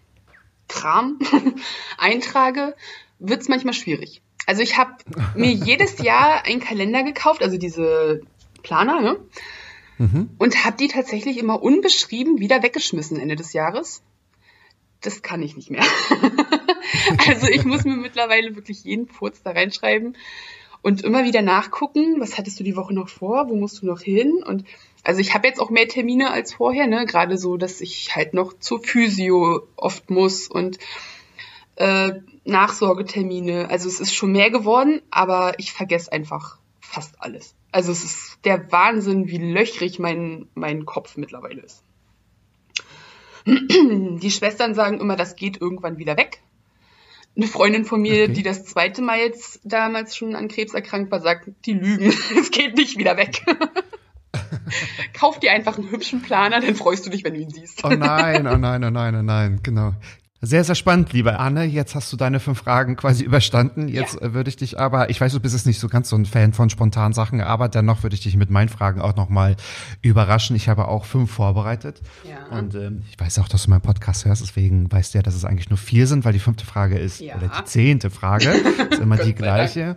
Kram 0.69 1.19
eintrage, 1.99 2.75
wird 3.19 3.43
es 3.43 3.49
manchmal 3.49 3.75
schwierig. 3.75 4.23
Also 4.47 4.63
ich 4.63 4.79
habe 4.79 4.93
mir 5.35 5.51
jedes 5.53 5.99
Jahr 5.99 6.45
einen 6.45 6.61
Kalender 6.61 7.03
gekauft, 7.03 7.43
also 7.43 7.57
diese 7.57 8.23
Planer, 8.63 9.01
ne? 9.01 9.17
Mhm. 9.99 10.31
Und 10.39 10.65
habe 10.65 10.77
die 10.77 10.89
tatsächlich 10.89 11.39
immer 11.39 11.63
unbeschrieben 11.63 12.39
wieder 12.39 12.63
weggeschmissen 12.63 13.19
Ende 13.19 13.37
des 13.37 13.53
Jahres. 13.55 14.03
Das 15.01 15.23
kann 15.23 15.43
ich 15.43 15.57
nicht 15.57 15.71
mehr. 15.71 15.85
also 17.29 17.47
ich 17.47 17.65
muss 17.65 17.85
mir 17.85 17.97
mittlerweile 17.97 18.57
wirklich 18.57 18.85
jeden 18.85 19.09
Furz 19.09 19.43
da 19.43 19.53
reinschreiben 19.53 20.17
und 20.83 21.03
immer 21.03 21.25
wieder 21.25 21.43
nachgucken, 21.43 22.21
was 22.21 22.39
hattest 22.39 22.61
du 22.61 22.65
die 22.65 22.77
Woche 22.77 22.95
noch 22.95 23.09
vor, 23.09 23.49
wo 23.49 23.57
musst 23.57 23.83
du 23.83 23.87
noch 23.87 24.01
hin 24.01 24.43
und 24.45 24.65
also 25.07 25.21
ich 25.21 25.35
habe 25.35 25.47
jetzt 25.47 25.61
auch 25.61 25.71
mehr 25.71 25.87
Termine 25.87 26.33
als 26.33 26.55
vorher, 26.55 26.89
ne? 26.89 27.07
Gerade 27.07 27.39
so, 27.39 27.57
dass 27.57 27.81
ich 27.81 28.17
halt 28.17 28.35
noch 28.35 28.59
zur 28.59 28.83
Physio 28.83 29.63
oft 29.77 30.11
muss 30.11 30.49
und 30.49 30.79
äh, 31.77 32.15
Nachsorgetermine. 32.45 33.71
Also 33.71 33.89
es 33.89 34.01
ist 34.01 34.13
schon 34.13 34.33
mehr 34.33 34.51
geworden, 34.51 35.01
aber 35.13 35.55
ich 35.59 35.73
vergesse 35.73 36.11
einfach 36.11 36.59
fast 36.81 37.23
alles. 37.23 37.55
Also 37.71 37.93
es 37.93 38.03
ist 38.03 38.39
der 38.45 38.73
Wahnsinn, 38.73 39.29
wie 39.29 39.39
löchrig 39.39 40.01
mein, 40.01 40.49
mein 40.55 40.87
Kopf 40.87 41.17
mittlerweile 41.17 41.63
ist. 41.63 41.85
Die 43.47 44.31
Schwestern 44.33 44.75
sagen 44.75 44.99
immer, 44.99 45.15
das 45.15 45.37
geht 45.37 45.61
irgendwann 45.61 45.99
wieder 45.99 46.17
weg. 46.17 46.43
Eine 47.37 47.47
Freundin 47.47 47.85
von 47.85 48.01
mir, 48.01 48.25
okay. 48.25 48.33
die 48.33 48.43
das 48.43 48.65
zweite 48.65 49.03
Mal 49.03 49.19
jetzt 49.19 49.61
damals 49.63 50.17
schon 50.17 50.35
an 50.35 50.49
Krebs 50.49 50.75
erkrankt 50.75 51.13
war, 51.13 51.21
sagt, 51.21 51.49
die 51.65 51.75
lügen. 51.75 52.13
Es 52.37 52.51
geht 52.51 52.77
nicht 52.77 52.99
wieder 52.99 53.17
weg. 53.17 53.45
Kauf 55.13 55.39
dir 55.41 55.53
einfach 55.53 55.79
einen 55.79 55.91
hübschen 55.91 56.23
Planer, 56.23 56.61
dann 56.61 56.75
freust 56.75 57.07
du 57.07 57.11
dich, 57.11 57.25
wenn 57.25 57.35
du 57.35 57.41
ihn 57.41 57.51
siehst. 57.51 57.85
Oh 57.85 57.89
nein, 57.89 58.47
oh 58.47 58.57
nein, 58.57 58.85
oh 58.85 58.91
nein, 58.91 59.15
oh 59.15 59.23
nein, 59.23 59.61
genau. 59.63 59.95
Sehr, 60.43 60.65
sehr 60.65 60.75
spannend, 60.75 61.15
liebe 61.15 61.39
Anne. 61.39 61.65
Jetzt 61.65 61.95
hast 61.95 62.13
du 62.13 62.17
deine 62.19 62.41
fünf 62.41 62.59
Fragen 62.59 62.97
quasi 62.97 63.25
überstanden. 63.25 63.89
Jetzt 63.89 64.17
ja. 64.21 64.29
Äh, 64.29 64.35
würde 64.35 64.51
ich 64.51 64.57
dich 64.57 64.79
aber, 64.79 65.09
ich 65.09 65.19
weiß, 65.19 65.33
du 65.33 65.41
bist 65.41 65.55
jetzt 65.55 65.67
nicht 65.67 65.81
so 65.81 65.89
ganz 65.89 66.11
so 66.11 66.17
ein 66.17 66.27
Fan 66.27 66.53
von 66.53 66.69
spontanen 66.69 67.15
Sachen, 67.15 67.41
aber 67.41 67.71
dennoch 67.71 68.03
würde 68.03 68.15
ich 68.15 68.21
dich 68.21 68.37
mit 68.37 68.51
meinen 68.51 68.69
Fragen 68.69 69.01
auch 69.01 69.17
nochmal 69.17 69.57
überraschen. 70.03 70.55
Ich 70.55 70.69
habe 70.69 70.89
auch 70.89 71.07
fünf 71.07 71.31
vorbereitet. 71.31 72.03
Ja. 72.29 72.59
Und 72.59 72.75
ähm, 72.75 73.03
ich 73.11 73.19
weiß 73.19 73.39
auch, 73.39 73.49
dass 73.49 73.65
du 73.65 73.71
meinen 73.71 73.81
Podcast 73.81 74.27
hörst, 74.27 74.43
deswegen 74.43 74.93
weißt 74.93 75.15
du 75.15 75.19
ja, 75.19 75.23
dass 75.23 75.35
es 75.35 75.47
eigentlich 75.47 75.71
nur 75.71 75.79
vier 75.79 76.07
sind, 76.07 76.27
weil 76.27 76.35
die 76.35 76.39
fünfte 76.39 76.67
Frage 76.67 76.99
ist, 76.99 77.21
ja. 77.21 77.37
oder 77.37 77.49
die 77.49 77.65
zehnte 77.65 78.11
Frage, 78.11 78.51
ist 78.91 79.01
immer 79.01 79.17
die 79.17 79.35
gleiche. 79.35 79.97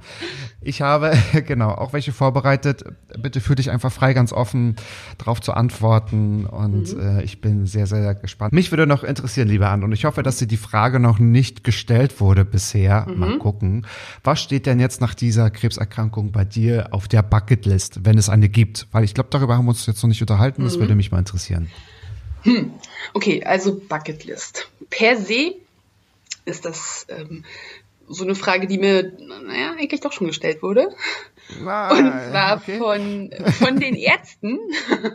Ich 0.61 0.81
habe, 0.81 1.17
genau, 1.47 1.71
auch 1.71 1.91
welche 1.91 2.13
vorbereitet. 2.13 2.85
Bitte 3.17 3.41
fühl 3.41 3.57
dich 3.57 3.71
einfach 3.71 3.91
frei, 3.91 4.13
ganz 4.13 4.31
offen 4.31 4.77
drauf 5.17 5.41
zu 5.41 5.53
antworten. 5.53 6.45
Und 6.45 6.95
mhm. 6.95 7.01
äh, 7.01 7.23
ich 7.23 7.41
bin 7.41 7.65
sehr, 7.65 7.87
sehr 7.87 8.15
gespannt. 8.15 8.53
Mich 8.53 8.71
würde 8.71 8.87
noch 8.87 9.03
interessieren, 9.03 9.49
liebe 9.49 9.67
Anne, 9.67 9.83
und 9.83 9.91
ich 9.91 10.05
hoffe, 10.05 10.23
dass 10.29 10.37
dir 10.37 10.45
die 10.45 10.57
Frage 10.57 10.99
noch 10.99 11.17
nicht 11.17 11.63
gestellt 11.63 12.21
wurde 12.21 12.45
bisher. 12.45 13.07
Mhm. 13.09 13.19
Mal 13.19 13.37
gucken. 13.39 13.87
Was 14.23 14.39
steht 14.39 14.67
denn 14.67 14.79
jetzt 14.79 15.01
nach 15.01 15.15
dieser 15.15 15.49
Krebserkrankung 15.49 16.31
bei 16.31 16.45
dir 16.45 16.89
auf 16.91 17.07
der 17.07 17.23
Bucketlist, 17.23 18.05
wenn 18.05 18.15
es 18.19 18.29
eine 18.29 18.47
gibt? 18.47 18.85
Weil 18.91 19.03
ich 19.03 19.15
glaube, 19.15 19.29
darüber 19.31 19.57
haben 19.57 19.65
wir 19.65 19.69
uns 19.69 19.87
jetzt 19.87 20.03
noch 20.03 20.07
nicht 20.07 20.21
unterhalten. 20.21 20.63
Das 20.63 20.75
mhm. 20.75 20.81
würde 20.81 20.93
mich 20.93 21.11
mal 21.11 21.17
interessieren. 21.17 21.71
Hm. 22.43 22.73
Okay, 23.15 23.43
also 23.43 23.81
Bucketlist. 23.89 24.69
Per 24.91 25.17
se 25.17 25.55
ist 26.45 26.65
das 26.65 27.07
ähm, 27.09 27.43
so 28.07 28.23
eine 28.23 28.35
Frage, 28.35 28.67
die 28.67 28.77
mir, 28.77 29.11
naja, 29.47 29.73
eigentlich 29.79 30.01
doch 30.01 30.13
schon 30.13 30.27
gestellt 30.27 30.61
wurde. 30.61 30.89
Ah, 31.65 31.89
und 31.89 32.11
zwar 32.29 32.57
okay. 32.57 32.77
von, 32.77 33.31
von 33.53 33.79
den 33.79 33.95
Ärzten, 33.95 34.59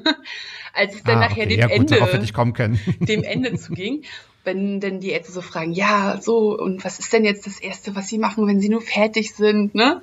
als 0.75 0.97
es 0.97 1.05
dann 1.05 1.19
ah, 1.19 1.29
nachher 1.29 1.45
okay. 1.45 1.57
dem 1.57 1.61
ja, 1.61 1.67
gut, 1.69 1.93
Ende, 1.93 2.79
dem 2.99 3.23
Ende 3.23 3.55
zuging 3.55 4.03
wenn 4.45 4.81
denn 4.81 5.01
die 5.01 5.11
Ärzte 5.11 5.33
so 5.33 5.41
fragen, 5.41 5.73
ja, 5.73 6.21
so, 6.21 6.57
und 6.59 6.85
was 6.85 6.99
ist 6.99 7.13
denn 7.13 7.25
jetzt 7.25 7.47
das 7.47 7.59
Erste, 7.59 7.97
was 7.97 8.09
sie 8.09 8.19
machen, 8.19 8.47
wenn 8.47 8.61
sie 8.61 8.69
nur 8.69 8.83
fertig 8.83 9.35
sind, 9.35 9.75
ne? 9.75 10.03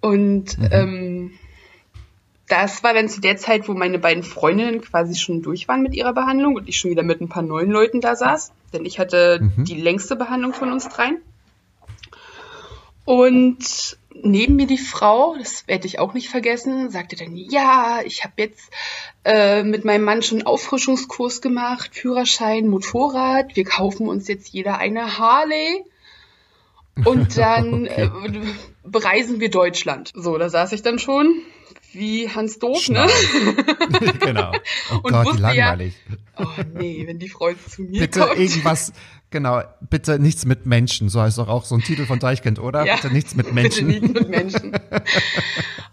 Und 0.00 0.58
mhm. 0.58 0.68
ähm, 0.70 1.30
das 2.48 2.82
war 2.82 2.94
dann 2.94 3.08
zu 3.08 3.20
der 3.20 3.36
Zeit, 3.36 3.68
wo 3.68 3.74
meine 3.74 3.98
beiden 3.98 4.22
Freundinnen 4.22 4.80
quasi 4.80 5.16
schon 5.16 5.42
durch 5.42 5.68
waren 5.68 5.82
mit 5.82 5.94
ihrer 5.94 6.12
Behandlung 6.12 6.54
und 6.54 6.68
ich 6.68 6.78
schon 6.78 6.90
wieder 6.90 7.02
mit 7.02 7.20
ein 7.20 7.28
paar 7.28 7.42
neuen 7.42 7.70
Leuten 7.70 8.00
da 8.00 8.14
saß, 8.14 8.52
denn 8.72 8.84
ich 8.84 8.98
hatte 8.98 9.40
mhm. 9.40 9.64
die 9.64 9.80
längste 9.80 10.16
Behandlung 10.16 10.52
von 10.52 10.72
uns 10.72 10.88
dreien. 10.88 11.18
Und 13.04 13.98
neben 14.22 14.56
mir 14.56 14.66
die 14.66 14.78
Frau, 14.78 15.36
das 15.36 15.66
werde 15.66 15.86
ich 15.86 15.98
auch 15.98 16.14
nicht 16.14 16.28
vergessen, 16.28 16.90
sagte 16.90 17.16
dann, 17.16 17.36
ja, 17.36 18.00
ich 18.04 18.24
habe 18.24 18.34
jetzt 18.38 18.70
äh, 19.24 19.62
mit 19.62 19.84
meinem 19.84 20.04
Mann 20.04 20.22
schon 20.22 20.38
einen 20.38 20.46
Auffrischungskurs 20.46 21.40
gemacht, 21.40 21.94
Führerschein, 21.94 22.68
Motorrad, 22.68 23.56
wir 23.56 23.64
kaufen 23.64 24.08
uns 24.08 24.28
jetzt 24.28 24.48
jeder 24.48 24.78
eine 24.78 25.18
Harley 25.18 25.84
und 27.04 27.36
dann 27.36 27.86
okay. 27.86 28.04
äh, 28.04 28.40
bereisen 28.84 29.40
wir 29.40 29.50
Deutschland. 29.50 30.12
So, 30.14 30.38
da 30.38 30.48
saß 30.48 30.72
ich 30.72 30.82
dann 30.82 30.98
schon, 30.98 31.42
wie 31.96 32.28
Hans 32.28 32.58
Doof, 32.58 32.88
ne? 32.88 33.06
genau. 34.20 34.52
Oh 34.92 35.00
Und 35.02 35.12
Gott, 35.12 35.36
wie 35.36 35.40
langweilig. 35.40 35.94
Ja, 36.38 36.44
oh 36.44 36.62
nee, 36.74 37.04
wenn 37.06 37.18
die 37.18 37.28
Frau 37.28 37.50
zu 37.68 37.82
mir 37.82 38.00
Bitte 38.00 38.20
kommt. 38.20 38.38
irgendwas, 38.38 38.92
genau, 39.30 39.62
bitte 39.88 40.18
nichts 40.18 40.44
mit 40.44 40.66
Menschen. 40.66 41.08
So 41.08 41.20
heißt 41.20 41.38
doch 41.38 41.48
auch 41.48 41.64
so 41.64 41.74
ein 41.74 41.82
Titel 41.82 42.06
von 42.06 42.18
Deichkind, 42.18 42.58
oder? 42.58 42.84
Ja. 42.84 42.96
Bitte 42.96 43.12
nichts 43.12 43.34
mit 43.34 43.52
Menschen. 43.52 43.88
Bitte 43.88 44.00
nicht 44.04 44.14
mit 44.14 44.28
Menschen. 44.28 44.72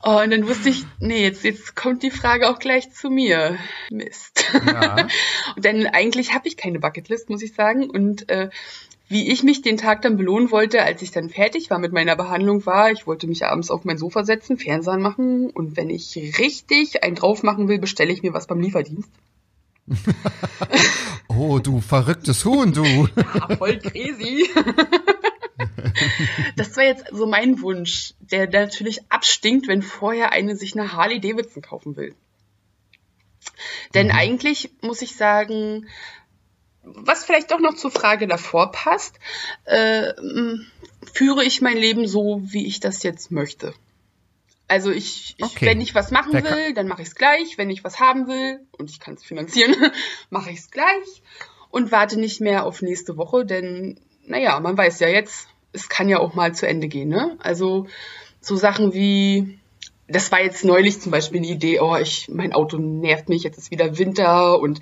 Oh, 0.05 0.19
und 0.21 0.31
dann 0.31 0.45
wusste 0.49 0.67
ich, 0.67 0.83
nee, 0.99 1.23
jetzt, 1.23 1.45
jetzt 1.45 1.77
kommt 1.77 2.03
die 2.03 2.11
Frage 2.11 2.49
auch 2.49 2.59
gleich 2.59 2.91
zu 2.91 3.09
mir. 3.09 3.57
Mist. 3.89 4.43
Ja. 4.65 5.07
Denn 5.57 5.87
eigentlich 5.87 6.33
habe 6.33 6.49
ich 6.49 6.57
keine 6.57 6.79
Bucketlist, 6.79 7.29
muss 7.29 7.41
ich 7.41 7.53
sagen. 7.53 7.89
Und 7.89 8.29
äh, 8.29 8.49
wie 9.13 9.31
ich 9.31 9.43
mich 9.43 9.61
den 9.61 9.77
Tag 9.77 10.01
dann 10.01 10.17
belohnen 10.17 10.51
wollte, 10.51 10.83
als 10.83 11.01
ich 11.01 11.11
dann 11.11 11.29
fertig 11.29 11.69
war 11.69 11.79
mit 11.79 11.93
meiner 11.93 12.17
Behandlung, 12.17 12.65
war, 12.65 12.91
ich 12.91 13.07
wollte 13.07 13.27
mich 13.27 13.45
abends 13.45 13.71
auf 13.71 13.85
mein 13.85 13.97
Sofa 13.97 14.25
setzen, 14.25 14.57
Fernsehen 14.57 15.01
machen 15.01 15.49
und 15.49 15.77
wenn 15.77 15.89
ich 15.89 16.17
richtig 16.39 17.03
einen 17.03 17.15
drauf 17.15 17.43
machen 17.43 17.69
will, 17.69 17.79
bestelle 17.79 18.11
ich 18.11 18.23
mir 18.23 18.33
was 18.33 18.47
beim 18.47 18.59
Lieferdienst. 18.59 19.09
Oh, 21.35 21.59
du 21.59 21.81
verrücktes 21.81 22.45
Huhn, 22.45 22.73
du. 22.73 22.83
Ja, 22.83 23.55
voll 23.57 23.79
crazy. 23.79 24.45
das 26.55 26.75
war 26.77 26.83
jetzt 26.83 27.05
so 27.11 27.25
mein 27.25 27.61
Wunsch, 27.61 28.13
der, 28.19 28.49
natürlich 28.49 28.99
abstinkt, 29.09 29.67
wenn 29.67 29.81
vorher 29.81 30.31
eine 30.31 30.55
sich 30.55 30.77
eine 30.77 30.93
Harley 30.93 31.19
Davidson 31.19 31.63
kaufen 31.63 31.95
will. 31.95 32.15
Denn 33.93 34.11
eigentlich 34.11 34.71
muss 34.81 35.01
ich 35.01 35.15
sagen, 35.15 35.87
was 36.83 37.25
vielleicht 37.25 37.51
doch 37.51 37.59
noch 37.59 37.75
zur 37.75 37.91
Frage 37.91 38.27
davor 38.27 38.71
passt, 38.71 39.19
äh, 39.65 40.13
führe 41.13 41.43
ich 41.43 41.61
mein 41.61 41.77
Leben 41.77 42.07
so, 42.07 42.41
wie 42.43 42.67
ich 42.67 42.79
das 42.79 43.03
jetzt 43.03 43.31
möchte. 43.31 43.73
Also 44.67 44.91
ich, 44.91 45.35
ich 45.37 45.45
Okay. 45.45 45.65
wenn 45.67 45.81
ich 45.81 45.93
was 45.93 46.11
machen 46.11 46.33
will, 46.33 46.73
dann 46.73 46.87
mache 46.87 47.01
ich 47.01 47.09
es 47.09 47.15
gleich. 47.15 47.57
Wenn 47.57 47.69
ich 47.69 47.83
was 47.83 47.99
haben 47.99 48.27
will 48.27 48.59
und 48.77 48.89
ich 48.89 48.99
kann 48.99 49.13
es 49.13 49.23
finanzieren, 49.23 49.75
mache 50.29 50.51
ich 50.51 50.59
es 50.59 50.71
gleich 50.71 51.21
und 51.69 51.91
warte 51.91 52.19
nicht 52.19 52.41
mehr 52.41 52.65
auf 52.65 52.81
nächste 52.81 53.17
Woche, 53.17 53.45
denn 53.45 53.99
naja, 54.25 54.59
man 54.59 54.77
weiß 54.77 54.99
ja 54.99 55.07
jetzt, 55.07 55.47
es 55.73 55.89
kann 55.89 56.07
ja 56.07 56.19
auch 56.19 56.33
mal 56.33 56.53
zu 56.53 56.67
Ende 56.67 56.87
gehen. 56.87 57.09
Ne? 57.09 57.37
Also 57.39 57.87
so 58.41 58.55
Sachen 58.55 58.93
wie, 58.93 59.59
das 60.07 60.31
war 60.31 60.41
jetzt 60.41 60.65
neulich 60.65 60.99
zum 60.99 61.11
Beispiel 61.11 61.39
eine 61.39 61.47
Idee, 61.47 61.79
oh, 61.79 61.95
ich, 61.95 62.29
mein 62.29 62.53
Auto 62.53 62.77
nervt 62.77 63.29
mich, 63.29 63.43
jetzt 63.43 63.57
ist 63.57 63.71
wieder 63.71 63.97
Winter 63.97 64.59
und 64.59 64.81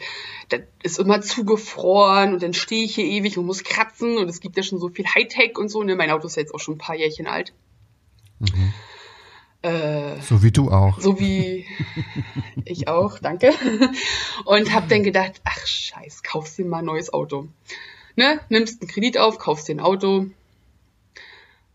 das 0.50 0.62
ist 0.84 1.00
immer 1.00 1.22
zugefroren 1.22 2.34
und 2.34 2.44
dann 2.44 2.54
stehe 2.54 2.84
ich 2.84 2.96
hier 2.96 3.06
ewig 3.06 3.38
und 3.38 3.46
muss 3.46 3.64
kratzen 3.64 4.18
und 4.18 4.28
es 4.30 4.40
gibt 4.40 4.58
ja 4.58 4.64
schon 4.64 4.80
so 4.80 4.90
viel 4.90 5.06
Hightech 5.06 5.58
und 5.58 5.70
so. 5.70 5.84
Ne? 5.84 5.96
Mein 5.96 6.12
Auto 6.12 6.28
ist 6.28 6.38
jetzt 6.38 6.54
auch 6.54 6.60
schon 6.60 6.76
ein 6.76 6.80
paar 6.80 6.96
Jährchen 6.96 7.28
alt. 7.28 7.54
Äh, 9.62 10.20
So 10.22 10.42
wie 10.42 10.52
du 10.52 10.72
auch. 10.72 11.00
so 11.00 11.20
wie 11.20 11.68
ich 12.66 12.88
auch, 12.88 13.20
danke. 13.20 13.54
Und 14.46 14.74
habe 14.74 14.88
dann 14.88 15.04
gedacht, 15.04 15.40
ach 15.44 15.68
scheiß, 15.68 16.24
kaufst 16.24 16.58
dir 16.58 16.66
mal 16.66 16.80
ein 16.80 16.86
neues 16.86 17.14
Auto. 17.14 17.48
Ne? 18.16 18.40
Nimmst 18.50 18.82
einen 18.82 18.90
Kredit 18.90 19.20
auf, 19.20 19.38
kaufst 19.38 19.68
dir 19.68 19.76
ein 19.76 19.80
Auto. 19.80 20.26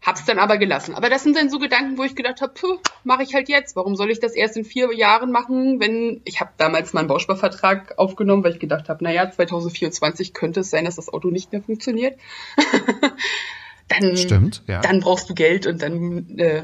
Hab's 0.07 0.25
dann 0.25 0.39
aber 0.39 0.57
gelassen. 0.57 0.95
Aber 0.95 1.11
das 1.11 1.25
sind 1.25 1.37
dann 1.37 1.51
so 1.51 1.59
Gedanken, 1.59 1.99
wo 1.99 2.05
ich 2.05 2.15
gedacht 2.15 2.41
habe, 2.41 2.55
mache 3.03 3.25
ich 3.25 3.35
halt 3.35 3.49
jetzt. 3.49 3.75
Warum 3.75 3.97
soll 3.97 4.13
ich 4.13 4.21
das 4.21 4.35
erst 4.35 4.57
in 4.57 4.65
vier 4.65 4.95
Jahren 4.95 5.33
machen, 5.33 5.81
wenn 5.81 6.21
ich 6.25 6.39
habe 6.39 6.53
damals 6.59 6.93
mal 6.93 7.01
einen 7.01 7.09
Bausparvertrag 7.09 7.99
aufgenommen, 7.99 8.45
weil 8.45 8.53
ich 8.53 8.61
gedacht 8.61 8.89
habe, 8.89 9.03
naja, 9.03 9.29
2024 9.29 10.33
könnte 10.33 10.61
es 10.61 10.71
sein, 10.71 10.85
dass 10.85 10.95
das 10.95 11.13
Auto 11.13 11.31
nicht 11.31 11.51
mehr 11.51 11.61
funktioniert. 11.61 12.21
dann, 13.89 14.17
Stimmt, 14.17 14.63
ja. 14.69 14.81
dann 14.81 15.01
brauchst 15.01 15.29
du 15.29 15.35
Geld 15.35 15.67
und 15.67 15.83
dann 15.83 16.39
äh, 16.39 16.63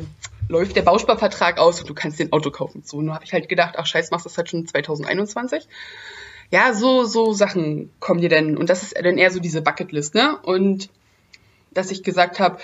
läuft 0.48 0.76
der 0.76 0.82
Bausparvertrag 0.82 1.58
aus 1.58 1.80
und 1.80 1.90
du 1.90 1.94
kannst 1.94 2.20
dir 2.20 2.26
ein 2.26 2.32
Auto 2.32 2.52
kaufen. 2.52 2.84
So, 2.84 3.02
nur 3.02 3.14
habe 3.14 3.24
ich 3.24 3.32
halt 3.32 3.48
gedacht, 3.48 3.74
ach 3.76 3.86
scheiß, 3.86 4.12
machst 4.12 4.24
du 4.24 4.28
das 4.28 4.38
halt 4.38 4.50
schon 4.50 4.68
2021. 4.68 5.66
Ja, 6.52 6.74
so, 6.74 7.02
so 7.02 7.32
Sachen 7.32 7.90
kommen 7.98 8.20
dir 8.20 8.28
dann. 8.28 8.56
Und 8.56 8.70
das 8.70 8.84
ist 8.84 8.96
dann 8.96 9.18
eher 9.18 9.32
so 9.32 9.40
diese 9.40 9.62
Bucketlist, 9.62 10.14
ne? 10.14 10.38
Und 10.42 10.90
dass 11.74 11.90
ich 11.90 12.02
gesagt 12.02 12.38
habe, 12.38 12.58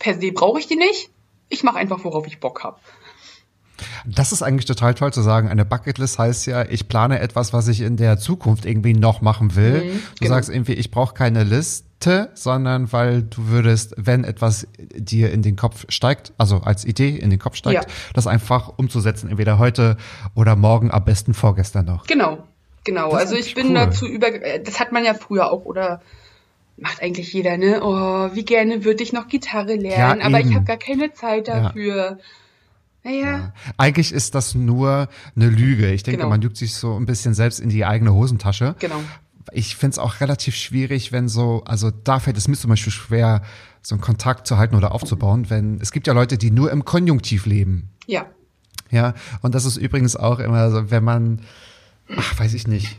per 0.00 0.18
se 0.20 0.32
brauche 0.32 0.58
ich 0.58 0.66
die 0.66 0.76
nicht. 0.76 1.10
Ich 1.48 1.62
mache 1.62 1.76
einfach, 1.78 2.02
worauf 2.02 2.26
ich 2.26 2.40
Bock 2.40 2.64
habe. 2.64 2.78
Das 4.04 4.32
ist 4.32 4.42
eigentlich 4.42 4.66
total 4.66 4.94
toll 4.94 5.12
zu 5.12 5.22
sagen. 5.22 5.48
Eine 5.48 5.64
Bucketlist 5.64 6.18
heißt 6.18 6.46
ja, 6.46 6.64
ich 6.64 6.88
plane 6.88 7.20
etwas, 7.20 7.52
was 7.52 7.68
ich 7.68 7.80
in 7.80 7.96
der 7.96 8.18
Zukunft 8.18 8.64
irgendwie 8.66 8.92
noch 8.94 9.20
machen 9.20 9.56
will. 9.56 9.92
du 9.92 10.24
genau. 10.24 10.34
sagst 10.34 10.50
irgendwie, 10.50 10.74
ich 10.74 10.90
brauche 10.90 11.14
keine 11.14 11.44
Liste, 11.44 12.30
sondern 12.34 12.92
weil 12.92 13.22
du 13.22 13.48
würdest, 13.48 13.94
wenn 13.96 14.24
etwas 14.24 14.66
dir 14.94 15.32
in 15.32 15.42
den 15.42 15.56
Kopf 15.56 15.86
steigt, 15.88 16.32
also 16.38 16.58
als 16.58 16.84
Idee 16.84 17.16
in 17.16 17.30
den 17.30 17.38
Kopf 17.38 17.56
steigt, 17.56 17.84
Ja. 17.84 17.90
das 18.14 18.26
einfach 18.26 18.72
umzusetzen, 18.76 19.30
entweder 19.30 19.58
heute 19.58 19.96
oder 20.34 20.56
morgen, 20.56 20.90
am 20.90 21.04
besten 21.04 21.34
vorgestern 21.34 21.86
noch. 21.86 22.06
Genau, 22.06 22.44
genau. 22.84 23.10
Das 23.12 23.20
also 23.20 23.36
ich 23.36 23.54
bin 23.54 23.68
cool. 23.68 23.74
dazu 23.74 24.06
über, 24.06 24.28
äh, 24.28 24.62
das 24.62 24.78
hat 24.80 24.92
man 24.92 25.04
ja 25.04 25.14
früher 25.14 25.50
auch 25.50 25.64
oder 25.64 26.00
macht 26.76 27.02
eigentlich 27.02 27.32
jeder, 27.32 27.56
ne? 27.58 27.80
Oh, 27.82 28.34
wie 28.34 28.44
gerne 28.44 28.84
würde 28.84 29.02
ich 29.02 29.12
noch 29.12 29.28
Gitarre 29.28 29.74
lernen, 29.76 30.20
Ja, 30.20 30.26
aber 30.26 30.40
ich 30.40 30.54
habe 30.54 30.64
gar 30.64 30.76
keine 30.78 31.12
Zeit 31.12 31.48
Ja. 31.48 31.60
dafür. 31.60 32.18
Naja, 33.02 33.52
Eigentlich 33.78 34.12
ist 34.12 34.34
das 34.34 34.54
nur 34.54 35.08
eine 35.34 35.48
Lüge. 35.48 35.90
Ich 35.92 36.02
denke, 36.02 36.18
Genau. 36.18 36.28
man 36.30 36.42
lügt 36.42 36.56
sich 36.58 36.74
so 36.74 36.96
ein 36.96 37.06
bisschen 37.06 37.32
selbst 37.32 37.58
in 37.58 37.70
die 37.70 37.84
eigene 37.84 38.12
Hosentasche. 38.12 38.76
genau. 38.78 39.00
Ich 39.52 39.74
finde 39.74 39.92
es 39.94 39.98
auch 39.98 40.20
relativ 40.20 40.54
schwierig, 40.54 41.10
wenn 41.10 41.28
so, 41.28 41.62
also 41.64 41.90
da 41.90 42.20
fällt 42.20 42.36
es 42.36 42.46
mir 42.46 42.56
zum 42.56 42.68
Beispiel 42.70 42.92
schwer, 42.92 43.42
so 43.82 43.94
einen 43.94 44.02
Kontakt 44.02 44.46
zu 44.46 44.58
halten 44.58 44.76
oder 44.76 44.92
aufzubauen, 44.92 45.48
wenn 45.48 45.80
es 45.80 45.90
gibt 45.92 46.06
ja 46.06 46.12
Leute, 46.12 46.36
die 46.38 46.50
nur 46.50 46.70
im 46.70 46.84
Konjunktiv 46.84 47.46
leben. 47.46 47.88
Ja, 48.06 48.26
Ja, 48.90 49.14
und 49.40 49.54
das 49.54 49.64
ist 49.64 49.76
übrigens 49.78 50.14
auch 50.14 50.38
immer 50.38 50.70
so, 50.70 50.90
wenn 50.90 51.02
man, 51.02 51.40
ach, 52.16 52.38
weiß 52.38 52.52
ich 52.54 52.66
nicht, 52.68 52.98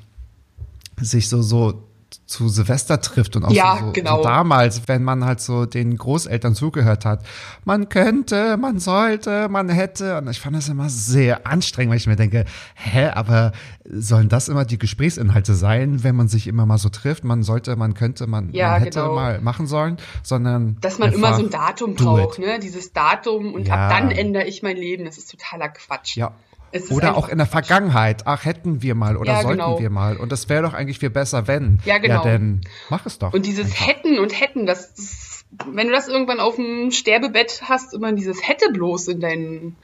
sich 1.00 1.30
so, 1.30 1.42
so 1.42 1.84
zu 2.32 2.48
Silvester 2.50 3.02
trifft 3.02 3.36
und 3.36 3.44
auch 3.46 3.52
Ja, 3.52 3.78
so, 3.80 3.92
genau. 3.92 4.18
so 4.18 4.24
damals, 4.24 4.88
wenn 4.88 5.04
man 5.04 5.26
halt 5.26 5.42
so 5.42 5.66
den 5.66 5.98
Großeltern 5.98 6.56
zugehört 6.56 7.04
hat, 7.06 7.24
man 7.66 7.90
könnte, 7.90 8.58
man 8.58 8.80
sollte, 8.80 9.50
man 9.50 9.70
hätte 9.70 10.18
und 10.18 10.30
ich 10.30 10.40
fand 10.40 10.56
das 10.56 10.70
immer 10.70 10.90
sehr 10.90 11.46
anstrengend, 11.46 11.92
weil 11.92 11.98
ich 11.98 12.08
mir 12.08 12.16
denke, 12.16 12.46
hä, 12.76 13.08
aber 13.10 13.52
sollen 13.86 14.30
das 14.30 14.48
immer 14.48 14.64
die 14.66 14.78
Gesprächsinhalte 14.80 15.54
sein, 15.54 16.04
wenn 16.04 16.16
man 16.16 16.28
sich 16.30 16.48
immer 16.48 16.66
mal 16.66 16.78
so 16.78 16.90
trifft, 16.90 17.24
man 17.24 17.44
sollte, 17.44 17.76
man 17.76 17.94
könnte, 17.94 18.28
man, 18.28 18.52
Ja, 18.54 18.72
man 18.72 18.84
hätte 18.84 19.02
genau. 19.02 19.16
mal 19.16 19.42
machen 19.42 19.68
sollen, 19.68 19.98
sondern 20.24 20.78
dass 20.82 20.98
man 21.00 21.12
immer 21.12 21.34
so 21.34 21.44
ein 21.44 21.50
Datum 21.50 21.96
braucht, 21.96 22.40
it. 22.40 22.46
ne? 22.46 22.60
Dieses 22.60 22.94
Datum 22.94 23.54
und 23.54 23.68
Ja. 23.68 23.76
ab 23.76 23.90
dann 23.92 24.12
ändere 24.12 24.46
ich 24.46 24.64
mein 24.64 24.78
Leben. 24.78 25.04
Das 25.06 25.18
ist 25.18 25.30
totaler 25.32 25.70
Quatsch. 25.70 26.16
Ja. 26.16 26.32
Oder 26.90 27.18
auch 27.18 27.28
in 27.30 27.38
der 27.38 27.48
Vergangenheit. 27.48 28.24
Ach, 28.26 28.46
hätten 28.46 28.82
wir 28.82 28.96
mal 28.96 29.18
oder 29.18 29.34
Ja, 29.34 29.42
sollten 29.42 29.60
genau. 29.60 29.80
wir 29.80 29.90
mal. 29.90 30.18
Und 30.18 30.32
das 30.32 30.48
wäre 30.50 30.64
doch 30.64 30.74
eigentlich 30.74 31.00
viel 31.00 31.10
besser, 31.10 31.48
wenn. 31.48 31.80
Ja, 31.86 31.98
genau. 31.98 32.24
Ja, 32.24 32.32
denn 32.32 32.62
mach 32.90 33.06
es 33.06 33.20
doch. 33.20 33.34
Und 33.34 33.46
dieses 33.46 33.66
einfach. 33.72 33.88
Hätten 33.88 34.20
und 34.20 34.40
Hätten, 34.40 34.66
das, 34.66 34.94
das, 34.94 35.46
wenn 35.72 35.88
du 35.88 35.94
das 35.94 36.08
irgendwann 36.08 36.40
auf 36.40 36.56
dem 36.56 36.92
Sterbebett 36.92 37.64
hast, 37.68 37.94
immer 37.94 38.14
dieses 38.14 38.48
Hätte 38.48 38.72
bloß 38.72 39.10
in 39.10 39.20
deinen 39.20 39.76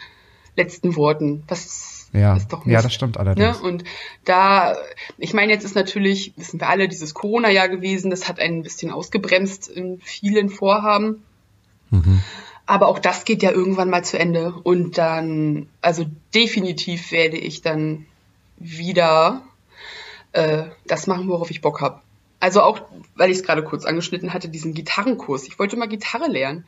letzten 0.56 0.96
Worten. 0.96 1.44
Das 1.48 2.10
Ja. 2.14 2.36
ist 2.38 2.52
doch 2.54 2.66
ja, 2.66 2.74
Mist. 2.74 2.86
das 2.86 2.94
stimmt 2.94 3.16
Ne? 3.16 3.20
allerdings. 3.22 3.58
Und 3.60 3.84
da, 4.26 4.76
ich 5.18 5.34
meine, 5.34 5.52
jetzt 5.52 5.66
ist 5.66 5.76
natürlich, 5.76 6.34
wissen 6.38 6.60
wir 6.60 6.70
alle, 6.70 6.88
dieses 6.88 7.14
Corona-Jahr 7.14 7.68
gewesen, 7.70 8.10
das 8.12 8.28
hat 8.30 8.40
ein 8.40 8.64
bisschen 8.64 8.92
ausgebremst 8.92 9.68
in 9.68 10.00
vielen 10.02 10.50
Vorhaben. 10.50 11.24
Mhm. 11.90 12.22
Aber 12.68 12.90
auch 12.90 13.00
das 13.00 13.26
geht 13.26 13.42
ja 13.42 13.52
irgendwann 13.52 13.90
mal 13.90 14.04
zu 14.04 14.20
Ende. 14.20 14.54
Und 14.64 14.98
dann, 14.98 15.68
also 15.82 16.06
definitiv 16.36 17.12
werde 17.12 17.38
ich 17.38 17.62
dann 17.62 18.06
wieder 18.58 19.42
äh, 20.34 20.64
das 20.86 21.08
machen, 21.08 21.30
worauf 21.30 21.50
ich 21.50 21.62
Bock 21.62 21.82
habe. 21.82 22.02
Also 22.40 22.62
auch, 22.62 22.82
weil 23.16 23.32
ich 23.32 23.38
es 23.38 23.44
gerade 23.44 23.64
kurz 23.64 23.86
angeschnitten 23.86 24.34
hatte, 24.34 24.50
diesen 24.50 24.74
Gitarrenkurs. 24.74 25.48
Ich 25.48 25.58
wollte 25.58 25.78
mal 25.78 25.88
Gitarre 25.88 26.28
lernen. 26.28 26.66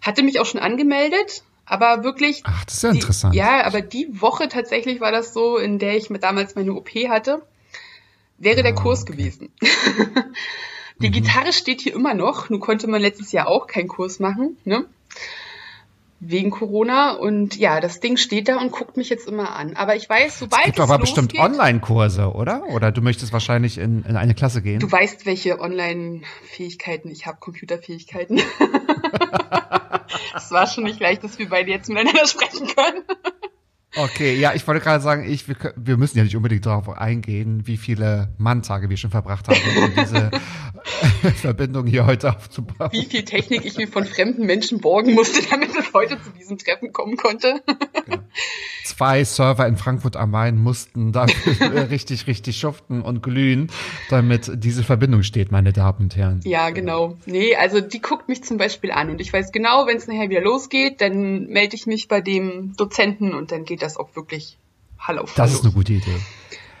Hatte 0.00 0.22
mich 0.22 0.40
auch 0.40 0.46
schon 0.46 0.60
angemeldet, 0.60 1.42
aber 1.66 2.02
wirklich. 2.04 2.42
Ach, 2.44 2.64
das 2.64 2.76
ist 2.76 2.82
ja 2.82 2.92
die, 2.92 2.98
interessant. 2.98 3.34
Ja, 3.34 3.64
aber 3.64 3.82
die 3.82 4.08
Woche 4.20 4.48
tatsächlich 4.48 5.00
war 5.00 5.12
das 5.12 5.34
so, 5.34 5.58
in 5.58 5.78
der 5.78 5.96
ich 5.96 6.08
mit 6.08 6.22
damals 6.22 6.54
meine 6.54 6.72
OP 6.72 6.90
hatte, 7.08 7.42
wäre 8.38 8.62
der 8.62 8.72
Ah, 8.72 8.80
Kurs 8.80 9.02
okay. 9.02 9.12
gewesen. 9.12 9.48
die 11.02 11.08
Mhm. 11.08 11.12
Gitarre 11.12 11.52
steht 11.52 11.80
hier 11.82 11.94
immer 11.94 12.14
noch. 12.14 12.48
Nun 12.50 12.60
konnte 12.60 12.86
man 12.88 13.00
letztes 13.02 13.32
Jahr 13.32 13.48
auch 13.48 13.66
keinen 13.66 13.88
Kurs 13.88 14.18
machen, 14.20 14.56
ne? 14.64 14.86
Wegen 16.24 16.50
Corona. 16.50 17.12
Und 17.14 17.56
ja, 17.56 17.80
das 17.80 17.98
Ding 18.00 18.16
steht 18.16 18.48
da 18.48 18.58
und 18.58 18.70
guckt 18.70 18.96
mich 18.96 19.08
jetzt 19.10 19.26
immer 19.26 19.56
an. 19.56 19.74
Aber 19.76 19.96
ich 19.96 20.08
weiß, 20.08 20.38
sobald 20.38 20.60
es 20.62 20.66
gibt 20.66 20.78
es 20.78 20.84
aber 20.84 20.98
losgeht, 20.98 21.28
bestimmt 21.28 21.44
Online-Kurse, 21.44 22.32
oder? 22.32 22.62
Oder 22.68 22.92
du 22.92 23.02
möchtest 23.02 23.32
wahrscheinlich 23.32 23.76
in, 23.78 24.04
in 24.04 24.16
eine 24.16 24.34
Klasse 24.34 24.62
gehen? 24.62 24.78
Du 24.78 24.90
weißt, 24.90 25.26
welche 25.26 25.58
Online-Fähigkeiten 25.60 27.10
ich 27.10 27.26
habe, 27.26 27.38
Computerfähigkeiten. 27.40 28.40
Es 30.34 30.50
war 30.50 30.66
schon 30.66 30.84
nicht 30.84 31.00
leicht, 31.00 31.24
dass 31.24 31.38
wir 31.38 31.48
beide 31.48 31.70
jetzt 31.70 31.88
miteinander 31.88 32.26
sprechen 32.26 32.66
können. 32.66 33.02
Okay, 33.94 34.36
ja, 34.36 34.54
ich 34.54 34.66
wollte 34.66 34.80
gerade 34.80 35.02
sagen, 35.02 35.30
ich, 35.30 35.48
wir, 35.48 35.56
wir, 35.76 35.98
müssen 35.98 36.16
ja 36.16 36.24
nicht 36.24 36.36
unbedingt 36.36 36.64
darauf 36.64 36.88
eingehen, 36.88 37.66
wie 37.66 37.76
viele 37.76 38.28
Manntage 38.38 38.88
wir 38.88 38.96
schon 38.96 39.10
verbracht 39.10 39.48
haben, 39.48 39.58
um 39.76 39.92
diese 39.94 40.30
Verbindung 41.36 41.86
hier 41.86 42.06
heute 42.06 42.34
aufzubauen. 42.34 42.90
Wie 42.92 43.04
viel 43.04 43.24
Technik 43.24 43.66
ich 43.66 43.76
mir 43.76 43.88
von 43.88 44.06
fremden 44.06 44.46
Menschen 44.46 44.80
borgen 44.80 45.12
musste, 45.14 45.42
damit 45.50 45.76
es 45.76 45.92
heute 45.92 46.20
zu 46.22 46.30
diesem 46.30 46.56
Treffen 46.56 46.92
kommen 46.92 47.16
konnte. 47.16 47.62
Genau. 48.06 48.22
Zwei 48.84 49.24
Server 49.24 49.66
in 49.66 49.76
Frankfurt 49.76 50.16
am 50.16 50.30
Main 50.30 50.58
mussten 50.58 51.12
dafür 51.12 51.90
richtig, 51.90 52.26
richtig 52.26 52.56
schuften 52.56 53.02
und 53.02 53.22
glühen, 53.22 53.70
damit 54.08 54.50
diese 54.54 54.82
Verbindung 54.82 55.22
steht, 55.22 55.52
meine 55.52 55.72
Damen 55.72 56.04
und 56.04 56.16
Herren. 56.16 56.40
Ja, 56.44 56.70
genau. 56.70 57.16
Nee, 57.26 57.54
also 57.56 57.80
die 57.80 58.00
guckt 58.00 58.28
mich 58.28 58.42
zum 58.42 58.56
Beispiel 58.56 58.90
an 58.90 59.10
und 59.10 59.20
ich 59.20 59.32
weiß 59.32 59.52
genau, 59.52 59.86
wenn 59.86 59.98
es 59.98 60.06
nachher 60.06 60.30
wieder 60.30 60.40
losgeht, 60.40 61.00
dann 61.00 61.46
melde 61.48 61.76
ich 61.76 61.86
mich 61.86 62.08
bei 62.08 62.20
dem 62.20 62.74
Dozenten 62.76 63.34
und 63.34 63.52
dann 63.52 63.64
geht 63.64 63.81
das 63.82 63.96
auch 63.96 64.14
wirklich 64.16 64.58
Hall 64.98 65.18
auf 65.18 65.34
Das 65.34 65.52
ist 65.52 65.64
eine 65.64 65.72
gute 65.72 65.94
Idee. 65.94 66.16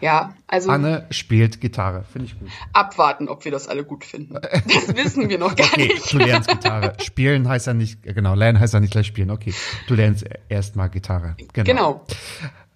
Ja, 0.02 0.34
also. 0.48 0.68
Anne 0.68 1.06
spielt 1.10 1.60
Gitarre, 1.60 2.04
finde 2.12 2.26
ich 2.26 2.38
gut. 2.38 2.48
Abwarten, 2.72 3.28
ob 3.28 3.44
wir 3.44 3.52
das 3.52 3.68
alle 3.68 3.84
gut 3.84 4.04
finden. 4.04 4.34
Das 4.34 4.88
wissen 4.96 5.28
wir 5.28 5.38
noch 5.38 5.54
gar 5.54 5.68
okay, 5.68 5.86
nicht. 5.86 6.12
Du 6.12 6.18
lernst 6.18 6.48
Gitarre. 6.48 6.94
Spielen 7.00 7.48
heißt 7.48 7.68
ja 7.68 7.74
nicht, 7.74 8.02
genau, 8.02 8.34
lernen 8.34 8.58
heißt 8.58 8.74
ja 8.74 8.80
nicht 8.80 8.90
gleich 8.90 9.06
spielen. 9.06 9.30
Okay, 9.30 9.54
du 9.86 9.94
lernst 9.94 10.24
erstmal 10.48 10.90
Gitarre. 10.90 11.36
Genau. 11.52 11.64
genau. 11.64 12.06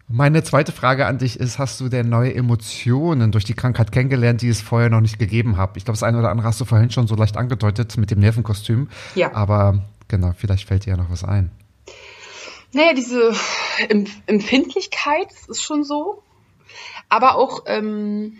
Meine 0.08 0.44
zweite 0.44 0.70
Frage 0.70 1.06
an 1.06 1.18
dich 1.18 1.40
ist, 1.40 1.58
hast 1.58 1.80
du 1.80 1.88
denn 1.88 2.08
neue 2.08 2.32
Emotionen 2.32 3.32
durch 3.32 3.42
die 3.42 3.54
Krankheit 3.54 3.90
kennengelernt, 3.90 4.40
die 4.40 4.48
es 4.48 4.60
vorher 4.60 4.88
noch 4.88 5.00
nicht 5.00 5.18
gegeben 5.18 5.56
hat? 5.56 5.76
Ich 5.76 5.84
glaube, 5.84 5.96
das 5.96 6.04
eine 6.04 6.20
oder 6.20 6.30
andere 6.30 6.46
hast 6.46 6.60
du 6.60 6.64
vorhin 6.64 6.92
schon 6.92 7.08
so 7.08 7.16
leicht 7.16 7.36
angedeutet 7.36 7.96
mit 7.96 8.12
dem 8.12 8.20
Nervenkostüm. 8.20 8.88
Ja. 9.16 9.34
Aber 9.34 9.82
genau, 10.06 10.32
vielleicht 10.36 10.68
fällt 10.68 10.86
dir 10.86 10.90
ja 10.90 10.96
noch 10.96 11.10
was 11.10 11.24
ein. 11.24 11.50
Naja, 12.72 12.92
diese 12.94 13.34
Empfindlichkeit 14.26 15.28
ist 15.48 15.62
schon 15.62 15.84
so. 15.84 16.22
Aber 17.08 17.36
auch, 17.36 17.64
ähm, 17.66 18.38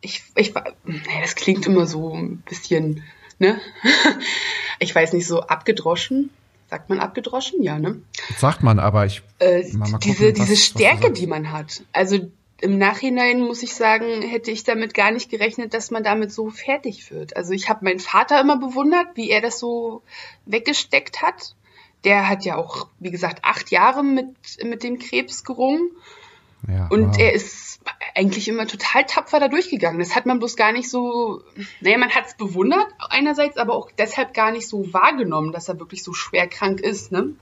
ich, 0.00 0.22
ich, 0.34 0.54
naja, 0.54 1.20
das 1.22 1.34
klingt 1.34 1.66
immer 1.66 1.86
so 1.86 2.14
ein 2.14 2.38
bisschen, 2.38 3.02
ne? 3.38 3.60
ich 4.78 4.94
weiß 4.94 5.12
nicht, 5.12 5.26
so 5.26 5.40
abgedroschen. 5.40 6.30
Sagt 6.68 6.90
man 6.90 7.00
abgedroschen? 7.00 7.62
Ja, 7.62 7.78
ne? 7.78 8.02
sagt 8.36 8.62
man, 8.62 8.78
aber 8.78 9.06
ich. 9.06 9.22
Äh, 9.38 9.62
diese 9.62 9.78
gucken, 9.78 10.00
diese 10.00 10.52
was, 10.52 10.64
Stärke, 10.64 11.10
was 11.10 11.18
die 11.18 11.26
man 11.26 11.50
hat. 11.50 11.82
Also 11.92 12.30
im 12.60 12.76
Nachhinein 12.76 13.40
muss 13.40 13.62
ich 13.62 13.74
sagen, 13.74 14.20
hätte 14.22 14.50
ich 14.50 14.64
damit 14.64 14.92
gar 14.92 15.10
nicht 15.10 15.30
gerechnet, 15.30 15.74
dass 15.74 15.90
man 15.90 16.02
damit 16.02 16.32
so 16.32 16.50
fertig 16.50 17.10
wird. 17.10 17.36
Also 17.36 17.52
ich 17.52 17.68
habe 17.68 17.84
meinen 17.84 18.00
Vater 18.00 18.40
immer 18.40 18.58
bewundert, 18.58 19.06
wie 19.14 19.30
er 19.30 19.40
das 19.40 19.58
so 19.58 20.02
weggesteckt 20.44 21.22
hat. 21.22 21.54
Der 22.04 22.28
hat 22.28 22.44
ja 22.44 22.56
auch, 22.56 22.88
wie 22.98 23.10
gesagt, 23.10 23.44
acht 23.44 23.70
Jahre 23.70 24.04
mit, 24.04 24.28
mit 24.64 24.82
dem 24.82 24.98
Krebs 24.98 25.44
gerungen. 25.44 25.90
Ja, 26.66 26.88
und 26.88 27.10
wow. 27.10 27.18
er 27.18 27.32
ist 27.32 27.80
eigentlich 28.14 28.48
immer 28.48 28.66
total 28.66 29.04
tapfer 29.04 29.38
da 29.40 29.48
durchgegangen. 29.48 29.98
Das 30.00 30.16
hat 30.16 30.26
man 30.26 30.38
bloß 30.38 30.56
gar 30.56 30.72
nicht 30.72 30.90
so, 30.90 31.42
naja, 31.80 31.98
man 31.98 32.10
hat 32.10 32.26
es 32.26 32.36
bewundert 32.36 32.86
einerseits, 33.10 33.56
aber 33.56 33.74
auch 33.74 33.90
deshalb 33.96 34.34
gar 34.34 34.50
nicht 34.50 34.68
so 34.68 34.92
wahrgenommen, 34.92 35.52
dass 35.52 35.68
er 35.68 35.78
wirklich 35.78 36.02
so 36.02 36.12
schwer 36.12 36.48
krank 36.48 36.80
ist, 36.80 37.12
ne? 37.12 37.34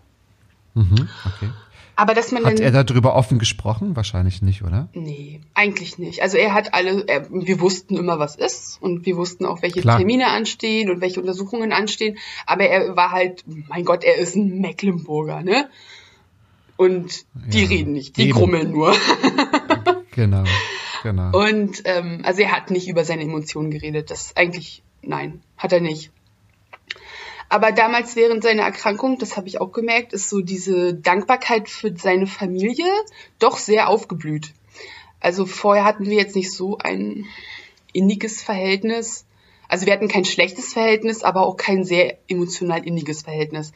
Mhm, 0.75 1.09
okay. 1.25 1.51
Aber 1.97 2.13
dass 2.13 2.31
man 2.31 2.45
hat 2.45 2.61
er 2.61 2.85
darüber 2.85 3.17
offen 3.17 3.39
gesprochen? 3.39 3.97
Wahrscheinlich 3.97 4.43
nicht, 4.43 4.63
oder? 4.63 4.89
Nee, 4.93 5.41
eigentlich 5.55 5.99
nicht. 5.99 6.21
Also 6.21 6.37
er 6.37 6.53
hat 6.53 6.75
alle, 6.75 7.05
er, 7.09 7.31
wir 7.31 7.59
wussten 7.61 7.97
immer, 7.97 8.19
was 8.19 8.37
ist 8.37 8.81
und 8.83 9.07
wir 9.07 9.17
wussten 9.17 9.47
auch, 9.47 9.63
welche 9.63 9.81
Klar. 9.81 9.97
Termine 9.97 10.29
anstehen 10.29 10.91
und 10.91 11.01
welche 11.01 11.21
Untersuchungen 11.21 11.73
anstehen. 11.73 12.19
Aber 12.45 12.65
er 12.65 12.97
war 12.97 13.13
halt, 13.13 13.45
mein 13.47 13.87
Gott, 13.87 14.05
er 14.05 14.17
ist 14.17 14.37
ein 14.37 14.61
Mecklenburger, 14.61 15.43
ne? 15.43 15.71
Und 16.77 17.25
die 17.33 17.63
ja, 17.63 17.69
reden 17.69 17.95
nicht, 17.95 18.19
die 18.19 18.25
eben. 18.25 18.33
grummeln 18.33 18.71
nur. 18.71 18.95
genau, 20.11 20.45
genau. 21.03 21.31
Und 21.33 21.81
ähm, 21.87 22.21
also 22.25 22.43
er 22.43 22.53
hat 22.53 22.71
nicht 22.71 22.89
über 22.89 23.05
seine 23.05 23.23
Emotionen 23.23 23.71
geredet. 23.71 24.11
Das 24.11 24.37
eigentlich, 24.37 24.83
nein, 25.01 25.41
hat 25.57 25.73
er 25.73 25.81
nicht. 25.81 26.13
Aber 27.49 27.73
damals 27.73 28.17
während 28.17 28.43
seiner 28.43 28.63
Erkrankung, 28.63 29.19
das 29.19 29.37
habe 29.37 29.49
ich 29.49 29.61
auch 29.61 29.73
gemerkt, 29.73 30.13
ist 30.13 30.29
so 30.29 30.41
diese 30.41 30.95
Dankbarkeit 30.95 31.69
für 31.69 31.97
seine 31.97 32.27
Familie 32.27 32.87
doch 33.39 33.59
sehr 33.59 33.89
aufgeblüht. 33.89 34.53
Also 35.21 35.47
vorher 35.47 35.85
hatten 35.85 36.07
wir 36.07 36.17
jetzt 36.17 36.37
nicht 36.37 36.53
so 36.53 36.79
ein 36.79 37.27
inniges 37.93 38.43
Verhältnis. 38.43 39.25
Also 39.69 39.87
wir 39.87 39.93
hatten 39.93 40.09
kein 40.09 40.25
schlechtes 40.25 40.73
Verhältnis, 40.73 41.23
aber 41.23 41.47
auch 41.47 41.57
kein 41.57 41.85
sehr 41.85 42.19
emotional 42.29 42.87
inniges 42.87 43.23
Verhältnis. 43.23 43.73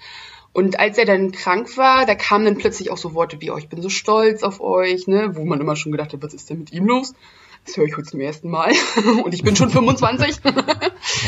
Und 0.53 0.81
als 0.81 0.99
er 0.99 1.05
dann 1.05 1.31
krank 1.31 1.77
war, 1.77 2.07
da 2.07 2.15
kamen 2.17 2.45
dann 2.45 2.59
plötzlich 2.59 2.91
auch 2.91 2.99
so 2.99 3.15
Worte 3.15 3.41
wie, 3.41 3.51
oh, 3.51 3.57
ich 3.57 3.69
bin 3.69 3.83
so 3.83 3.89
stolz 3.89 4.43
auf 4.43 4.61
euch, 4.61 5.07
ne, 5.07 5.37
wo 5.37 5.45
man 5.45 5.61
immer 5.61 5.77
schon 5.77 5.93
gedacht 5.93 6.13
hat, 6.13 6.23
was 6.23 6.35
ist 6.35 6.51
denn 6.51 6.59
mit 6.59 6.73
ihm 6.73 6.87
los? 6.87 7.15
Das 7.67 7.77
höre 7.77 7.85
ich 7.85 7.97
heute 7.97 8.09
zum 8.09 8.21
ersten 8.21 8.51
Mal. 8.51 8.73
Und 9.25 9.33
ich 9.33 9.43
bin 9.43 9.55
schon 9.55 9.71
25. 9.71 10.41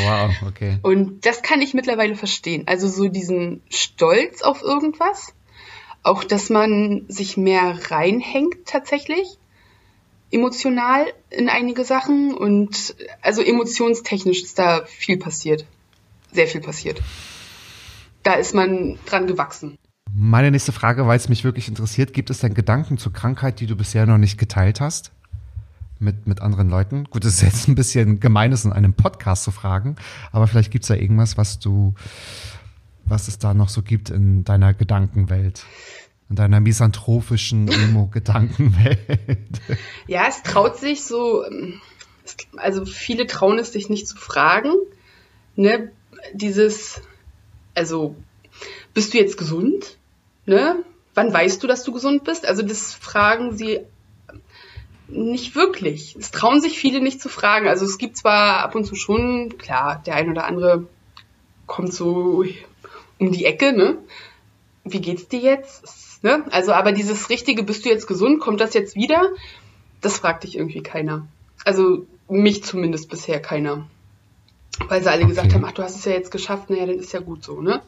wow, 0.04 0.30
okay. 0.48 0.78
Und 0.82 1.26
das 1.26 1.42
kann 1.42 1.60
ich 1.62 1.74
mittlerweile 1.74 2.16
verstehen. 2.16 2.64
Also 2.66 2.88
so 2.88 3.08
diesen 3.08 3.62
Stolz 3.70 4.42
auf 4.42 4.62
irgendwas. 4.62 5.34
Auch, 6.02 6.24
dass 6.24 6.50
man 6.50 7.04
sich 7.08 7.36
mehr 7.36 7.78
reinhängt 7.90 8.66
tatsächlich. 8.66 9.38
Emotional 10.30 11.06
in 11.30 11.48
einige 11.48 11.84
Sachen. 11.84 12.34
Und 12.34 12.96
also 13.20 13.42
emotionstechnisch 13.42 14.42
ist 14.42 14.58
da 14.58 14.84
viel 14.86 15.18
passiert. 15.18 15.64
Sehr 16.32 16.46
viel 16.46 16.60
passiert 16.60 17.00
da 18.22 18.34
ist 18.34 18.54
man 18.54 18.98
dran 19.06 19.26
gewachsen. 19.26 19.76
Meine 20.14 20.50
nächste 20.50 20.72
Frage, 20.72 21.06
weil 21.06 21.16
es 21.16 21.28
mich 21.28 21.44
wirklich 21.44 21.68
interessiert, 21.68 22.12
gibt 22.12 22.30
es 22.30 22.38
denn 22.38 22.54
Gedanken 22.54 22.98
zur 22.98 23.12
Krankheit, 23.12 23.60
die 23.60 23.66
du 23.66 23.76
bisher 23.76 24.06
noch 24.06 24.18
nicht 24.18 24.38
geteilt 24.38 24.80
hast? 24.80 25.12
Mit, 26.02 26.26
mit 26.26 26.42
anderen 26.42 26.68
Leuten? 26.68 27.04
Gut, 27.04 27.24
es 27.24 27.34
ist 27.34 27.42
jetzt 27.42 27.68
ein 27.68 27.76
bisschen 27.76 28.18
gemein, 28.18 28.50
es 28.50 28.64
in 28.64 28.72
einem 28.72 28.92
Podcast 28.92 29.44
zu 29.44 29.52
fragen, 29.52 29.94
aber 30.32 30.48
vielleicht 30.48 30.72
gibt 30.72 30.82
es 30.82 30.88
da 30.88 30.94
irgendwas, 30.94 31.38
was 31.38 31.60
du, 31.60 31.94
was 33.04 33.28
es 33.28 33.38
da 33.38 33.54
noch 33.54 33.68
so 33.68 33.82
gibt 33.82 34.10
in 34.10 34.42
deiner 34.42 34.74
Gedankenwelt, 34.74 35.64
in 36.28 36.34
deiner 36.34 36.58
misanthropischen 36.58 37.68
Emo-Gedankenwelt. 37.70 39.60
Ja, 40.08 40.24
es 40.28 40.42
traut 40.42 40.76
sich 40.76 41.04
so, 41.04 41.44
also 42.56 42.84
viele 42.84 43.28
trauen 43.28 43.60
es 43.60 43.72
sich 43.72 43.88
nicht 43.88 44.08
zu 44.08 44.16
fragen, 44.16 44.72
ne, 45.54 45.92
dieses, 46.34 47.00
also 47.76 48.16
bist 48.92 49.14
du 49.14 49.18
jetzt 49.18 49.36
gesund? 49.36 49.98
Ne? 50.46 50.82
Wann 51.14 51.32
weißt 51.32 51.62
du, 51.62 51.68
dass 51.68 51.84
du 51.84 51.92
gesund 51.92 52.24
bist? 52.24 52.44
Also 52.44 52.62
das 52.62 52.92
fragen 52.92 53.56
sie 53.56 53.82
nicht 55.12 55.54
wirklich. 55.54 56.16
Es 56.18 56.30
trauen 56.30 56.60
sich 56.60 56.78
viele 56.78 57.00
nicht 57.00 57.20
zu 57.20 57.28
fragen. 57.28 57.68
Also 57.68 57.84
es 57.84 57.98
gibt 57.98 58.16
zwar 58.16 58.58
ab 58.60 58.74
und 58.74 58.84
zu 58.84 58.94
schon, 58.94 59.56
klar, 59.58 60.02
der 60.06 60.16
ein 60.16 60.30
oder 60.30 60.46
andere 60.46 60.86
kommt 61.66 61.92
so 61.92 62.44
um 63.18 63.32
die 63.32 63.44
Ecke, 63.44 63.72
ne? 63.72 63.98
Wie 64.84 65.00
geht's 65.00 65.28
dir 65.28 65.40
jetzt? 65.40 66.22
Ne? 66.22 66.44
Also, 66.50 66.72
aber 66.72 66.92
dieses 66.92 67.30
richtige, 67.30 67.62
bist 67.62 67.84
du 67.84 67.88
jetzt 67.88 68.06
gesund? 68.06 68.40
Kommt 68.40 68.60
das 68.60 68.74
jetzt 68.74 68.94
wieder? 68.94 69.30
Das 70.00 70.18
fragt 70.18 70.44
dich 70.44 70.56
irgendwie 70.56 70.82
keiner. 70.82 71.26
Also 71.64 72.06
mich 72.28 72.64
zumindest 72.64 73.08
bisher 73.08 73.40
keiner. 73.40 73.86
Weil 74.88 75.02
sie 75.02 75.10
alle 75.10 75.22
okay. 75.22 75.28
gesagt 75.28 75.54
haben, 75.54 75.64
ach, 75.64 75.72
du 75.72 75.82
hast 75.82 75.96
es 75.96 76.04
ja 76.04 76.12
jetzt 76.12 76.30
geschafft, 76.30 76.70
naja, 76.70 76.86
dann 76.86 76.98
ist 76.98 77.12
ja 77.12 77.20
gut 77.20 77.44
so, 77.44 77.60
ne? 77.60 77.82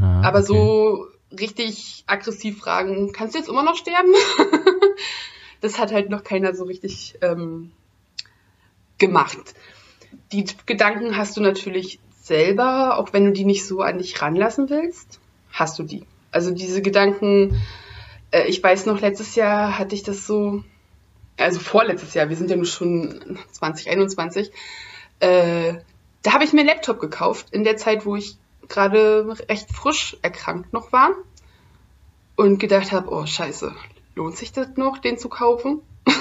Ah, 0.00 0.22
Aber 0.22 0.38
okay. 0.38 0.46
so 0.46 1.06
richtig 1.38 2.04
aggressiv 2.06 2.58
fragen, 2.58 3.12
kannst 3.12 3.34
du 3.34 3.38
jetzt 3.38 3.48
immer 3.48 3.62
noch 3.62 3.76
sterben? 3.76 4.12
das 5.60 5.78
hat 5.78 5.92
halt 5.92 6.10
noch 6.10 6.24
keiner 6.24 6.54
so 6.54 6.64
richtig 6.64 7.18
ähm, 7.22 7.72
gemacht. 8.98 9.54
Die 10.32 10.44
Gedanken 10.66 11.16
hast 11.16 11.36
du 11.36 11.40
natürlich 11.40 12.00
selber, 12.22 12.98
auch 12.98 13.12
wenn 13.12 13.24
du 13.24 13.32
die 13.32 13.44
nicht 13.44 13.66
so 13.66 13.80
an 13.80 13.98
dich 13.98 14.20
ranlassen 14.20 14.68
willst, 14.70 15.20
hast 15.50 15.78
du 15.78 15.82
die. 15.82 16.04
Also 16.30 16.50
diese 16.50 16.82
Gedanken, 16.82 17.60
äh, 18.30 18.46
ich 18.46 18.62
weiß 18.62 18.86
noch, 18.86 19.00
letztes 19.00 19.34
Jahr 19.34 19.78
hatte 19.78 19.94
ich 19.94 20.02
das 20.02 20.26
so, 20.26 20.62
also 21.36 21.58
vorletztes 21.58 22.14
Jahr, 22.14 22.28
wir 22.28 22.36
sind 22.36 22.50
ja 22.50 22.56
nun 22.56 22.66
schon 22.66 23.38
2021, 23.52 24.52
äh, 25.20 25.74
da 26.22 26.32
habe 26.32 26.44
ich 26.44 26.52
mir 26.52 26.60
einen 26.60 26.68
Laptop 26.68 27.00
gekauft, 27.00 27.48
in 27.52 27.64
der 27.64 27.76
Zeit, 27.76 28.04
wo 28.04 28.16
ich 28.16 28.36
gerade 28.68 29.36
recht 29.48 29.72
frisch 29.72 30.16
erkrankt 30.22 30.72
noch 30.72 30.92
war. 30.92 31.10
Und 32.36 32.60
gedacht 32.60 32.92
habe, 32.92 33.10
oh 33.10 33.26
scheiße, 33.26 33.74
lohnt 34.18 34.36
sich 34.36 34.52
das 34.52 34.76
noch, 34.76 34.98
den 34.98 35.16
zu 35.16 35.28
kaufen? 35.28 35.80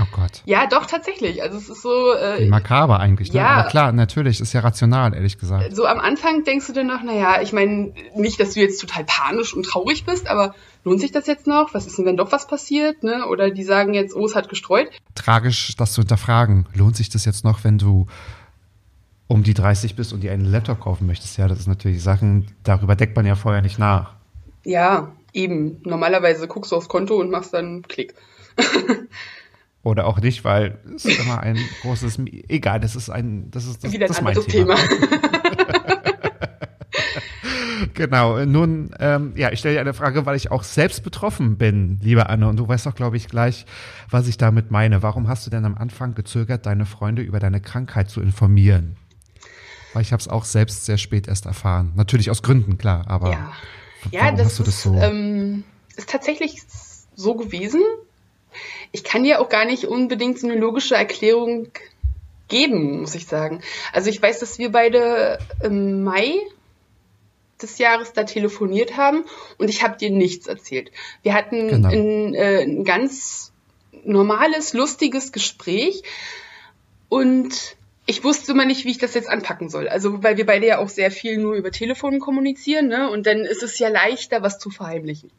Oh 0.00 0.06
Gott. 0.12 0.42
ja, 0.46 0.68
doch, 0.68 0.86
tatsächlich. 0.86 1.42
Also 1.42 1.58
es 1.58 1.68
ist 1.68 1.82
so. 1.82 2.12
Äh, 2.14 2.46
makaber 2.48 3.00
eigentlich, 3.00 3.32
ne? 3.32 3.40
Ja. 3.40 3.48
Aber 3.48 3.68
klar, 3.68 3.92
natürlich, 3.92 4.40
ist 4.40 4.52
ja 4.52 4.60
rational, 4.60 5.12
ehrlich 5.12 5.38
gesagt. 5.38 5.74
So 5.74 5.86
am 5.86 5.98
Anfang 5.98 6.44
denkst 6.44 6.68
du 6.68 6.72
dir 6.72 6.84
noch, 6.84 7.02
naja, 7.02 7.42
ich 7.42 7.52
meine, 7.52 7.92
nicht, 8.14 8.38
dass 8.38 8.54
du 8.54 8.60
jetzt 8.60 8.80
total 8.80 9.04
panisch 9.04 9.52
und 9.52 9.66
traurig 9.66 10.06
bist, 10.06 10.28
aber 10.28 10.54
lohnt 10.84 11.00
sich 11.00 11.10
das 11.10 11.26
jetzt 11.26 11.48
noch? 11.48 11.74
Was 11.74 11.86
ist 11.86 11.98
denn, 11.98 12.06
wenn 12.06 12.16
doch 12.16 12.30
was 12.30 12.46
passiert? 12.46 13.02
Ne? 13.02 13.26
Oder 13.26 13.50
die 13.50 13.64
sagen 13.64 13.92
jetzt, 13.92 14.14
oh, 14.14 14.24
es 14.24 14.36
hat 14.36 14.48
gestreut. 14.48 14.88
Tragisch, 15.16 15.74
das 15.76 15.92
zu 15.92 16.02
hinterfragen. 16.02 16.66
Lohnt 16.74 16.96
sich 16.96 17.10
das 17.10 17.24
jetzt 17.24 17.44
noch, 17.44 17.64
wenn 17.64 17.76
du 17.76 18.06
um 19.26 19.42
die 19.42 19.54
30 19.54 19.96
bist 19.96 20.12
und 20.12 20.20
dir 20.20 20.32
einen 20.32 20.44
Laptop 20.44 20.80
kaufen 20.80 21.06
möchtest. 21.06 21.36
Ja, 21.38 21.48
das 21.48 21.58
ist 21.58 21.66
natürlich 21.66 22.02
Sachen, 22.02 22.46
darüber 22.62 22.94
deckt 22.94 23.16
man 23.16 23.26
ja 23.26 23.34
vorher 23.34 23.62
nicht 23.62 23.80
nach. 23.80 24.14
Ja, 24.64 25.10
Eben, 25.32 25.80
normalerweise 25.84 26.46
guckst 26.48 26.72
du 26.72 26.76
aufs 26.76 26.88
Konto 26.88 27.16
und 27.16 27.30
machst 27.30 27.54
dann 27.54 27.82
Klick. 27.82 28.14
Oder 29.82 30.06
auch 30.06 30.20
nicht, 30.20 30.44
weil 30.44 30.78
es 30.94 31.04
ist 31.04 31.20
immer 31.20 31.40
ein 31.40 31.58
großes, 31.80 32.20
egal, 32.48 32.78
das 32.78 32.94
ist 32.94 33.10
ein, 33.10 33.50
das 33.50 33.66
ist 33.66 33.82
das, 33.82 33.92
Wieder 33.92 34.06
ein 34.06 34.08
das 34.08 34.18
anderes 34.18 34.46
Thema. 34.46 34.76
Thema. 34.76 35.22
Genau, 37.94 38.44
nun, 38.44 38.90
ähm, 39.00 39.32
ja, 39.36 39.52
ich 39.52 39.58
stelle 39.58 39.74
dir 39.74 39.80
eine 39.80 39.94
Frage, 39.94 40.24
weil 40.24 40.36
ich 40.36 40.50
auch 40.50 40.62
selbst 40.62 41.04
betroffen 41.04 41.58
bin, 41.58 41.98
liebe 42.02 42.28
Anne, 42.28 42.48
und 42.48 42.56
du 42.56 42.66
weißt 42.66 42.86
doch, 42.86 42.94
glaube 42.94 43.16
ich, 43.16 43.28
gleich, 43.28 43.66
was 44.08 44.28
ich 44.28 44.38
damit 44.38 44.70
meine. 44.70 45.02
Warum 45.02 45.28
hast 45.28 45.46
du 45.46 45.50
denn 45.50 45.64
am 45.64 45.76
Anfang 45.76 46.14
gezögert, 46.14 46.66
deine 46.66 46.86
Freunde 46.86 47.22
über 47.22 47.38
deine 47.38 47.60
Krankheit 47.60 48.10
zu 48.10 48.20
informieren? 48.20 48.96
Weil 49.92 50.02
ich 50.02 50.12
habe 50.12 50.20
es 50.20 50.28
auch 50.28 50.44
selbst 50.44 50.86
sehr 50.86 50.96
spät 50.96 51.28
erst 51.28 51.46
erfahren. 51.46 51.92
Natürlich 51.94 52.30
aus 52.30 52.42
Gründen, 52.42 52.78
klar, 52.78 53.04
aber 53.08 53.32
ja, 53.32 53.52
ja 54.10 54.22
warum 54.24 54.36
das, 54.36 54.56
du 54.56 54.62
das 54.64 54.74
ist, 54.74 54.82
so? 54.82 54.94
ähm, 54.94 55.64
ist 55.96 56.08
tatsächlich 56.08 56.62
so 57.14 57.34
gewesen. 57.34 57.82
Ich 58.90 59.04
kann 59.04 59.24
dir 59.24 59.40
auch 59.40 59.48
gar 59.48 59.64
nicht 59.64 59.84
unbedingt 59.86 60.38
so 60.38 60.46
eine 60.46 60.58
logische 60.58 60.94
Erklärung 60.94 61.68
geben, 62.48 63.00
muss 63.00 63.14
ich 63.14 63.26
sagen. 63.26 63.62
Also 63.92 64.10
ich 64.10 64.20
weiß, 64.20 64.38
dass 64.40 64.58
wir 64.58 64.70
beide 64.70 65.38
im 65.62 66.04
Mai 66.04 66.34
des 67.62 67.78
Jahres 67.78 68.12
da 68.12 68.24
telefoniert 68.24 68.96
haben 68.96 69.24
und 69.56 69.70
ich 69.70 69.82
habe 69.82 69.96
dir 69.96 70.10
nichts 70.10 70.46
erzählt. 70.48 70.90
Wir 71.22 71.32
hatten 71.34 71.68
Genau. 71.68 71.88
ein, 71.88 72.34
äh, 72.34 72.62
ein 72.62 72.84
ganz 72.84 73.52
normales, 74.04 74.72
lustiges 74.72 75.32
Gespräch 75.32 76.02
und 77.08 77.76
ich 78.06 78.24
wusste 78.24 78.52
immer 78.52 78.64
nicht, 78.64 78.84
wie 78.84 78.90
ich 78.90 78.98
das 78.98 79.14
jetzt 79.14 79.28
anpacken 79.28 79.68
soll. 79.68 79.88
Also, 79.88 80.22
weil 80.22 80.36
wir 80.36 80.46
beide 80.46 80.66
ja 80.66 80.78
auch 80.78 80.88
sehr 80.88 81.10
viel 81.10 81.38
nur 81.38 81.54
über 81.54 81.70
Telefon 81.70 82.18
kommunizieren, 82.18 82.88
ne? 82.88 83.10
Und 83.10 83.26
dann 83.26 83.40
ist 83.40 83.62
es 83.62 83.78
ja 83.78 83.88
leichter, 83.88 84.42
was 84.42 84.58
zu 84.58 84.70
verheimlichen. 84.70 85.30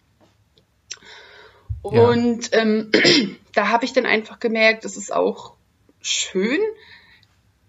Ja. 1.83 2.07
Und 2.09 2.49
ähm, 2.53 2.91
da 3.53 3.69
habe 3.69 3.85
ich 3.85 3.93
dann 3.93 4.05
einfach 4.05 4.39
gemerkt, 4.39 4.85
es 4.85 4.95
ist 4.95 5.13
auch 5.13 5.55
schön, 6.01 6.59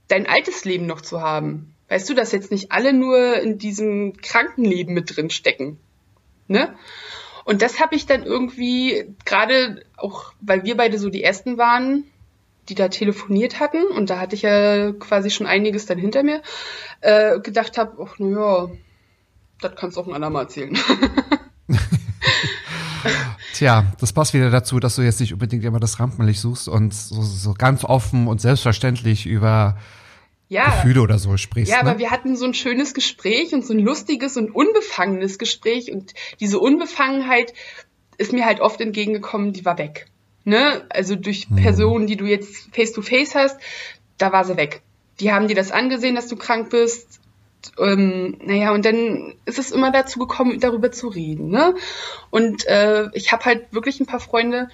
dein 0.09 0.27
altes 0.27 0.65
Leben 0.65 0.87
noch 0.87 1.01
zu 1.01 1.21
haben. 1.21 1.75
Weißt 1.89 2.09
du, 2.09 2.15
dass 2.15 2.33
jetzt 2.33 2.51
nicht 2.51 2.73
alle 2.73 2.93
nur 2.93 3.37
in 3.41 3.59
diesem 3.59 4.17
Krankenleben 4.17 4.95
mit 4.95 5.17
drin 5.17 5.31
stecken. 5.31 5.79
Ne? 6.47 6.75
Und 7.45 7.63
das 7.63 7.81
habe 7.81 7.95
ich 7.95 8.07
dann 8.07 8.23
irgendwie, 8.23 9.05
gerade 9.25 9.85
auch, 9.97 10.33
weil 10.41 10.65
wir 10.65 10.77
beide 10.77 10.99
so 10.99 11.11
die 11.11 11.23
Ersten 11.23 11.59
waren, 11.59 12.05
die 12.69 12.75
da 12.75 12.89
telefoniert 12.89 13.61
hatten, 13.61 13.83
und 13.87 14.11
da 14.11 14.19
hatte 14.19 14.35
ich 14.35 14.43
ja 14.43 14.93
quasi 14.93 15.31
schon 15.31 15.47
einiges 15.47 15.87
dann 15.87 15.99
hinter 15.99 16.23
mir, 16.23 16.43
äh, 17.01 17.41
gedacht 17.41 17.79
habe, 17.79 18.05
ach 18.05 18.19
naja, 18.19 18.71
das 19.61 19.77
kannst 19.77 19.97
du 19.97 20.01
auch 20.01 20.07
ein 20.07 20.15
andermal 20.15 20.45
erzählen. 20.45 20.77
Tja, 23.55 23.93
das 24.01 24.13
passt 24.13 24.35
wieder 24.35 24.51
dazu, 24.51 24.81
dass 24.81 24.97
du 24.97 25.03
jetzt 25.03 25.21
nicht 25.21 25.33
unbedingt 25.33 25.65
immer 25.65 25.79
das 25.79 26.01
Rampenlicht 26.01 26.41
suchst 26.41 26.69
und 26.69 26.93
so, 26.93 27.23
so 27.23 27.55
ganz 27.55 27.85
offen 27.85 28.27
und 28.27 28.41
selbstverständlich 28.41 29.27
über 29.27 29.79
ja. 30.49 30.65
Gefühle 30.67 31.03
oder 31.03 31.19
so 31.19 31.37
sprichst. 31.37 31.71
Ja, 31.71 31.83
ne? 31.83 31.91
aber 31.91 31.99
wir 31.99 32.11
hatten 32.11 32.37
so 32.37 32.45
ein 32.47 32.55
schönes 32.55 32.95
Gespräch 32.95 33.53
und 33.53 33.65
so 33.65 33.73
ein 33.73 33.79
lustiges 33.79 34.37
und 34.37 34.55
unbefangenes 34.55 35.39
Gespräch 35.39 35.93
und 35.93 36.15
diese 36.41 36.59
Unbefangenheit 36.59 37.53
ist 38.19 38.33
mir 38.33 38.45
halt 38.45 38.61
oft 38.61 38.81
entgegengekommen, 38.81 39.53
die 39.53 39.65
war 39.65 39.79
weg. 39.79 40.07
Ne? 40.45 40.85
Also 40.91 41.17
durch 41.17 41.49
Hm. 41.49 41.57
Personen, 41.57 42.07
die 42.07 42.17
du 42.17 42.27
jetzt 42.27 42.75
face 42.75 42.93
to 42.93 43.03
face 43.03 43.35
hast, 43.35 43.59
da 44.19 44.33
war 44.33 44.45
sie 44.45 44.57
weg. 44.57 44.83
Die 45.21 45.33
haben 45.33 45.49
dir 45.49 45.57
das 45.57 45.73
angesehen, 45.73 46.15
dass 46.15 46.29
du 46.29 46.37
krank 46.37 46.71
bist. 46.71 47.21
Ähm, 47.79 48.37
naja, 48.45 48.73
und 48.73 48.85
dann 48.85 49.35
ist 49.47 49.59
es 49.59 49.71
immer 49.71 49.91
dazu 49.91 50.19
gekommen, 50.19 50.61
darüber 50.61 50.93
zu 50.93 51.09
reden. 51.09 51.49
Ne? 51.49 51.75
Und 52.31 52.67
äh, 52.67 53.09
ich 53.15 53.33
habe 53.33 53.45
halt 53.47 53.73
wirklich 53.73 54.01
ein 54.01 54.07
paar 54.07 54.21
Freunde, 54.21 54.69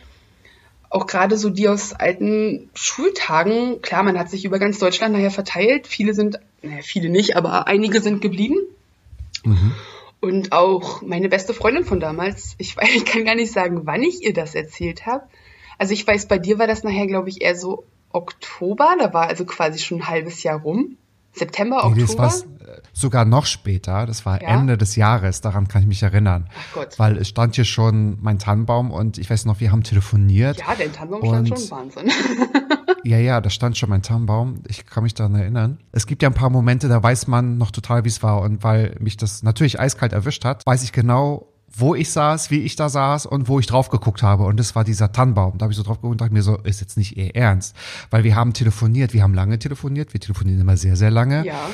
auch 0.89 1.07
gerade 1.07 1.37
so 1.37 1.51
die 1.51 1.69
aus 1.69 1.93
alten 1.93 2.69
Schultagen, 2.75 3.81
klar, 3.81 4.03
man 4.03 4.19
hat 4.19 4.29
sich 4.29 4.45
über 4.45 4.59
ganz 4.59 4.81
Deutschland 4.81 5.15
nachher 5.15 5.31
verteilt. 5.31 5.87
Viele 5.87 6.15
sind, 6.15 6.41
naja, 6.63 6.83
viele 6.83 7.11
nicht, 7.11 7.37
aber 7.37 7.69
einige 7.69 8.01
sind 8.01 8.21
geblieben. 8.21 8.59
Mhm. 9.45 9.73
Und 10.19 10.53
auch 10.53 11.01
meine 11.01 11.29
beste 11.29 11.55
Freundin 11.55 11.85
von 11.85 12.01
damals, 12.01 12.57
ich, 12.59 12.77
weiß, 12.77 12.89
ich 12.95 13.05
kann 13.05 13.25
gar 13.25 13.37
nicht 13.37 13.53
sagen, 13.53 13.83
wann 13.85 14.03
ich 14.03 14.23
ihr 14.23 14.35
das 14.35 14.57
erzählt 14.57 15.07
habe. 15.07 15.25
Also 15.81 15.95
ich 15.95 16.07
weiß, 16.07 16.27
bei 16.29 16.39
dir 16.39 16.59
war 16.59 16.67
das 16.67 16.85
nachher, 16.85 17.07
glaube 17.07 17.31
ich, 17.31 17.41
eher 17.41 17.57
so 17.57 17.85
Oktober, 18.11 18.97
da 18.99 19.15
war 19.15 19.29
also 19.29 19.47
quasi 19.47 19.79
schon 19.79 20.03
ein 20.03 20.09
halbes 20.09 20.43
Jahr 20.43 20.61
rum. 20.61 20.99
September, 21.33 21.89
Nee, 21.95 22.03
das 22.03 22.11
Oktober. 22.11 22.23
war 22.25 22.35
sogar 22.93 23.25
noch 23.25 23.47
später, 23.47 24.05
das 24.05 24.27
war 24.27 24.43
Ja? 24.43 24.49
Ende 24.49 24.77
des 24.77 24.97
Jahres, 24.97 25.41
daran 25.41 25.69
kann 25.69 25.81
ich 25.81 25.89
mich 25.89 26.03
erinnern. 26.03 26.51
Ach 26.55 26.75
Gott. 26.75 26.99
Weil 26.99 27.17
es 27.17 27.29
stand 27.29 27.55
hier 27.55 27.65
schon 27.65 28.19
mein 28.21 28.39
Tannenbaum 28.39 28.91
und 28.91 29.17
ich 29.17 29.31
weiß 29.31 29.47
noch, 29.47 29.61
wir 29.61 29.73
haben 29.73 29.83
telefoniert. 29.83 30.59
ja, 30.59 30.75
dein 30.79 30.93
Tannenbaum 30.93 31.25
stand 31.25 31.49
schon 31.49 31.71
Wahnsinn. 31.71 32.11
Ja, 33.03 33.17
ja, 33.17 33.41
da 33.41 33.49
stand 33.49 33.79
schon 33.79 33.89
mein 33.89 34.03
Tannenbaum. 34.03 34.63
Ich 34.69 34.85
kann 34.85 35.03
mich 35.05 35.15
daran 35.15 35.35
erinnern. 35.35 35.79
Es 35.91 36.07
gibt 36.07 36.23
ja 36.23 36.29
ein 36.29 36.35
paar 36.35 36.51
Momente, 36.51 36.87
da 36.87 37.03
weiß 37.03 37.29
man 37.29 37.57
noch 37.57 37.71
total, 37.71 38.05
wie 38.05 38.09
es 38.11 38.23
war. 38.23 38.43
Und 38.43 38.63
weil 38.63 38.95
mich 39.01 39.17
das 39.17 39.43
natürlich 39.43 39.81
eiskalt 39.81 40.13
erwischt 40.13 40.45
hat, 40.45 40.67
weiß 40.67 40.83
ich 40.83 40.93
genau, 40.93 41.50
wo 41.77 41.95
ich 41.95 42.11
saß, 42.11 42.51
wie 42.51 42.61
ich 42.61 42.77
da 42.77 42.89
saß 42.89 43.27
und 43.27 43.49
wo 43.49 43.59
ich 43.59 43.67
drauf 43.67 43.89
geguckt 43.91 44.23
habe. 44.23 44.45
Und 44.45 44.59
das 44.59 44.75
war 44.75 44.85
dieser 44.85 45.13
Tannenbaum. 45.13 45.59
Da 45.59 45.65
habe 45.65 45.73
ich 45.73 45.77
so 45.77 45.83
drauf 45.83 45.99
geguckt 45.99 46.13
und 46.13 46.21
dachte 46.21 46.33
mir 46.33 46.43
so, 46.43 46.57
ist 46.59 46.81
jetzt 46.81 46.97
nicht 46.97 47.17
ihr 47.17 47.35
Ernst. 47.35 47.77
Weil 48.11 48.25
wir 48.25 48.35
haben 48.35 48.53
telefoniert, 48.53 49.13
wir 49.13 49.23
haben 49.23 49.35
lange 49.35 49.59
telefoniert, 49.59 50.13
wir 50.13 50.21
telefonieren 50.21 50.61
immer 50.61 50.77
sehr, 50.77 50.97
sehr 50.97 51.11
lange. 51.11 51.47
ja. 51.47 51.71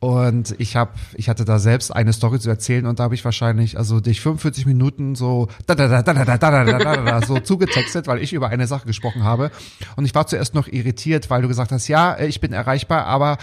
Und 0.00 0.54
ich 0.60 0.76
habe, 0.76 0.92
ich 1.14 1.28
hatte 1.28 1.44
da 1.44 1.58
selbst 1.58 1.90
eine 1.90 2.12
Story 2.12 2.38
zu 2.38 2.48
erzählen 2.48 2.86
und 2.86 3.00
da 3.00 3.04
habe 3.04 3.16
ich 3.16 3.24
wahrscheinlich 3.24 3.76
also 3.76 3.98
dich 3.98 4.20
45 4.20 4.64
Minuten 4.64 5.16
so 5.16 5.48
da 5.66 5.74
da 5.74 5.88
da 5.88 6.02
da 6.02 6.12
da 6.14 6.24
da 6.24 6.36
da 6.38 6.64
da 6.64 6.78
da 6.78 6.96
da 6.96 7.26
so 7.26 7.40
zugetextet, 7.40 8.06
weil 8.06 8.22
ich 8.22 8.32
über 8.32 8.48
eine 8.48 8.68
Sache 8.68 8.86
gesprochen 8.86 9.24
habe. 9.24 9.50
Und 9.96 10.04
ich 10.04 10.14
war 10.14 10.28
zuerst 10.28 10.54
noch 10.54 10.68
irritiert, 10.68 11.30
weil 11.30 11.42
du 11.42 11.48
gesagt 11.48 11.72
hast, 11.72 11.88
ja, 11.88 12.12
äh, 12.12 12.28
ich 12.28 12.40
bin 12.40 12.52
erreichbar, 12.52 13.06
aber 13.06 13.38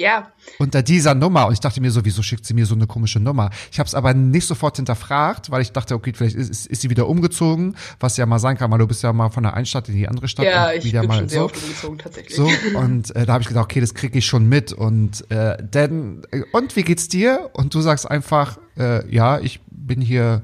Ja, 0.00 0.32
unter 0.58 0.82
dieser 0.82 1.14
Nummer. 1.14 1.46
Und 1.46 1.52
ich 1.52 1.60
dachte 1.60 1.78
mir 1.82 1.90
so, 1.90 2.06
wieso 2.06 2.22
schickt 2.22 2.46
sie 2.46 2.54
mir 2.54 2.64
so 2.64 2.74
eine 2.74 2.86
komische 2.86 3.20
Nummer? 3.20 3.50
Ich 3.70 3.78
habe 3.78 3.86
es 3.86 3.94
aber 3.94 4.14
nicht 4.14 4.46
sofort 4.46 4.76
hinterfragt, 4.76 5.50
weil 5.50 5.60
ich 5.60 5.72
dachte, 5.72 5.94
okay, 5.94 6.14
vielleicht 6.16 6.36
ist, 6.36 6.48
ist, 6.48 6.66
ist 6.68 6.80
sie 6.80 6.88
wieder 6.88 7.06
umgezogen, 7.06 7.76
was 7.98 8.16
ja 8.16 8.24
mal 8.24 8.38
sein 8.38 8.56
kann, 8.56 8.70
weil 8.70 8.78
du 8.78 8.86
bist 8.86 9.02
ja 9.02 9.12
mal 9.12 9.28
von 9.28 9.42
der 9.42 9.52
einen 9.52 9.66
Stadt 9.66 9.90
in 9.90 9.96
die 9.96 10.08
andere 10.08 10.26
Stadt 10.26 10.46
ja, 10.46 10.70
und 10.70 10.76
ich 10.76 10.84
wieder 10.86 11.00
bin 11.00 11.08
mal 11.08 11.18
schon 11.18 11.28
sehr 11.28 11.40
so. 11.40 11.44
oft 11.44 11.62
umgezogen 11.62 11.98
tatsächlich. 11.98 12.34
So, 12.34 12.48
und 12.78 13.14
äh, 13.14 13.26
da 13.26 13.34
habe 13.34 13.42
ich 13.42 13.48
gedacht, 13.48 13.66
okay, 13.66 13.82
das 13.82 13.92
kriege 13.92 14.16
ich 14.16 14.24
schon 14.24 14.48
mit. 14.48 14.72
Und 14.72 15.30
äh, 15.30 15.62
denn, 15.62 16.22
äh, 16.30 16.44
und 16.52 16.76
wie 16.76 16.82
geht's 16.82 17.08
dir? 17.08 17.50
Und 17.52 17.74
du 17.74 17.82
sagst 17.82 18.10
einfach, 18.10 18.58
äh, 18.78 19.06
ja, 19.14 19.38
ich 19.38 19.60
bin 19.70 20.00
hier 20.00 20.40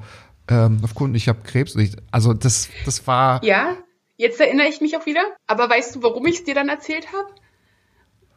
ähm, 0.49 0.81
auf 0.83 0.95
Kunden, 0.95 1.15
ich 1.15 1.29
habe 1.29 1.39
Krebs. 1.45 1.75
Ich, 1.77 1.93
also 2.11 2.35
das, 2.35 2.69
das 2.85 3.07
war. 3.07 3.43
Ja, 3.43 3.75
jetzt 4.19 4.39
erinnere 4.39 4.67
ich 4.67 4.83
mich 4.83 4.99
auch 4.99 5.07
wieder. 5.07 5.23
Aber 5.47 5.71
weißt 5.71 5.97
du, 5.97 6.03
warum 6.03 6.27
ich 6.27 6.41
es 6.41 6.45
dir 6.45 6.55
dann 6.55 6.69
erzählt 6.69 7.07
habe? 7.15 7.46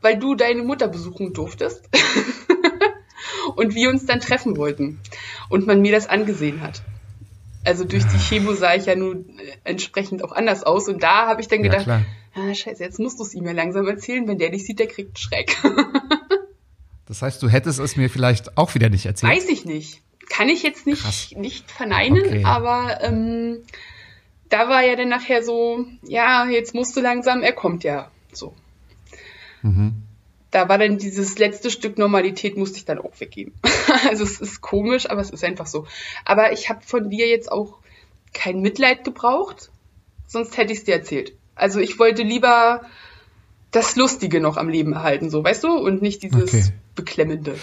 Weil 0.01 0.17
du 0.17 0.35
deine 0.35 0.63
Mutter 0.63 0.87
besuchen 0.87 1.33
durftest. 1.33 1.89
und 3.55 3.75
wir 3.75 3.89
uns 3.89 4.05
dann 4.05 4.19
treffen 4.19 4.57
wollten. 4.57 4.99
Und 5.49 5.67
man 5.67 5.81
mir 5.81 5.91
das 5.91 6.07
angesehen 6.07 6.61
hat. 6.61 6.81
Also 7.65 7.83
durch 7.83 8.05
die 8.05 8.17
Chemo 8.17 8.53
sah 8.53 8.75
ich 8.75 8.85
ja 8.85 8.95
nun 8.95 9.37
äh, 9.37 9.51
entsprechend 9.65 10.23
auch 10.23 10.31
anders 10.31 10.63
aus. 10.63 10.87
Und 10.87 11.03
da 11.03 11.27
habe 11.27 11.41
ich 11.41 11.47
dann 11.47 11.59
Ja, 11.63 11.69
gedacht, 11.69 11.83
klar. 11.83 12.01
ah, 12.35 12.53
scheiße, 12.53 12.81
jetzt 12.83 12.99
musst 12.99 13.19
du 13.19 13.23
es 13.23 13.33
ihm 13.33 13.45
ja 13.45 13.51
langsam 13.51 13.85
erzählen. 13.87 14.27
Wenn 14.27 14.37
der 14.37 14.49
dich 14.49 14.65
sieht, 14.65 14.79
der 14.79 14.87
kriegt 14.87 15.09
einen 15.09 15.17
Schreck. 15.17 15.57
Das 17.05 17.23
heißt, 17.23 17.41
du 17.41 17.49
hättest 17.49 17.79
es 17.79 17.95
mir 17.95 18.07
vielleicht 18.07 18.55
auch 18.55 18.75
wieder 18.75 18.87
nicht 18.89 19.07
erzählt. 19.07 19.33
Weiß 19.33 19.49
ich 19.49 19.65
nicht. 19.65 20.03
Kann 20.29 20.47
ich 20.47 20.61
jetzt 20.61 20.85
Krass. 20.85 21.05
nicht, 21.31 21.37
nicht 21.39 21.71
verneinen, 21.71 22.19
Okay. 22.23 22.43
aber 22.45 22.99
ähm, 23.01 23.63
da 24.49 24.69
war 24.69 24.83
ja 24.85 24.95
dann 24.95 25.09
nachher 25.09 25.41
so, 25.41 25.87
ja, 26.03 26.45
jetzt 26.47 26.75
musst 26.75 26.95
du 26.95 27.01
langsam, 27.01 27.41
er 27.41 27.53
kommt 27.53 27.83
ja 27.83 28.11
so. 28.31 28.53
Mhm. 29.61 30.03
Da 30.51 30.67
war 30.67 30.79
dann 30.79 30.97
dieses 30.97 31.37
letzte 31.37 31.69
Stück 31.69 31.97
Normalität, 31.97 32.57
musste 32.57 32.77
ich 32.77 32.85
dann 32.85 32.97
auch 32.99 33.19
weggeben. 33.19 33.53
also 34.09 34.23
es 34.23 34.41
ist 34.41 34.61
komisch, 34.61 35.09
aber 35.09 35.21
es 35.21 35.29
ist 35.29 35.43
einfach 35.43 35.67
so. 35.67 35.85
Aber 36.25 36.51
ich 36.53 36.69
habe 36.69 36.81
von 36.83 37.09
dir 37.09 37.27
jetzt 37.27 37.51
auch 37.51 37.77
kein 38.33 38.61
Mitleid 38.61 39.03
gebraucht, 39.03 39.69
sonst 40.27 40.57
hätte 40.57 40.73
ich 40.73 40.79
es 40.79 40.85
dir 40.85 40.95
erzählt. 40.95 41.33
Also 41.55 41.79
ich 41.79 41.99
wollte 41.99 42.23
lieber 42.23 42.81
das 43.71 43.95
Lustige 43.95 44.39
noch 44.39 44.57
am 44.57 44.69
Leben 44.69 44.93
erhalten, 44.93 45.29
so, 45.29 45.43
weißt 45.43 45.63
du? 45.63 45.73
Und 45.75 46.01
nicht 46.01 46.23
dieses 46.23 46.43
Okay. 46.43 46.63
Beklemmende. 46.95 47.55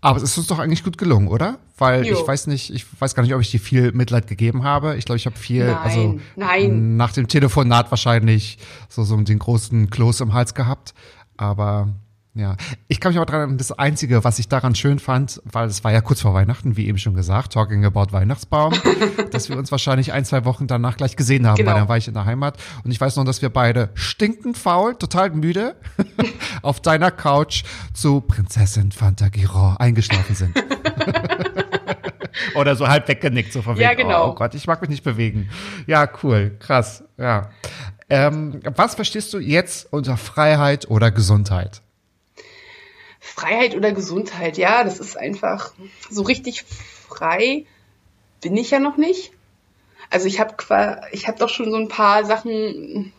Aber 0.00 0.16
es 0.16 0.24
ist 0.24 0.36
uns 0.36 0.48
doch 0.48 0.58
eigentlich 0.58 0.82
gut 0.82 0.98
gelungen, 0.98 1.28
oder? 1.28 1.60
Weil 1.78 2.04
Jo. 2.04 2.20
ich 2.20 2.26
weiß 2.26 2.48
nicht, 2.48 2.70
ich 2.74 2.84
weiß 3.00 3.14
gar 3.14 3.22
nicht, 3.22 3.34
ob 3.34 3.40
ich 3.40 3.52
dir 3.52 3.60
viel 3.60 3.92
Mitleid 3.92 4.26
gegeben 4.26 4.64
habe. 4.64 4.96
Ich 4.96 5.04
glaube, 5.04 5.16
ich 5.16 5.26
habe 5.26 5.36
viel, 5.36 5.64
Nein, 5.66 5.76
also 5.76 6.20
nein. 6.34 6.96
nach 6.96 7.12
dem 7.12 7.28
Telefonat 7.28 7.90
wahrscheinlich 7.92 8.58
so, 8.88 9.04
so 9.04 9.16
den 9.16 9.38
großen 9.38 9.90
Kloß 9.90 10.20
im 10.22 10.32
Hals 10.34 10.54
gehabt. 10.54 10.92
Aber 11.36 11.88
ja, 12.34 12.56
ich 12.88 12.98
kann 12.98 13.10
mich 13.12 13.18
aber 13.18 13.26
dran 13.26 13.40
erinnern, 13.40 13.58
das 13.58 13.72
Einzige, 13.72 14.24
was 14.24 14.38
ich 14.38 14.48
daran 14.48 14.74
schön 14.74 14.98
fand, 14.98 15.42
weil 15.44 15.66
es 15.68 15.84
war 15.84 15.92
ja 15.92 16.00
kurz 16.00 16.22
vor 16.22 16.32
Weihnachten, 16.32 16.78
wie 16.78 16.86
eben 16.86 16.96
schon 16.96 17.12
gesagt, 17.14 17.52
Talking 17.52 17.84
About 17.84 18.06
Weihnachtsbaum, 18.12 18.72
dass 19.32 19.50
wir 19.50 19.58
uns 19.58 19.70
wahrscheinlich 19.70 20.14
ein, 20.14 20.24
zwei 20.24 20.46
Wochen 20.46 20.66
danach 20.66 20.96
gleich 20.96 21.16
gesehen 21.16 21.46
haben, 21.46 21.56
Genau. 21.56 21.72
weil 21.72 21.78
dann 21.80 21.88
war 21.88 21.98
ich 21.98 22.08
in 22.08 22.14
der 22.14 22.24
Heimat. 22.24 22.56
Und 22.84 22.90
ich 22.90 22.98
weiß 22.98 23.16
noch, 23.16 23.24
dass 23.24 23.42
wir 23.42 23.50
beide 23.50 23.90
stinkend 23.94 24.56
faul, 24.56 24.94
total 24.96 25.28
müde, 25.30 25.76
auf 26.62 26.80
deiner 26.80 27.10
Couch 27.10 27.64
zu 27.92 28.22
Prinzessin 28.22 28.92
Fantagiron 28.92 29.76
eingeschlafen 29.76 30.34
sind. 30.34 30.54
Oder 32.54 32.76
so 32.76 32.88
halb 32.88 33.08
weggenickt, 33.08 33.52
so 33.52 33.62
von 33.62 33.76
Ja, 33.76 33.90
wegen, 33.90 34.02
genau. 34.04 34.28
oh, 34.28 34.30
oh 34.30 34.34
Gott, 34.34 34.54
ich 34.54 34.66
mag 34.66 34.80
mich 34.80 34.90
nicht 34.90 35.04
bewegen. 35.04 35.48
Ja, 35.86 36.08
cool, 36.22 36.56
krass, 36.58 37.04
ja. 37.18 37.50
Ähm, 38.12 38.60
was 38.76 38.94
verstehst 38.94 39.32
du 39.32 39.38
jetzt 39.38 39.90
unter 39.90 40.18
Freiheit 40.18 40.90
oder 40.90 41.10
Gesundheit? 41.10 41.80
Freiheit 43.18 43.74
oder 43.74 43.92
Gesundheit, 43.92 44.58
ja, 44.58 44.84
das 44.84 45.00
ist 45.00 45.16
einfach 45.16 45.72
so 46.10 46.20
richtig 46.20 46.64
frei 47.08 47.64
bin 48.42 48.54
ich 48.54 48.70
ja 48.70 48.80
noch 48.80 48.98
nicht. 48.98 49.32
Also 50.10 50.26
ich 50.26 50.40
habe 50.40 50.54
ich 51.12 51.26
habe 51.26 51.38
doch 51.38 51.48
schon 51.48 51.70
so 51.70 51.76
ein 51.78 51.88
paar 51.88 52.26
Sachen 52.26 53.14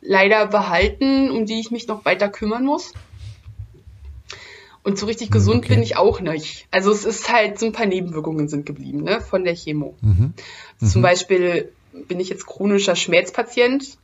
leider 0.00 0.46
behalten, 0.46 1.30
um 1.30 1.44
die 1.44 1.60
ich 1.60 1.70
mich 1.70 1.86
noch 1.86 2.06
weiter 2.06 2.30
kümmern 2.30 2.64
muss. 2.64 2.94
Und 4.82 4.98
so 4.98 5.04
richtig 5.04 5.30
gesund 5.30 5.66
okay. 5.66 5.74
bin 5.74 5.82
ich 5.82 5.98
auch 5.98 6.20
nicht. 6.20 6.66
Also 6.70 6.90
es 6.90 7.04
ist 7.04 7.30
halt 7.30 7.58
so 7.58 7.66
ein 7.66 7.72
paar 7.72 7.84
Nebenwirkungen 7.84 8.48
sind 8.48 8.64
geblieben, 8.64 9.02
ne, 9.02 9.20
von 9.20 9.44
der 9.44 9.54
Chemo. 9.54 9.94
Mhm. 10.00 10.32
Zum 10.82 11.02
Beispiel 11.02 11.70
bin 11.92 12.18
ich 12.18 12.30
jetzt 12.30 12.46
chronischer 12.46 12.96
Schmerzpatient, 12.96 13.98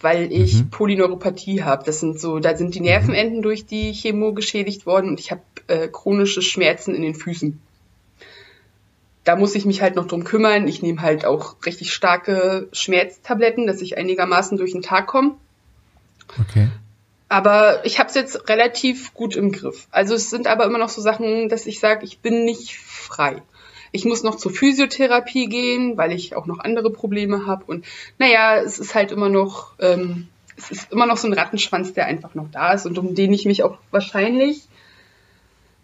weil 0.00 0.32
ich 0.32 0.54
Mhm. 0.54 0.70
Polyneuropathie 0.70 1.62
habe. 1.62 1.84
Das 1.84 2.00
sind 2.00 2.20
so, 2.20 2.38
da 2.38 2.56
sind 2.56 2.74
die 2.74 2.80
Nervenenden 2.80 3.42
durch 3.42 3.66
die 3.66 3.92
Chemo 3.92 4.32
geschädigt 4.32 4.86
worden 4.86 5.10
und 5.10 5.20
ich 5.20 5.30
habe 5.30 5.42
äh, 5.68 5.88
chronische 5.88 6.42
Schmerzen 6.42 6.94
in 6.94 7.02
den 7.02 7.14
Füßen. 7.14 7.60
Da 9.24 9.34
muss 9.34 9.54
ich 9.54 9.64
mich 9.64 9.82
halt 9.82 9.96
noch 9.96 10.06
drum 10.06 10.22
kümmern. 10.22 10.68
Ich 10.68 10.82
nehme 10.82 11.02
halt 11.02 11.24
auch 11.24 11.56
richtig 11.66 11.92
starke 11.92 12.68
Schmerztabletten, 12.72 13.66
dass 13.66 13.80
ich 13.80 13.98
einigermaßen 13.98 14.56
durch 14.56 14.72
den 14.72 14.82
Tag 14.82 15.08
komme. 15.08 15.34
Okay. 16.40 16.68
Aber 17.28 17.84
ich 17.84 17.98
habe 17.98 18.08
es 18.08 18.14
jetzt 18.14 18.48
relativ 18.48 19.12
gut 19.14 19.34
im 19.34 19.50
Griff. 19.50 19.88
Also 19.90 20.14
es 20.14 20.30
sind 20.30 20.46
aber 20.46 20.64
immer 20.64 20.78
noch 20.78 20.90
so 20.90 21.00
Sachen, 21.00 21.48
dass 21.48 21.66
ich 21.66 21.80
sage, 21.80 22.04
ich 22.04 22.20
bin 22.20 22.44
nicht 22.44 22.76
frei. 22.76 23.42
Ich 23.96 24.04
muss 24.04 24.22
noch 24.22 24.36
zur 24.36 24.52
Physiotherapie 24.52 25.48
gehen, 25.48 25.96
weil 25.96 26.12
ich 26.12 26.36
auch 26.36 26.46
noch 26.46 26.60
andere 26.60 26.90
Probleme 26.90 27.46
habe. 27.46 27.64
Und 27.64 27.84
naja, 28.18 28.56
es 28.56 28.78
ist 28.78 28.94
halt 28.94 29.10
immer 29.10 29.28
noch, 29.28 29.72
ähm, 29.80 30.28
es 30.56 30.70
ist 30.70 30.92
immer 30.92 31.06
noch 31.06 31.16
so 31.16 31.26
ein 31.26 31.32
Rattenschwanz, 31.32 31.94
der 31.94 32.06
einfach 32.06 32.34
noch 32.34 32.50
da 32.50 32.72
ist 32.72 32.86
und 32.86 32.98
um 32.98 33.14
den 33.14 33.32
ich 33.32 33.46
mich 33.46 33.62
auch 33.62 33.78
wahrscheinlich 33.90 34.68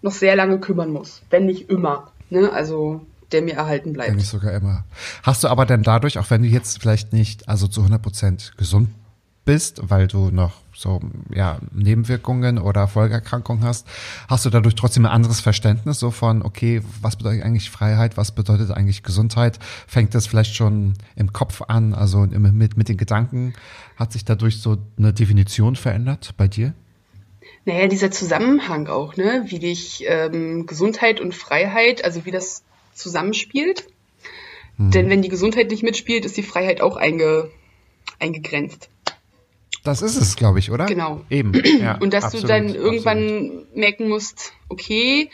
noch 0.02 0.12
sehr 0.12 0.36
lange 0.36 0.60
kümmern 0.60 0.92
muss, 0.92 1.22
wenn 1.30 1.46
nicht 1.46 1.70
immer. 1.70 2.12
Ne? 2.30 2.52
Also 2.52 3.00
der 3.32 3.42
mir 3.42 3.54
erhalten 3.54 3.94
bleibt. 3.94 4.10
Wenn 4.10 4.16
nicht 4.16 4.28
sogar 4.28 4.52
immer. 4.52 4.84
Hast 5.22 5.42
du 5.42 5.48
aber 5.48 5.64
denn 5.64 5.82
dadurch, 5.82 6.18
auch 6.18 6.28
wenn 6.30 6.42
du 6.42 6.48
jetzt 6.48 6.80
vielleicht 6.80 7.12
nicht 7.14 7.48
also 7.48 7.66
zu 7.66 7.80
100 7.80 8.02
Prozent 8.02 8.52
gesund 8.58 8.90
bist, 9.44 9.80
weil 9.82 10.06
du 10.06 10.30
noch 10.30 10.52
so 10.74 11.00
ja 11.34 11.58
Nebenwirkungen 11.72 12.58
oder 12.58 12.88
Folgeerkrankungen 12.88 13.64
hast, 13.64 13.86
hast 14.28 14.44
du 14.44 14.50
dadurch 14.50 14.74
trotzdem 14.74 15.04
ein 15.04 15.12
anderes 15.12 15.40
Verständnis 15.40 15.98
so 15.98 16.10
von 16.10 16.42
okay, 16.42 16.82
was 17.00 17.16
bedeutet 17.16 17.42
eigentlich 17.42 17.70
Freiheit, 17.70 18.16
was 18.16 18.32
bedeutet 18.32 18.70
eigentlich 18.70 19.02
Gesundheit? 19.02 19.58
Fängt 19.86 20.14
das 20.14 20.26
vielleicht 20.26 20.54
schon 20.54 20.94
im 21.16 21.32
Kopf 21.32 21.62
an, 21.68 21.94
also 21.94 22.20
mit 22.20 22.76
mit 22.76 22.88
den 22.88 22.96
Gedanken 22.96 23.54
hat 23.96 24.12
sich 24.12 24.24
dadurch 24.24 24.60
so 24.60 24.78
eine 24.98 25.12
Definition 25.12 25.76
verändert 25.76 26.34
bei 26.36 26.48
dir? 26.48 26.74
Naja, 27.64 27.86
dieser 27.86 28.10
Zusammenhang 28.10 28.88
auch, 28.88 29.16
ne, 29.16 29.44
wie 29.46 29.58
dich 29.58 30.04
ähm, 30.06 30.66
Gesundheit 30.66 31.20
und 31.20 31.34
Freiheit, 31.34 32.04
also 32.04 32.24
wie 32.24 32.32
das 32.32 32.64
zusammenspielt. 32.94 33.86
Hm. 34.78 34.90
Denn 34.90 35.08
wenn 35.08 35.22
die 35.22 35.28
Gesundheit 35.28 35.70
nicht 35.70 35.82
mitspielt, 35.82 36.24
ist 36.24 36.36
die 36.36 36.42
Freiheit 36.42 36.80
auch 36.80 36.96
einge, 36.96 37.50
eingegrenzt. 38.18 38.88
Das 39.82 40.00
ist 40.02 40.16
es, 40.16 40.36
glaube 40.36 40.60
ich, 40.60 40.70
oder? 40.70 40.86
Genau. 40.86 41.22
Eben. 41.28 41.52
Ja, 41.80 41.98
und 41.98 42.12
dass 42.12 42.24
absolut, 42.24 42.44
du 42.44 42.48
dann 42.48 42.74
irgendwann 42.74 43.26
absolut. 43.26 43.76
merken 43.76 44.08
musst, 44.08 44.52
okay, 44.68 45.30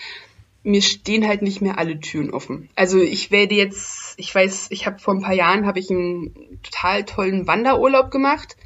mir 0.62 0.82
stehen 0.82 1.26
halt 1.26 1.42
nicht 1.42 1.60
mehr 1.60 1.78
alle 1.78 2.00
Türen 2.00 2.30
offen. 2.30 2.68
Also 2.74 2.98
ich 2.98 3.30
werde 3.30 3.54
jetzt, 3.54 4.14
ich 4.18 4.34
weiß, 4.34 4.68
ich 4.70 4.86
habe 4.86 4.98
vor 4.98 5.14
ein 5.14 5.22
paar 5.22 5.34
Jahren 5.34 5.66
habe 5.66 5.78
ich 5.78 5.90
einen 5.90 6.60
total 6.62 7.04
tollen 7.04 7.46
Wanderurlaub 7.46 8.10
gemacht 8.10 8.56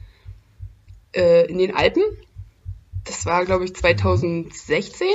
äh, 1.14 1.46
in 1.46 1.58
den 1.58 1.74
Alpen. 1.74 2.02
Das 3.04 3.26
war, 3.26 3.44
glaube 3.44 3.64
ich, 3.64 3.74
2016 3.74 5.08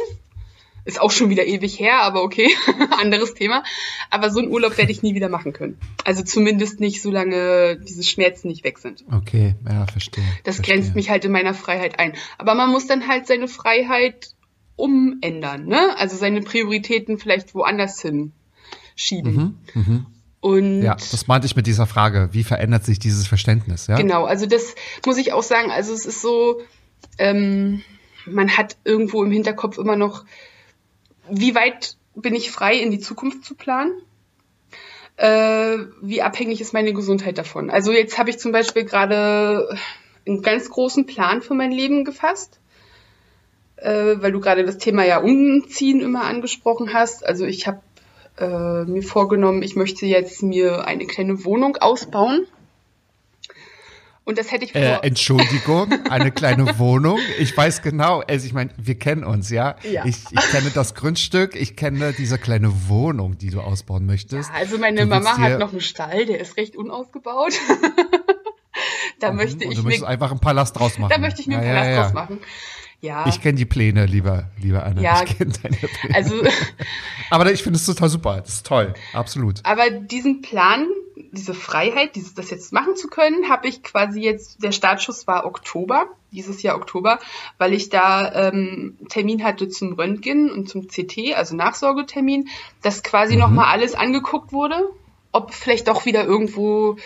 ist 0.87 1.01
auch 1.01 1.11
schon 1.11 1.29
wieder 1.29 1.45
ewig 1.45 1.79
her, 1.79 2.01
aber 2.01 2.23
okay, 2.23 2.49
anderes 3.01 3.33
Thema. 3.33 3.63
Aber 4.09 4.29
so 4.29 4.39
einen 4.39 4.49
Urlaub 4.49 4.77
werde 4.77 4.91
ich 4.91 5.03
nie 5.03 5.13
wieder 5.15 5.27
machen 5.27 5.51
können. 5.51 5.77
Also 6.05 6.23
zumindest 6.23 6.79
nicht, 6.79 7.01
solange 7.01 7.77
diese 7.77 8.03
Schmerzen 8.03 8.47
nicht 8.47 8.63
weg 8.63 8.79
sind. 8.79 9.03
Okay, 9.11 9.55
ja, 9.69 9.85
verstehe. 9.85 10.23
Das 10.45 10.55
verstehe. 10.55 10.75
grenzt 10.75 10.95
mich 10.95 11.09
halt 11.09 11.25
in 11.25 11.33
meiner 11.33 11.53
Freiheit 11.53 11.99
ein. 11.99 12.13
Aber 12.37 12.55
man 12.55 12.71
muss 12.71 12.87
dann 12.87 13.07
halt 13.07 13.27
seine 13.27 13.49
Freiheit 13.49 14.29
umändern, 14.77 15.65
ne? 15.65 15.97
Also 15.97 16.15
seine 16.15 16.41
Prioritäten 16.41 17.17
vielleicht 17.17 17.53
woanders 17.53 18.01
hin 18.01 18.31
schieben. 18.95 19.59
Mhm, 19.73 20.05
Und 20.39 20.81
Ja, 20.83 20.95
das 20.95 21.27
meinte 21.27 21.47
ich 21.47 21.55
mit 21.57 21.67
dieser 21.67 21.85
Frage. 21.85 22.29
Wie 22.31 22.43
verändert 22.45 22.85
sich 22.85 22.97
dieses 22.97 23.27
Verständnis? 23.27 23.87
Ja? 23.87 23.97
Genau, 23.97 24.23
also 24.23 24.45
das 24.45 24.75
muss 25.05 25.17
ich 25.17 25.33
auch 25.33 25.43
sagen. 25.43 25.69
Also 25.69 25.93
es 25.93 26.05
ist 26.05 26.21
so, 26.21 26.61
ähm, 27.17 27.81
man 28.25 28.55
hat 28.55 28.77
irgendwo 28.85 29.23
im 29.23 29.31
Hinterkopf 29.31 29.77
immer 29.77 29.97
noch, 29.97 30.23
wie 31.29 31.55
weit 31.55 31.97
bin 32.15 32.35
ich 32.35 32.51
frei, 32.51 32.75
in 32.75 32.91
die 32.91 32.99
Zukunft 32.99 33.45
zu 33.45 33.55
planen? 33.55 33.91
Äh, 35.17 35.77
wie 36.01 36.21
abhängig 36.21 36.61
ist 36.61 36.73
meine 36.73 36.93
Gesundheit 36.93 37.37
davon? 37.37 37.69
Also 37.69 37.91
jetzt 37.91 38.17
habe 38.17 38.29
ich 38.29 38.37
zum 38.37 38.51
Beispiel 38.51 38.85
gerade 38.85 39.77
einen 40.27 40.41
ganz 40.41 40.69
großen 40.69 41.05
Plan 41.05 41.41
für 41.41 41.53
mein 41.53 41.71
Leben 41.71 42.05
gefasst, 42.05 42.59
äh, 43.77 44.15
weil 44.17 44.31
du 44.31 44.39
gerade 44.39 44.63
das 44.63 44.77
Thema 44.77 45.05
ja 45.05 45.19
Umziehen 45.19 46.01
immer 46.01 46.23
angesprochen 46.25 46.93
hast. 46.93 47.25
Also 47.25 47.45
ich 47.45 47.65
habe 47.65 47.81
äh, 48.37 48.83
mir 48.85 49.03
vorgenommen, 49.03 49.63
ich 49.63 49.75
möchte 49.75 50.05
jetzt 50.05 50.43
mir 50.43 50.85
eine 50.85 51.07
kleine 51.07 51.43
Wohnung 51.45 51.77
ausbauen. 51.77 52.45
Und 54.27 54.37
das 54.37 54.51
hätte 54.51 54.65
ich 54.65 54.73
vor. 54.73 54.81
Äh, 54.81 54.99
Entschuldigung, 55.07 55.89
eine 56.09 56.31
kleine 56.31 56.77
Wohnung. 56.79 57.17
Ich 57.39 57.55
weiß 57.55 57.81
genau, 57.81 58.19
also 58.27 58.45
ich 58.45 58.51
meine, 58.51 58.71
wir 58.77 58.95
kennen 58.99 59.23
uns, 59.23 59.49
ja. 59.49 59.77
Ja. 59.89 60.03
Ich, 60.03 60.17
ich 60.31 60.51
kenne 60.51 60.69
das 60.73 60.95
Grundstück, 60.95 61.55
ich 61.55 61.77
kenne 61.77 62.11
diese 62.11 62.37
kleine 62.37 62.89
Wohnung, 62.89 63.37
die 63.37 63.49
du 63.51 63.61
ausbauen 63.61 64.05
möchtest. 64.05 64.49
Ja, 64.49 64.55
also 64.55 64.77
meine 64.79 65.01
Du 65.01 65.07
Mama 65.07 65.37
hat 65.37 65.59
noch 65.59 65.71
einen 65.71 65.79
Stall, 65.79 66.25
der 66.25 66.41
ist 66.41 66.57
recht 66.57 66.75
unausgebaut. 66.75 67.53
da 69.21 69.31
möchte 69.31 69.65
und 69.65 69.71
ich 69.71 69.77
du 69.77 69.83
möchtest 69.85 70.03
einfach 70.05 70.31
einen 70.31 70.41
Palast 70.41 70.77
draus 70.77 70.97
machen. 70.97 71.09
da 71.09 71.19
möchte 71.19 71.39
ich 71.39 71.47
mir 71.47 71.59
einen 71.59 71.65
Ja, 71.67 71.73
Palast 71.73 71.87
ja, 71.89 71.95
ja. 71.95 72.01
draus 72.03 72.13
machen. 72.13 72.39
Ja, 72.99 73.27
Ich 73.27 73.41
kenne 73.41 73.57
die 73.57 73.65
Pläne, 73.65 74.07
lieber, 74.07 74.49
lieber 74.61 74.83
Anna. 74.85 75.01
Ja, 75.01 75.23
ich 75.23 75.37
kenne 75.37 75.53
deine 75.63 75.77
Pläne. 75.77 76.15
also, 76.15 76.35
Aber 77.29 77.49
ich 77.49 77.63
finde 77.63 77.77
es 77.77 77.85
total 77.85 78.09
super. 78.09 78.41
Das 78.41 78.55
ist 78.55 78.65
toll. 78.65 78.93
Absolut. 79.13 79.61
aber 79.63 79.89
diesen 79.89 80.41
Plan, 80.41 80.85
diese 81.31 81.53
Freiheit, 81.53 82.15
dieses, 82.15 82.33
das 82.33 82.49
jetzt 82.49 82.73
machen 82.73 82.95
zu 82.95 83.07
können, 83.07 83.49
habe 83.49 83.67
ich 83.67 83.83
quasi 83.83 84.21
jetzt, 84.21 84.63
der 84.63 84.71
Startschuss 84.71 85.27
war 85.27 85.45
Oktober, 85.45 86.07
dieses 86.31 86.61
Jahr 86.61 86.75
Oktober, 86.75 87.19
weil 87.57 87.73
ich 87.73 87.89
da 87.89 88.49
ähm, 88.49 88.97
Termin 89.09 89.43
hatte 89.43 89.69
zum 89.69 89.93
Röntgen 89.93 90.51
und 90.51 90.69
zum 90.69 90.87
CT, 90.87 91.35
also 91.35 91.55
Nachsorgetermin, 91.55 92.49
dass 92.81 93.03
quasi 93.03 93.33
Mhm. 93.35 93.39
nochmal 93.41 93.65
alles 93.71 93.95
angeguckt 93.95 94.51
wurde, 94.51 94.89
ob 95.31 95.53
vielleicht 95.53 95.87
doch 95.87 96.05
wieder 96.05 96.25
irgendwo 96.25 96.97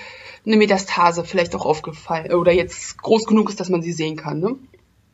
eine 0.45 0.57
Metastase 0.57 1.24
vielleicht 1.24 1.55
auch 1.55 1.66
aufgefallen 1.66 2.34
oder 2.34 2.51
jetzt 2.51 3.01
groß 3.01 3.26
genug 3.26 3.49
ist, 3.49 3.59
dass 3.59 3.70
man 3.70 3.82
sie 3.82 3.91
sehen 3.91 4.16
kann. 4.16 4.39
Ne? 4.39 4.55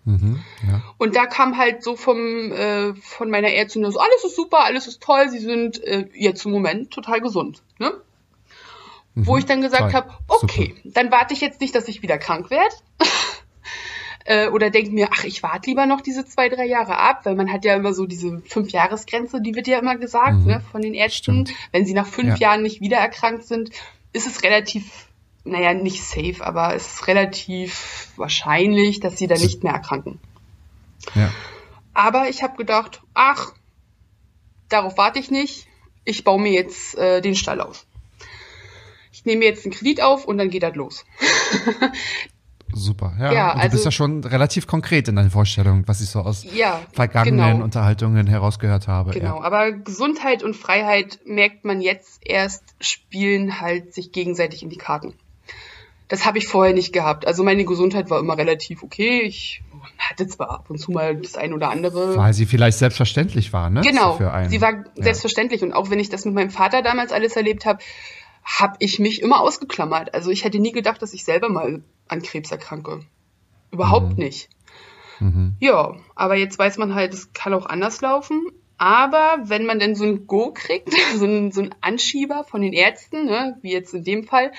Mhm, 0.06 0.40
ja. 0.66 0.82
Und 0.98 1.18
da 1.18 1.26
kam 1.26 1.58
halt 1.58 1.84
so 1.84 1.98
vom 1.98 2.52
äh, 2.54 2.94
von 2.96 3.30
meiner 3.30 3.50
Ärztin 3.52 3.84
so, 3.92 4.00
alles 4.00 4.24
ist 4.24 4.38
super, 4.38 4.64
alles 4.64 4.88
ist 4.88 5.02
toll, 5.02 5.28
sie 5.30 5.40
sind 5.40 5.84
äh, 5.84 6.08
jetzt 6.14 6.46
im 6.46 6.52
Moment 6.54 6.92
total 6.92 7.20
gesund. 7.20 7.62
Ne? 7.78 7.92
Wo 9.26 9.38
ich 9.38 9.46
dann 9.46 9.62
gesagt 9.62 9.92
Mhm. 9.94 9.96
habe, 9.98 10.14
okay, 10.28 10.76
dann 10.84 11.10
warte 11.12 11.34
ich 11.34 11.42
jetzt 11.42 11.60
nicht, 11.62 11.74
dass 11.74 11.88
ich 11.88 12.02
wieder 12.02 12.18
krank 12.18 12.50
werde. 12.52 12.76
äh, 14.26 14.48
oder 14.50 14.70
denke 14.70 14.92
mir, 14.92 15.10
ach, 15.12 15.24
ich 15.24 15.42
warte 15.44 15.70
lieber 15.70 15.86
noch 15.86 16.02
diese 16.02 16.26
zwei, 16.26 16.50
drei 16.50 16.66
Jahre 16.66 16.98
ab, 16.98 17.22
weil 17.26 17.36
man 17.36 17.52
hat 17.52 17.66
ja 17.66 17.76
immer 17.76 17.94
so 17.94 18.06
diese 18.06 18.42
Fünf-Jahres-Grenze, 18.42 19.42
die 19.42 19.56
wird 19.56 19.68
ja 19.68 19.80
immer 19.80 19.98
gesagt, 19.98 20.46
ne, 20.46 20.62
von 20.72 20.82
den 20.82 20.94
Ärzten. 20.94 21.40
Mhm. 21.40 21.46
Stimmt. 21.48 21.60
Wenn 21.72 21.86
sie 21.86 21.94
nach 21.94 22.08
fünf 22.08 22.38
Ja. 22.40 22.50
Jahren 22.50 22.62
nicht 22.62 22.82
wieder 22.82 22.98
erkrankt 22.98 23.46
sind, 23.46 23.72
ist 24.14 24.28
es 24.28 24.44
relativ, 24.44 25.08
naja, 25.44 25.74
nicht 25.74 26.04
safe, 26.04 26.46
aber 26.46 26.76
es 26.76 26.86
ist 26.96 27.08
relativ 27.08 28.10
wahrscheinlich, 28.18 29.00
dass 29.00 29.18
sie 29.18 29.28
dann 29.28 29.40
nicht 29.42 29.64
mehr 29.64 29.74
erkranken. 29.74 30.20
ja. 31.16 31.32
Aber 31.94 32.30
ich 32.30 32.44
habe 32.44 32.56
gedacht, 32.58 33.02
ach, 33.16 33.54
darauf 34.70 35.00
warte 35.00 35.18
ich 35.18 35.32
nicht. 35.32 35.66
Ich 36.06 36.24
baue 36.24 36.40
mir 36.40 36.52
jetzt 36.52 36.96
äh, 36.96 37.22
den 37.22 37.34
Stall 37.34 37.60
aus. 37.60 37.87
Ich 39.18 39.26
nehme 39.26 39.46
jetzt 39.46 39.66
einen 39.66 39.74
Kredit 39.74 40.00
auf 40.04 40.26
und 40.26 40.38
dann 40.38 40.52
geht 40.52 40.62
das 40.62 40.76
los. 40.76 41.04
Super. 42.74 43.16
Ja, 43.20 43.32
Ja, 43.34 43.48
und 43.52 43.58
du 43.58 43.62
also- 43.64 43.72
bist 43.76 43.86
ja 43.86 43.92
schon 43.92 44.24
relativ 44.24 44.68
konkret 44.68 45.08
in 45.08 45.16
deinen 45.16 45.32
Vorstellungen, 45.32 45.88
was 45.88 46.02
ich 46.02 46.10
so 46.10 46.20
aus 46.20 46.44
Ja, 46.54 46.82
vergangenen 46.94 47.54
genau. 47.54 47.64
Unterhaltungen 47.64 48.28
herausgehört 48.28 48.88
habe. 48.88 49.12
Genau, 49.12 49.38
Ja. 49.38 49.44
aber 49.44 49.72
Gesundheit 49.72 50.44
und 50.44 50.56
Freiheit 50.56 51.20
merkt 51.26 51.66
man 51.66 51.82
jetzt 51.82 52.20
erst, 52.24 52.64
spielen 52.80 53.60
halt 53.60 53.96
sich 53.96 54.12
gegenseitig 54.12 54.62
in 54.62 54.70
die 54.70 54.78
Karten. 54.78 55.14
Das 56.10 56.26
habe 56.26 56.38
ich 56.38 56.48
vorher 56.48 56.74
nicht 56.76 56.94
gehabt. 56.94 57.26
Also 57.26 57.44
meine 57.44 57.66
Gesundheit 57.66 58.10
war 58.12 58.20
immer 58.20 58.38
relativ 58.38 58.84
okay. 58.84 59.22
Ich 59.22 59.62
hatte 59.98 60.28
zwar 60.28 60.52
ab 60.52 60.66
und 60.70 60.78
zu 60.78 60.92
mal 60.92 61.16
das 61.18 61.36
ein 61.36 61.54
oder 61.54 61.70
andere. 61.72 62.16
Weil 62.18 62.34
sie 62.34 62.46
vielleicht 62.46 62.78
selbstverständlich 62.78 63.52
war, 63.52 63.70
ne? 63.72 63.82
Genau, 63.82 64.18
sie 64.48 64.62
war 64.62 64.86
selbstverständlich. 64.96 65.64
Und 65.64 65.74
auch 65.74 65.90
wenn 65.90 66.00
ich 66.00 66.10
das 66.10 66.24
mit 66.26 66.34
meinem 66.36 66.50
Vater 66.52 66.82
damals 66.82 67.12
alles 67.12 67.36
erlebt 67.36 67.66
habe, 67.66 67.80
habe 68.48 68.78
ich 68.80 68.98
mich 68.98 69.22
immer 69.22 69.42
ausgeklammert. 69.42 70.14
Also 70.14 70.32
ich 70.32 70.46
hätte 70.46 70.60
nie 70.60 70.72
gedacht, 70.72 71.02
dass 71.02 71.14
ich 71.14 71.26
selber 71.26 71.50
mal 71.50 71.84
an 72.08 72.22
Krebs 72.22 72.50
erkranke. 72.50 73.02
Überhaupt 73.72 74.18
mhm. 74.18 74.24
nicht. 74.24 74.50
Mhm. 75.20 75.58
Ja, 75.60 75.98
aber 76.16 76.36
jetzt 76.36 76.58
weiß 76.58 76.78
man 76.78 76.96
halt, 76.96 77.14
es 77.14 77.34
kann 77.34 77.54
auch 77.54 77.66
anders 77.66 78.00
laufen. 78.00 78.42
Aber 78.78 79.38
wenn 79.44 79.66
man 79.66 79.80
denn 79.80 79.96
so 79.96 80.06
ein 80.06 80.28
Go 80.28 80.52
kriegt, 80.54 80.94
so 81.16 81.26
ein, 81.26 81.52
so 81.52 81.62
ein 81.62 81.76
Anschieber 81.82 82.46
von 82.46 82.62
den 82.62 82.74
Ärzten, 82.74 83.26
ne, 83.26 83.58
wie 83.62 83.74
jetzt 83.74 83.94
in 83.94 84.06
dem 84.06 84.24
Fall, 84.24 84.54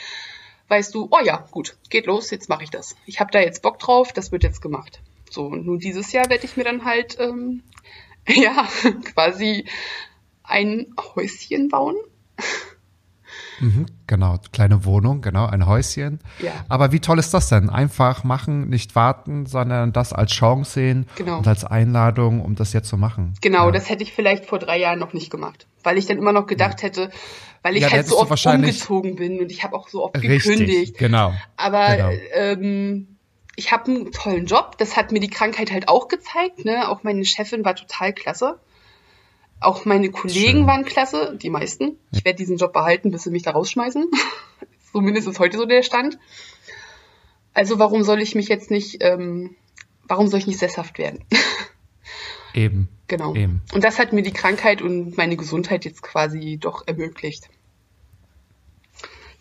weißt 0.69 0.95
du, 0.95 1.09
oh 1.11 1.25
ja, 1.25 1.47
gut, 1.51 1.79
geht 1.89 2.07
los, 2.07 2.31
jetzt 2.31 2.51
mache 2.51 2.65
ich 2.65 2.71
das. 2.71 2.95
Ich 3.07 3.21
habe 3.21 3.31
da 3.31 3.41
jetzt 3.41 3.63
Bock 3.63 3.79
drauf, 3.79 4.13
das 4.13 4.33
wird 4.33 4.43
jetzt 4.43 4.61
gemacht. 4.61 5.01
So, 5.31 5.47
und 5.47 5.65
nun 5.65 5.79
dieses 5.79 6.13
Jahr 6.13 6.29
werde 6.29 6.45
ich 6.45 6.59
mir 6.59 6.65
dann 6.65 6.85
halt, 6.85 7.19
ähm, 7.19 7.63
ja, 8.29 8.69
quasi 9.15 9.65
ein 10.43 10.95
Häuschen 11.15 11.69
bauen. 11.69 11.97
Mhm, 13.61 13.87
genau, 14.07 14.39
kleine 14.53 14.85
Wohnung, 14.85 15.21
genau, 15.21 15.47
ein 15.47 15.67
Häuschen. 15.67 16.21
Ja. 16.41 16.53
Aber 16.69 16.93
wie 16.93 17.01
toll 17.01 17.19
ist 17.19 17.35
das 17.35 17.49
denn? 17.49 17.71
Einfach 17.71 18.25
machen, 18.25 18.69
nicht 18.69 18.95
warten, 18.95 19.47
sondern 19.47 19.93
das 19.93 20.13
als 20.13 20.33
Chance 20.33 20.73
sehen 20.73 21.07
genau. 21.17 21.39
und 21.39 21.49
als 21.49 21.65
Einladung, 21.65 22.41
um 22.41 22.55
das 22.55 22.73
jetzt 22.73 22.89
zu 22.89 22.97
machen. 22.97 23.35
Genau, 23.41 23.67
ja. 23.67 23.73
das 23.73 23.89
hätte 23.89 24.03
ich 24.03 24.13
vielleicht 24.13 24.47
vor 24.47 24.59
drei 24.59 24.79
Jahren 24.79 24.99
noch 24.99 25.13
nicht 25.13 25.31
gemacht, 25.31 25.67
weil 25.83 25.99
ich 25.99 26.07
dann 26.07 26.19
immer 26.19 26.33
noch 26.33 26.47
gedacht 26.47 26.83
hätte, 26.83 27.11
weil 27.63 27.77
ich 27.77 27.83
ja, 27.83 27.91
halt 27.91 28.07
so 28.07 28.19
oft 28.19 28.47
umgezogen 28.47 29.17
bin 29.17 29.41
und 29.41 29.51
ich 29.51 29.65
habe 29.65 29.77
auch 29.77 29.89
so 29.89 30.05
oft 30.05 30.17
richtig, 30.17 30.43
gekündigt. 30.45 30.99
Genau. 30.99 31.33
Aber 31.57 31.97
genau. 31.97 32.11
Ähm, 32.33 33.19
ich 33.57 33.73
habe 33.73 33.91
einen 33.91 34.13
tollen 34.13 34.47
Job, 34.47 34.79
das 34.79 34.97
hat 34.97 35.11
mir 35.11 35.19
die 35.19 35.31
Krankheit 35.31 35.73
halt 35.73 35.89
auch 35.89 36.07
gezeigt. 36.07 36.65
Ne? 36.65 36.89
Auch 36.89 37.03
meine 37.03 37.25
Chefin 37.25 37.65
war 37.65 37.75
total 37.75 38.13
klasse. 38.13 38.61
Auch 39.61 39.85
meine 39.85 40.11
Kollegen 40.11 40.59
Schön. 40.59 40.67
waren 40.67 40.85
klasse, 40.85 41.37
die 41.41 41.51
meisten. 41.51 41.99
Ich 42.13 42.25
werde 42.25 42.37
diesen 42.37 42.59
Job 42.59 42.73
behalten, 42.73 43.11
bis 43.11 43.25
sie 43.25 43.31
mich 43.31 43.43
da 43.43 43.53
rausschmeißen. 43.53 44.09
Zumindest 44.93 45.29
ist 45.29 45.39
heute 45.39 45.59
so 45.59 45.65
der 45.65 45.83
Stand. 45.83 46.19
Also 47.55 47.79
warum 47.79 48.05
soll 48.05 48.21
ich 48.21 48.35
mich 48.35 48.49
jetzt 48.49 48.71
nicht, 48.71 48.99
ähm, 49.01 49.57
warum 50.07 50.29
soll 50.29 50.39
ich 50.39 50.47
nicht 50.47 50.59
sesshaft 50.59 50.99
werden? 50.99 51.25
Eben. 52.55 52.89
Genau. 53.09 53.35
Eben. 53.35 53.63
Und 53.73 53.85
das 53.85 53.99
hat 53.99 54.13
mir 54.13 54.23
die 54.23 54.33
Krankheit 54.33 54.83
und 54.83 55.17
meine 55.17 55.37
Gesundheit 55.37 55.85
jetzt 55.85 56.03
quasi 56.03 56.59
doch 56.61 56.87
ermöglicht, 56.87 57.49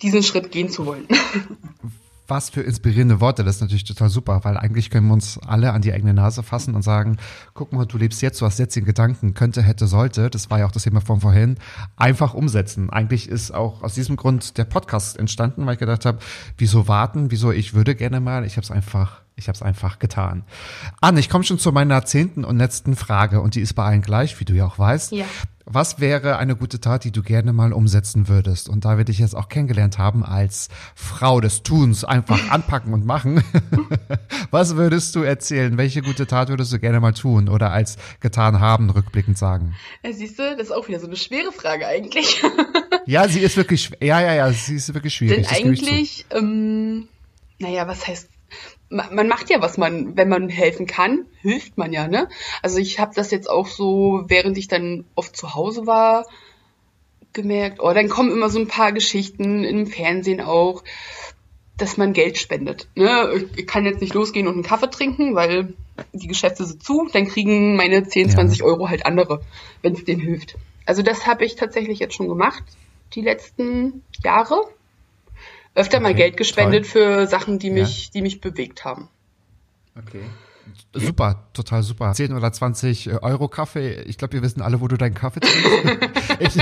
diesen 0.02 0.24
Schritt 0.24 0.52
gehen 0.52 0.70
zu 0.70 0.86
wollen. 0.86 1.08
was 2.28 2.50
für 2.50 2.62
inspirierende 2.62 3.22
Worte. 3.22 3.44
Das 3.44 3.56
ist 3.56 3.62
natürlich 3.62 3.84
total 3.84 4.10
super, 4.10 4.44
weil 4.44 4.58
eigentlich 4.58 4.90
können 4.90 5.08
wir 5.08 5.14
uns 5.14 5.40
alle 5.46 5.74
an 5.74 5.82
die 5.82 5.94
eigene 5.94 6.14
Nase 6.14 6.44
fassen 6.44 6.76
und 6.76 6.82
sagen, 6.82 7.18
guck 7.54 7.74
mal, 7.74 7.86
du 7.86 7.98
lebst 7.98 8.22
jetzt, 8.22 8.42
du 8.42 8.46
hast 8.46 8.60
jetzt 8.60 8.76
den 8.76 8.86
Gedanken, 8.86 9.34
könnte, 9.34 9.62
hätte, 9.62 9.88
sollte, 9.88 10.30
das 10.30 10.50
war 10.50 10.60
ja 10.60 10.66
auch 10.66 10.72
das 10.72 10.84
Thema 10.84 11.02
von 11.02 11.22
vorhin, 11.22 11.56
einfach 11.96 12.34
umsetzen. 12.34 12.90
Eigentlich 12.90 13.30
ist 13.30 13.52
auch 13.52 13.84
aus 13.84 13.94
diesem 13.94 14.16
Grund 14.16 14.58
der 14.58 14.66
Podcast 14.66 15.18
entstanden, 15.18 15.66
weil 15.66 15.74
ich 15.74 15.80
gedacht 15.80 16.06
habe, 16.06 16.20
wieso 16.58 16.88
warten, 16.88 17.32
wieso 17.32 17.52
ich 17.52 17.74
würde 17.74 17.96
gerne 17.96 18.20
mal, 18.20 18.46
ich 18.46 18.54
habe 18.54 18.64
es 18.64 18.72
einfach 18.72 19.22
ich 19.38 19.48
habe 19.48 19.56
es 19.56 19.62
einfach 19.62 20.00
getan. 20.00 20.44
Anne, 21.00 21.20
ich 21.20 21.30
komme 21.30 21.44
schon 21.44 21.60
zu 21.60 21.72
meiner 21.72 22.04
zehnten 22.06 22.44
und 22.44 22.58
letzten 22.58 22.96
Frage 22.96 23.40
und 23.40 23.56
die 23.56 23.62
ist 23.62 23.74
bei 23.74 23.86
allen 23.86 24.02
gleich, 24.02 24.40
wie 24.40 24.46
du 24.46 24.54
ja 24.54 24.66
auch 24.66 24.80
weißt. 24.80 25.12
Ja. 25.12 25.26
Was 25.70 26.00
wäre 26.00 26.38
eine 26.38 26.56
gute 26.56 26.80
Tat, 26.80 27.04
die 27.04 27.12
du 27.12 27.22
gerne 27.22 27.52
mal 27.52 27.74
umsetzen 27.74 28.30
würdest? 28.30 28.70
Und 28.70 28.86
da 28.86 28.98
wir 28.98 29.04
dich 29.04 29.20
jetzt 29.20 29.36
auch 29.36 29.50
kennengelernt 29.50 29.98
haben 29.98 30.24
als 30.24 30.70
Frau 30.96 31.42
des 31.42 31.62
Tuns, 31.62 32.06
einfach 32.06 32.50
anpacken 32.52 32.94
und 32.94 33.06
machen. 33.06 33.44
Was 34.52 34.78
würdest 34.78 35.14
du 35.16 35.24
erzählen? 35.24 35.78
Welche 35.78 36.02
gute 36.02 36.26
Tat 36.26 36.48
würdest 36.48 36.72
du 36.72 36.80
gerne 36.80 37.02
mal 37.02 37.12
tun 37.12 37.50
oder 37.50 37.72
als 37.72 37.98
getan 38.22 38.62
haben, 38.62 38.90
rückblickend 38.90 39.38
sagen? 39.38 39.76
Ja, 40.04 40.14
siehst 40.14 40.40
du, 40.40 40.56
das 40.56 40.68
ist 40.68 40.72
auch 40.72 40.88
wieder 40.88 41.02
so 41.02 41.08
eine 41.08 41.18
schwere 41.18 41.52
Frage 41.52 41.86
eigentlich. 41.86 42.42
ja, 43.06 43.28
sie 43.28 43.42
ist 43.42 43.58
wirklich, 43.58 43.92
ja, 44.00 44.22
ja, 44.22 44.34
ja, 44.34 44.52
sie 44.54 44.76
ist 44.76 44.94
wirklich 44.94 45.16
schwierig. 45.16 45.48
Denn 45.48 45.58
eigentlich, 45.58 46.26
ähm, 46.32 47.10
naja, 47.60 47.88
was 47.90 48.08
heißt 48.08 48.30
man 48.90 49.28
macht 49.28 49.50
ja, 49.50 49.62
was 49.62 49.78
man, 49.78 50.16
wenn 50.16 50.30
man 50.30 50.50
helfen 50.50 50.86
kann, 50.86 51.26
hilft 51.42 51.78
man 51.78 51.92
ja, 51.92 52.08
ne? 52.08 52.30
Also 52.62 52.78
ich 52.78 53.00
habe 53.00 53.14
das 53.14 53.32
jetzt 53.32 53.50
auch 53.50 53.68
so, 53.68 54.24
während 54.28 54.58
ich 54.58 54.68
dann 54.68 55.06
oft 55.16 55.36
zu 55.36 55.56
Hause 55.56 55.88
war, 55.88 56.26
gemerkt, 57.34 57.80
oh, 57.82 57.94
dann 57.94 58.10
kommen 58.10 58.32
immer 58.32 58.50
so 58.50 58.60
ein 58.60 58.68
paar 58.68 58.92
Geschichten 58.92 59.64
im 59.64 59.88
Fernsehen 59.88 60.42
auch, 60.42 60.84
dass 61.78 61.98
man 61.98 62.14
Geld 62.14 62.38
spendet. 62.38 62.88
Ne? 62.96 63.46
Ich 63.56 63.68
kann 63.68 63.86
jetzt 63.86 64.02
nicht 64.02 64.14
losgehen 64.14 64.48
und 64.48 64.56
einen 64.56 64.64
Kaffee 64.64 64.90
trinken, 64.90 65.36
weil 65.36 65.74
die 66.14 66.28
Geschäfte 66.28 66.66
sind 66.66 66.84
zu, 66.84 67.08
dann 67.14 67.28
kriegen 67.28 67.76
meine 67.76 68.04
10, 68.08 68.32
20 68.32 68.60
ja. 68.60 68.66
Euro 68.66 68.90
halt 68.90 69.06
andere, 69.06 69.42
wenn 69.82 69.94
es 69.94 70.04
denen 70.04 70.22
hilft. 70.22 70.56
Also 70.86 71.04
das 71.04 71.28
habe 71.28 71.46
ich 71.46 71.56
tatsächlich 71.56 72.00
jetzt 72.00 72.16
schon 72.16 72.28
gemacht, 72.30 72.64
die 73.14 73.22
letzten 73.22 74.04
Jahre 74.24 74.62
öfter 75.78 75.98
okay, 75.98 76.04
mal 76.04 76.14
Geld 76.14 76.38
gespendet 76.38 76.92
toll. 76.92 76.92
für 76.92 77.28
Sachen, 77.28 77.60
die 77.60 77.70
mich, 77.70 78.06
ja. 78.06 78.12
die 78.16 78.22
mich 78.22 78.42
bewegt 78.42 78.84
haben. 78.84 79.10
Okay. 79.98 80.24
Super, 80.94 81.50
total 81.54 81.84
super. 81.84 82.14
10 82.14 82.34
oder 82.34 82.52
20 82.52 83.08
äh, 83.08 83.12
Euro 83.22 83.48
Kaffee. 83.48 84.02
Ich 84.04 84.18
glaube, 84.18 84.34
wir 84.34 84.42
wissen 84.42 84.62
alle, 84.62 84.82
wo 84.82 84.88
du 84.88 84.98
deinen 84.98 85.14
Kaffee 85.14 85.40
trinkst. 85.40 86.10
ich 86.40 86.58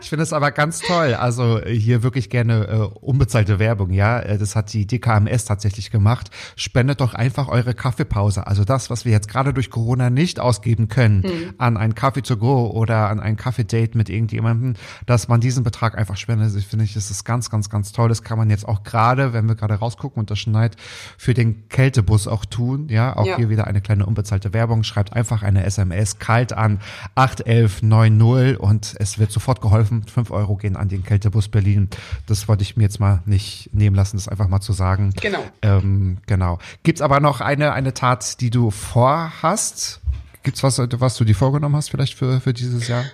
ich 0.00 0.08
finde 0.08 0.22
es 0.24 0.32
aber 0.32 0.50
ganz 0.50 0.80
toll. 0.80 1.14
Also 1.14 1.60
äh, 1.60 1.72
hier 1.72 2.02
wirklich 2.02 2.30
gerne 2.30 2.66
äh, 2.66 2.98
unbezahlte 3.00 3.58
Werbung, 3.58 3.90
ja. 3.90 4.18
Äh, 4.18 4.38
das 4.38 4.56
hat 4.56 4.72
die 4.72 4.86
DKMS 4.86 5.44
tatsächlich 5.44 5.90
gemacht. 5.90 6.30
Spendet 6.56 7.00
doch 7.00 7.14
einfach 7.14 7.48
eure 7.48 7.74
Kaffeepause. 7.74 8.46
Also 8.46 8.64
das, 8.64 8.90
was 8.90 9.04
wir 9.04 9.12
jetzt 9.12 9.28
gerade 9.28 9.52
durch 9.54 9.70
Corona 9.70 10.10
nicht 10.10 10.40
ausgeben 10.40 10.88
können, 10.88 11.22
hm. 11.22 11.54
an 11.58 11.76
ein 11.76 11.94
Kaffee 11.94 12.22
to 12.22 12.36
go 12.36 12.70
oder 12.70 13.08
an 13.08 13.20
ein 13.20 13.36
Kaffee-Date 13.36 13.94
mit 13.94 14.08
irgendjemandem, 14.08 14.74
dass 15.06 15.28
man 15.28 15.40
diesen 15.40 15.64
Betrag 15.64 15.96
einfach 15.96 16.16
spendet. 16.16 16.56
Ich 16.56 16.66
finde, 16.66 16.86
das 16.92 17.10
ist 17.10 17.24
ganz, 17.24 17.50
ganz, 17.50 17.70
ganz 17.70 17.92
toll. 17.92 18.08
Das 18.08 18.22
kann 18.22 18.38
man 18.38 18.50
jetzt 18.50 18.66
auch 18.66 18.82
gerade, 18.82 19.32
wenn 19.32 19.48
wir 19.48 19.54
gerade 19.54 19.74
rausgucken 19.74 20.20
und 20.20 20.30
das 20.30 20.38
schneit, 20.38 20.76
für 21.18 21.34
den 21.34 21.68
Kältebus 21.68 22.26
auch 22.26 22.44
tun. 22.44 22.88
Ja, 22.88 23.16
auch 23.16 23.26
ja. 23.26 23.36
Hier 23.40 23.50
wieder 23.50 23.66
eine 23.66 23.80
kleine 23.80 24.06
unbezahlte 24.06 24.52
Werbung. 24.52 24.84
Schreibt 24.84 25.12
einfach 25.12 25.42
eine 25.42 25.64
SMS 25.64 26.18
kalt 26.18 26.52
an 26.52 26.80
81190 27.14 28.60
und 28.60 28.94
es 28.98 29.18
wird 29.18 29.32
sofort 29.32 29.60
geholfen. 29.60 30.04
Fünf 30.04 30.30
Euro 30.30 30.56
gehen 30.56 30.76
an 30.76 30.88
den 30.88 31.04
Kältebus 31.04 31.48
Berlin. 31.48 31.88
Das 32.26 32.48
wollte 32.48 32.62
ich 32.62 32.76
mir 32.76 32.84
jetzt 32.84 33.00
mal 33.00 33.22
nicht 33.26 33.70
nehmen 33.74 33.96
lassen, 33.96 34.16
das 34.16 34.28
einfach 34.28 34.48
mal 34.48 34.60
zu 34.60 34.72
sagen. 34.72 35.12
Genau. 35.20 35.44
Ähm, 35.62 36.18
genau. 36.26 36.58
Gibt's 36.82 37.00
aber 37.00 37.20
noch 37.20 37.40
eine, 37.40 37.72
eine 37.72 37.94
Tat, 37.94 38.40
die 38.40 38.50
du 38.50 38.70
vorhast? 38.70 40.00
Gibt's 40.42 40.62
was, 40.62 40.78
was 40.78 41.16
du 41.16 41.24
dir 41.24 41.34
vorgenommen 41.34 41.76
hast 41.76 41.90
vielleicht 41.90 42.14
für, 42.14 42.40
für 42.40 42.52
dieses 42.52 42.88
Jahr? 42.88 43.04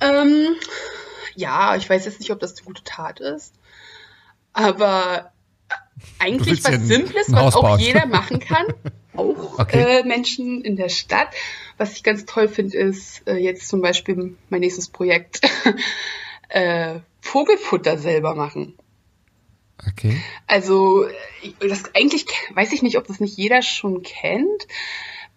Ähm, 0.00 0.54
ja, 1.34 1.76
ich 1.76 1.88
weiß 1.88 2.04
jetzt 2.04 2.20
nicht, 2.20 2.30
ob 2.30 2.40
das 2.40 2.56
eine 2.56 2.64
gute 2.64 2.84
Tat 2.84 3.20
ist. 3.20 3.54
Aber 4.52 5.32
eigentlich 6.18 6.64
was 6.64 6.74
Simples, 6.82 7.26
was 7.30 7.56
auch 7.56 7.78
jeder 7.78 8.06
machen 8.06 8.40
kann. 8.40 8.66
auch 9.16 9.58
okay. 9.58 10.00
äh, 10.00 10.04
Menschen 10.04 10.62
in 10.62 10.76
der 10.76 10.88
Stadt. 10.88 11.28
Was 11.76 11.92
ich 11.92 12.02
ganz 12.02 12.26
toll 12.26 12.48
finde, 12.48 12.76
ist 12.76 13.26
äh, 13.26 13.36
jetzt 13.36 13.68
zum 13.68 13.80
Beispiel 13.80 14.36
mein 14.48 14.60
nächstes 14.60 14.88
Projekt, 14.88 15.40
äh, 16.48 17.00
Vogelfutter 17.20 17.98
selber 17.98 18.34
machen. 18.34 18.74
Okay. 19.88 20.20
Also 20.46 21.06
das 21.60 21.94
eigentlich 21.94 22.26
weiß 22.54 22.72
ich 22.72 22.82
nicht, 22.82 22.98
ob 22.98 23.06
das 23.06 23.20
nicht 23.20 23.36
jeder 23.36 23.62
schon 23.62 24.02
kennt. 24.02 24.66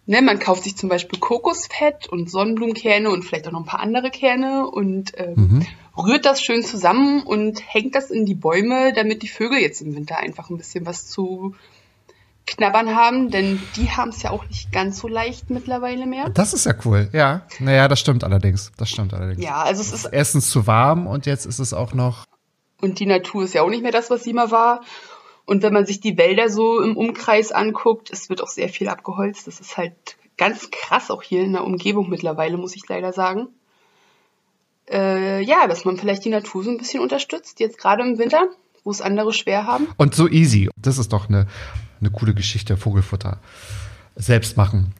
Ne, 0.06 0.20
man 0.20 0.38
kauft 0.38 0.64
sich 0.64 0.76
zum 0.76 0.90
Beispiel 0.90 1.18
Kokosfett 1.18 2.08
und 2.08 2.30
Sonnenblumenkerne 2.30 3.08
und 3.08 3.24
vielleicht 3.24 3.48
auch 3.48 3.52
noch 3.52 3.60
ein 3.60 3.66
paar 3.66 3.80
andere 3.80 4.10
Kerne 4.10 4.68
und 4.68 5.12
ähm, 5.16 5.34
mhm. 5.34 5.66
Rührt 5.96 6.24
das 6.24 6.42
schön 6.42 6.62
zusammen 6.62 7.22
und 7.22 7.60
hängt 7.66 7.94
das 7.94 8.10
in 8.10 8.26
die 8.26 8.34
Bäume, 8.34 8.92
damit 8.94 9.22
die 9.22 9.28
Vögel 9.28 9.58
jetzt 9.58 9.80
im 9.80 9.94
Winter 9.94 10.18
einfach 10.18 10.50
ein 10.50 10.56
bisschen 10.56 10.86
was 10.86 11.06
zu 11.06 11.54
knabbern 12.46 12.94
haben, 12.94 13.30
denn 13.30 13.60
die 13.76 13.90
haben 13.90 14.10
es 14.10 14.22
ja 14.22 14.30
auch 14.30 14.46
nicht 14.46 14.70
ganz 14.70 14.98
so 14.98 15.08
leicht 15.08 15.50
mittlerweile 15.50 16.06
mehr. 16.06 16.28
Das 16.28 16.52
ist 16.52 16.66
ja 16.66 16.74
cool, 16.84 17.08
ja. 17.12 17.46
Naja, 17.58 17.88
das 17.88 18.00
stimmt 18.00 18.22
allerdings. 18.22 18.70
Das 18.76 18.90
stimmt 18.90 19.14
allerdings. 19.14 19.42
Ja, 19.42 19.62
also 19.62 19.80
es 19.80 19.92
ist. 19.92 20.04
Erstens 20.04 20.50
zu 20.50 20.66
warm 20.66 21.06
und 21.06 21.26
jetzt 21.26 21.46
ist 21.46 21.58
es 21.58 21.72
auch 21.72 21.94
noch. 21.94 22.24
Und 22.80 22.98
die 23.00 23.06
Natur 23.06 23.44
ist 23.44 23.54
ja 23.54 23.62
auch 23.62 23.70
nicht 23.70 23.82
mehr 23.82 23.92
das, 23.92 24.10
was 24.10 24.24
sie 24.24 24.34
mal 24.34 24.50
war. 24.50 24.82
Und 25.46 25.62
wenn 25.62 25.72
man 25.72 25.86
sich 25.86 26.00
die 26.00 26.18
Wälder 26.18 26.48
so 26.48 26.80
im 26.80 26.96
Umkreis 26.96 27.52
anguckt, 27.52 28.10
es 28.10 28.28
wird 28.28 28.42
auch 28.42 28.48
sehr 28.48 28.68
viel 28.68 28.88
abgeholzt. 28.88 29.46
Das 29.46 29.60
ist 29.60 29.76
halt 29.76 29.94
ganz 30.36 30.70
krass 30.70 31.10
auch 31.10 31.22
hier 31.22 31.42
in 31.42 31.52
der 31.52 31.64
Umgebung 31.64 32.10
mittlerweile, 32.10 32.56
muss 32.56 32.76
ich 32.76 32.86
leider 32.88 33.12
sagen. 33.12 33.48
Äh, 34.90 35.42
ja, 35.42 35.66
dass 35.66 35.84
man 35.84 35.96
vielleicht 35.96 36.24
die 36.24 36.30
Natur 36.30 36.62
so 36.62 36.70
ein 36.70 36.78
bisschen 36.78 37.00
unterstützt, 37.00 37.60
jetzt 37.60 37.78
gerade 37.78 38.02
im 38.02 38.18
Winter, 38.18 38.48
wo 38.82 38.90
es 38.90 39.00
andere 39.00 39.32
schwer 39.32 39.66
haben. 39.66 39.88
Und 39.96 40.14
so 40.14 40.28
easy. 40.28 40.68
Das 40.76 40.98
ist 40.98 41.12
doch 41.12 41.28
eine 41.28 41.46
eine 42.04 42.10
coole 42.10 42.34
Geschichte, 42.34 42.76
Vogelfutter 42.76 43.38
selbst 44.14 44.56
machen. 44.56 44.94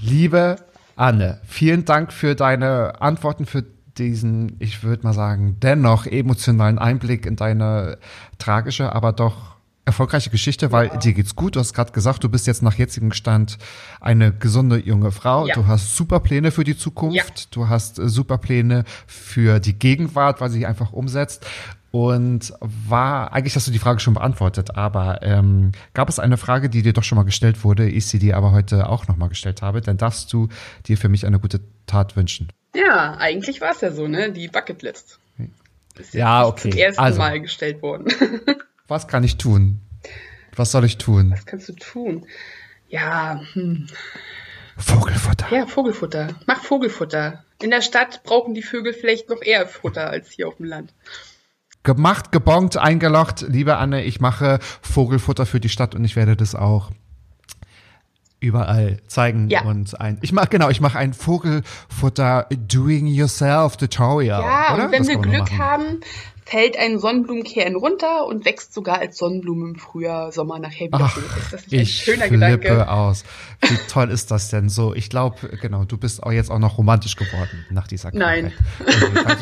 Liebe 0.00 0.56
Anne, 0.96 1.40
vielen 1.46 1.84
Dank 1.84 2.12
für 2.12 2.34
deine 2.34 3.00
Antworten, 3.00 3.44
für 3.44 3.64
diesen, 3.98 4.56
ich 4.60 4.84
würde 4.84 5.02
mal 5.02 5.12
sagen, 5.12 5.56
dennoch 5.60 6.06
emotionalen 6.06 6.78
Einblick 6.78 7.26
in 7.26 7.36
deine 7.36 7.98
tragische, 8.38 8.92
aber 8.94 9.12
doch 9.12 9.56
erfolgreiche 9.88 10.30
Geschichte, 10.30 10.70
weil 10.70 10.90
dir 10.98 11.12
geht's 11.14 11.34
gut. 11.34 11.56
Du 11.56 11.60
hast 11.60 11.72
gerade 11.72 11.92
gesagt, 11.92 12.22
du 12.22 12.28
bist 12.28 12.46
jetzt 12.46 12.62
nach 12.62 12.74
jetzigem 12.74 13.12
Stand 13.12 13.58
eine 14.00 14.32
gesunde 14.32 14.78
junge 14.78 15.10
Frau. 15.10 15.46
Ja. 15.46 15.54
Du 15.54 15.66
hast 15.66 15.96
super 15.96 16.20
Pläne 16.20 16.50
für 16.50 16.62
die 16.62 16.76
Zukunft. 16.76 17.16
Ja. 17.16 17.24
Du 17.50 17.68
hast 17.68 17.98
äh, 17.98 18.08
super 18.08 18.38
Pläne 18.38 18.84
für 19.06 19.58
die 19.60 19.78
Gegenwart, 19.78 20.40
weil 20.40 20.50
sie 20.50 20.66
einfach 20.66 20.92
umsetzt. 20.92 21.46
Und 21.90 22.52
war, 22.60 23.32
eigentlich 23.32 23.56
hast 23.56 23.66
du 23.66 23.70
die 23.70 23.78
Frage 23.78 23.98
schon 23.98 24.12
beantwortet, 24.12 24.76
aber 24.76 25.22
ähm, 25.22 25.72
gab 25.94 26.10
es 26.10 26.18
eine 26.18 26.36
Frage, 26.36 26.68
die 26.68 26.82
dir 26.82 26.92
doch 26.92 27.02
schon 27.02 27.16
mal 27.16 27.24
gestellt 27.24 27.64
wurde, 27.64 27.88
ich 27.88 28.06
sie 28.06 28.18
dir 28.18 28.36
aber 28.36 28.52
heute 28.52 28.90
auch 28.90 29.08
nochmal 29.08 29.30
gestellt 29.30 29.62
habe, 29.62 29.80
dann 29.80 29.96
darfst 29.96 30.30
du 30.34 30.48
dir 30.86 30.98
für 30.98 31.08
mich 31.08 31.24
eine 31.24 31.40
gute 31.40 31.60
Tat 31.86 32.14
wünschen. 32.14 32.52
Ja, 32.74 33.16
eigentlich 33.16 33.62
war 33.62 33.70
es 33.70 33.80
ja 33.80 33.90
so, 33.90 34.06
ne? 34.06 34.30
Die 34.30 34.48
Bucketlist. 34.48 35.18
Ist 35.98 36.14
Ja, 36.14 36.46
okay. 36.46 36.70
Zum 36.70 36.78
ersten 36.78 37.02
Also. 37.02 37.18
Mal 37.18 37.40
gestellt 37.40 37.82
worden. 37.82 38.06
Was 38.88 39.06
kann 39.06 39.22
ich 39.24 39.36
tun? 39.38 39.80
Was 40.56 40.72
soll 40.72 40.84
ich 40.84 40.98
tun? 40.98 41.30
Was 41.30 41.46
kannst 41.46 41.68
du 41.68 41.72
tun? 41.74 42.26
Ja, 42.88 43.40
hm. 43.52 43.86
Vogelfutter. 44.76 45.46
ja, 45.54 45.66
Vogelfutter. 45.66 46.28
Mach 46.46 46.62
Vogelfutter. 46.62 47.44
In 47.60 47.70
der 47.70 47.82
Stadt 47.82 48.22
brauchen 48.24 48.54
die 48.54 48.62
Vögel 48.62 48.92
vielleicht 48.94 49.28
noch 49.28 49.42
eher 49.42 49.66
Futter 49.66 50.08
als 50.08 50.30
hier 50.30 50.48
auf 50.48 50.56
dem 50.56 50.66
Land. 50.66 50.94
Gemacht, 51.82 52.32
gebongt, 52.32 52.76
eingelocht. 52.76 53.44
Liebe 53.48 53.76
Anne, 53.76 54.04
ich 54.04 54.20
mache 54.20 54.58
Vogelfutter 54.82 55.46
für 55.46 55.60
die 55.60 55.68
Stadt 55.68 55.94
und 55.94 56.04
ich 56.04 56.16
werde 56.16 56.36
das 56.36 56.54
auch 56.54 56.90
überall 58.40 58.98
zeigen 59.08 59.48
Ja. 59.50 59.62
und 59.62 60.00
ein 60.00 60.18
ich 60.22 60.30
mache 60.32 60.46
genau 60.48 60.68
ich 60.70 60.80
mache 60.80 60.96
ein 60.96 61.12
Vogelfutter 61.12 62.46
doing 62.50 63.08
yourself 63.08 63.76
Tutorial 63.76 64.40
Ja, 64.42 64.74
oder? 64.74 64.84
und 64.84 64.92
wenn 64.92 64.98
Das 65.00 65.08
wir 65.08 65.18
Glück 65.18 65.50
haben, 65.58 65.98
fällt 66.48 66.78
ein 66.78 66.98
Sonnenblumenkern 66.98 67.76
runter 67.76 68.26
und 68.26 68.46
wächst 68.46 68.72
sogar 68.72 69.00
als 69.00 69.18
Sonnenblume 69.18 69.68
im 69.68 69.76
Frühjahr, 69.76 70.32
Sommer 70.32 70.58
nachher 70.58 70.86
wieder 70.86 71.00
Ach. 71.02 71.16
Ist 71.16 71.52
das 71.52 71.66
nicht 71.66 71.74
ein 71.74 71.80
ich 71.80 71.92
schöner 71.92 72.24
flippe 72.24 72.58
Gedanke? 72.58 72.90
aus. 72.90 73.24
Wie 73.60 73.76
toll 73.88 74.10
ist 74.10 74.30
das 74.30 74.48
denn 74.48 74.68
so? 74.68 74.94
Ich 74.94 75.10
glaube, 75.10 75.36
genau, 75.60 75.84
du 75.84 75.98
bist 75.98 76.22
auch 76.22 76.32
jetzt 76.32 76.50
auch 76.50 76.58
noch 76.58 76.78
romantisch 76.78 77.16
geworden 77.16 77.66
nach 77.70 77.86
dieser 77.86 78.12
Nein. 78.14 78.52
Krankheit. 78.78 79.38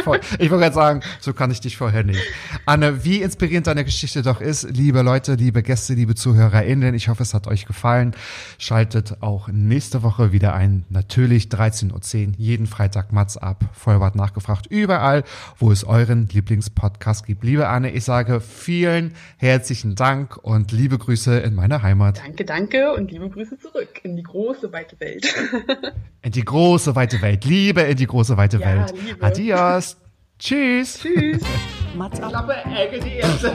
So 0.00 0.14
ich, 0.38 0.50
wollte 0.50 0.58
gerade 0.58 0.74
sagen, 0.74 1.00
so 1.20 1.32
kann 1.32 1.50
ich 1.50 1.60
dich 1.60 1.76
vorher 1.76 2.04
nicht. 2.04 2.20
Anne, 2.66 3.04
wie 3.04 3.22
inspirierend 3.22 3.66
deine 3.66 3.84
Geschichte 3.84 4.22
doch 4.22 4.40
ist, 4.40 4.64
liebe 4.70 5.02
Leute, 5.02 5.34
liebe 5.34 5.62
Gäste, 5.62 5.94
liebe 5.94 6.14
ZuhörerInnen, 6.14 6.94
ich 6.94 7.08
hoffe, 7.08 7.22
es 7.22 7.32
hat 7.32 7.46
euch 7.46 7.64
gefallen. 7.64 8.14
Schaltet 8.58 9.22
auch 9.22 9.48
nächste 9.48 10.02
Woche 10.02 10.32
wieder 10.32 10.52
ein. 10.54 10.84
Natürlich 10.90 11.44
13.10 11.44 11.92
Uhr, 12.28 12.34
jeden 12.36 12.66
Freitag 12.66 13.12
Mats 13.12 13.36
ab. 13.36 13.64
Vollbart 13.72 14.14
nachgefragt. 14.14 14.66
Überall, 14.66 15.24
wo 15.58 15.72
es 15.72 15.84
euren 15.84 16.28
Lieblingspodcast 16.50 17.26
gibt. 17.26 17.44
Liebe 17.44 17.68
Anne, 17.68 17.92
ich 17.92 18.04
sage 18.04 18.40
vielen 18.40 19.14
herzlichen 19.38 19.94
Dank 19.94 20.36
und 20.36 20.72
liebe 20.72 20.98
Grüße 20.98 21.38
in 21.38 21.54
meine 21.54 21.82
Heimat. 21.82 22.18
Danke, 22.18 22.44
danke 22.44 22.92
und 22.92 23.12
liebe 23.12 23.30
Grüße 23.30 23.56
zurück 23.58 24.00
in 24.02 24.16
die 24.16 24.24
große, 24.24 24.72
weite 24.72 24.98
Welt. 24.98 25.32
In 26.22 26.32
die 26.32 26.44
große, 26.44 26.94
weite 26.96 27.22
Welt. 27.22 27.46
Liebe 27.46 27.80
in 27.80 27.96
die 27.96 28.06
große, 28.06 28.36
weite 28.36 28.58
Ja, 28.58 28.66
Welt. 28.66 28.92
Liebe. 29.06 29.24
Adios. 29.24 29.96
Tschüss. 30.38 30.98
Tschüss. 31.00 31.40
Mats 31.96 32.20
ab. 32.20 32.28
Klappe, 32.28 32.56
Ecke, 32.76 33.00
die 33.00 33.14
erste. 33.16 33.54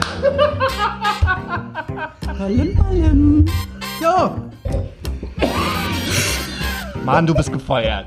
Palim, 2.20 2.74
palim. 2.74 3.44
So, 4.00 4.50
Mann, 7.04 7.24
du 7.26 7.34
bist 7.34 7.52
gefeuert. 7.52 8.06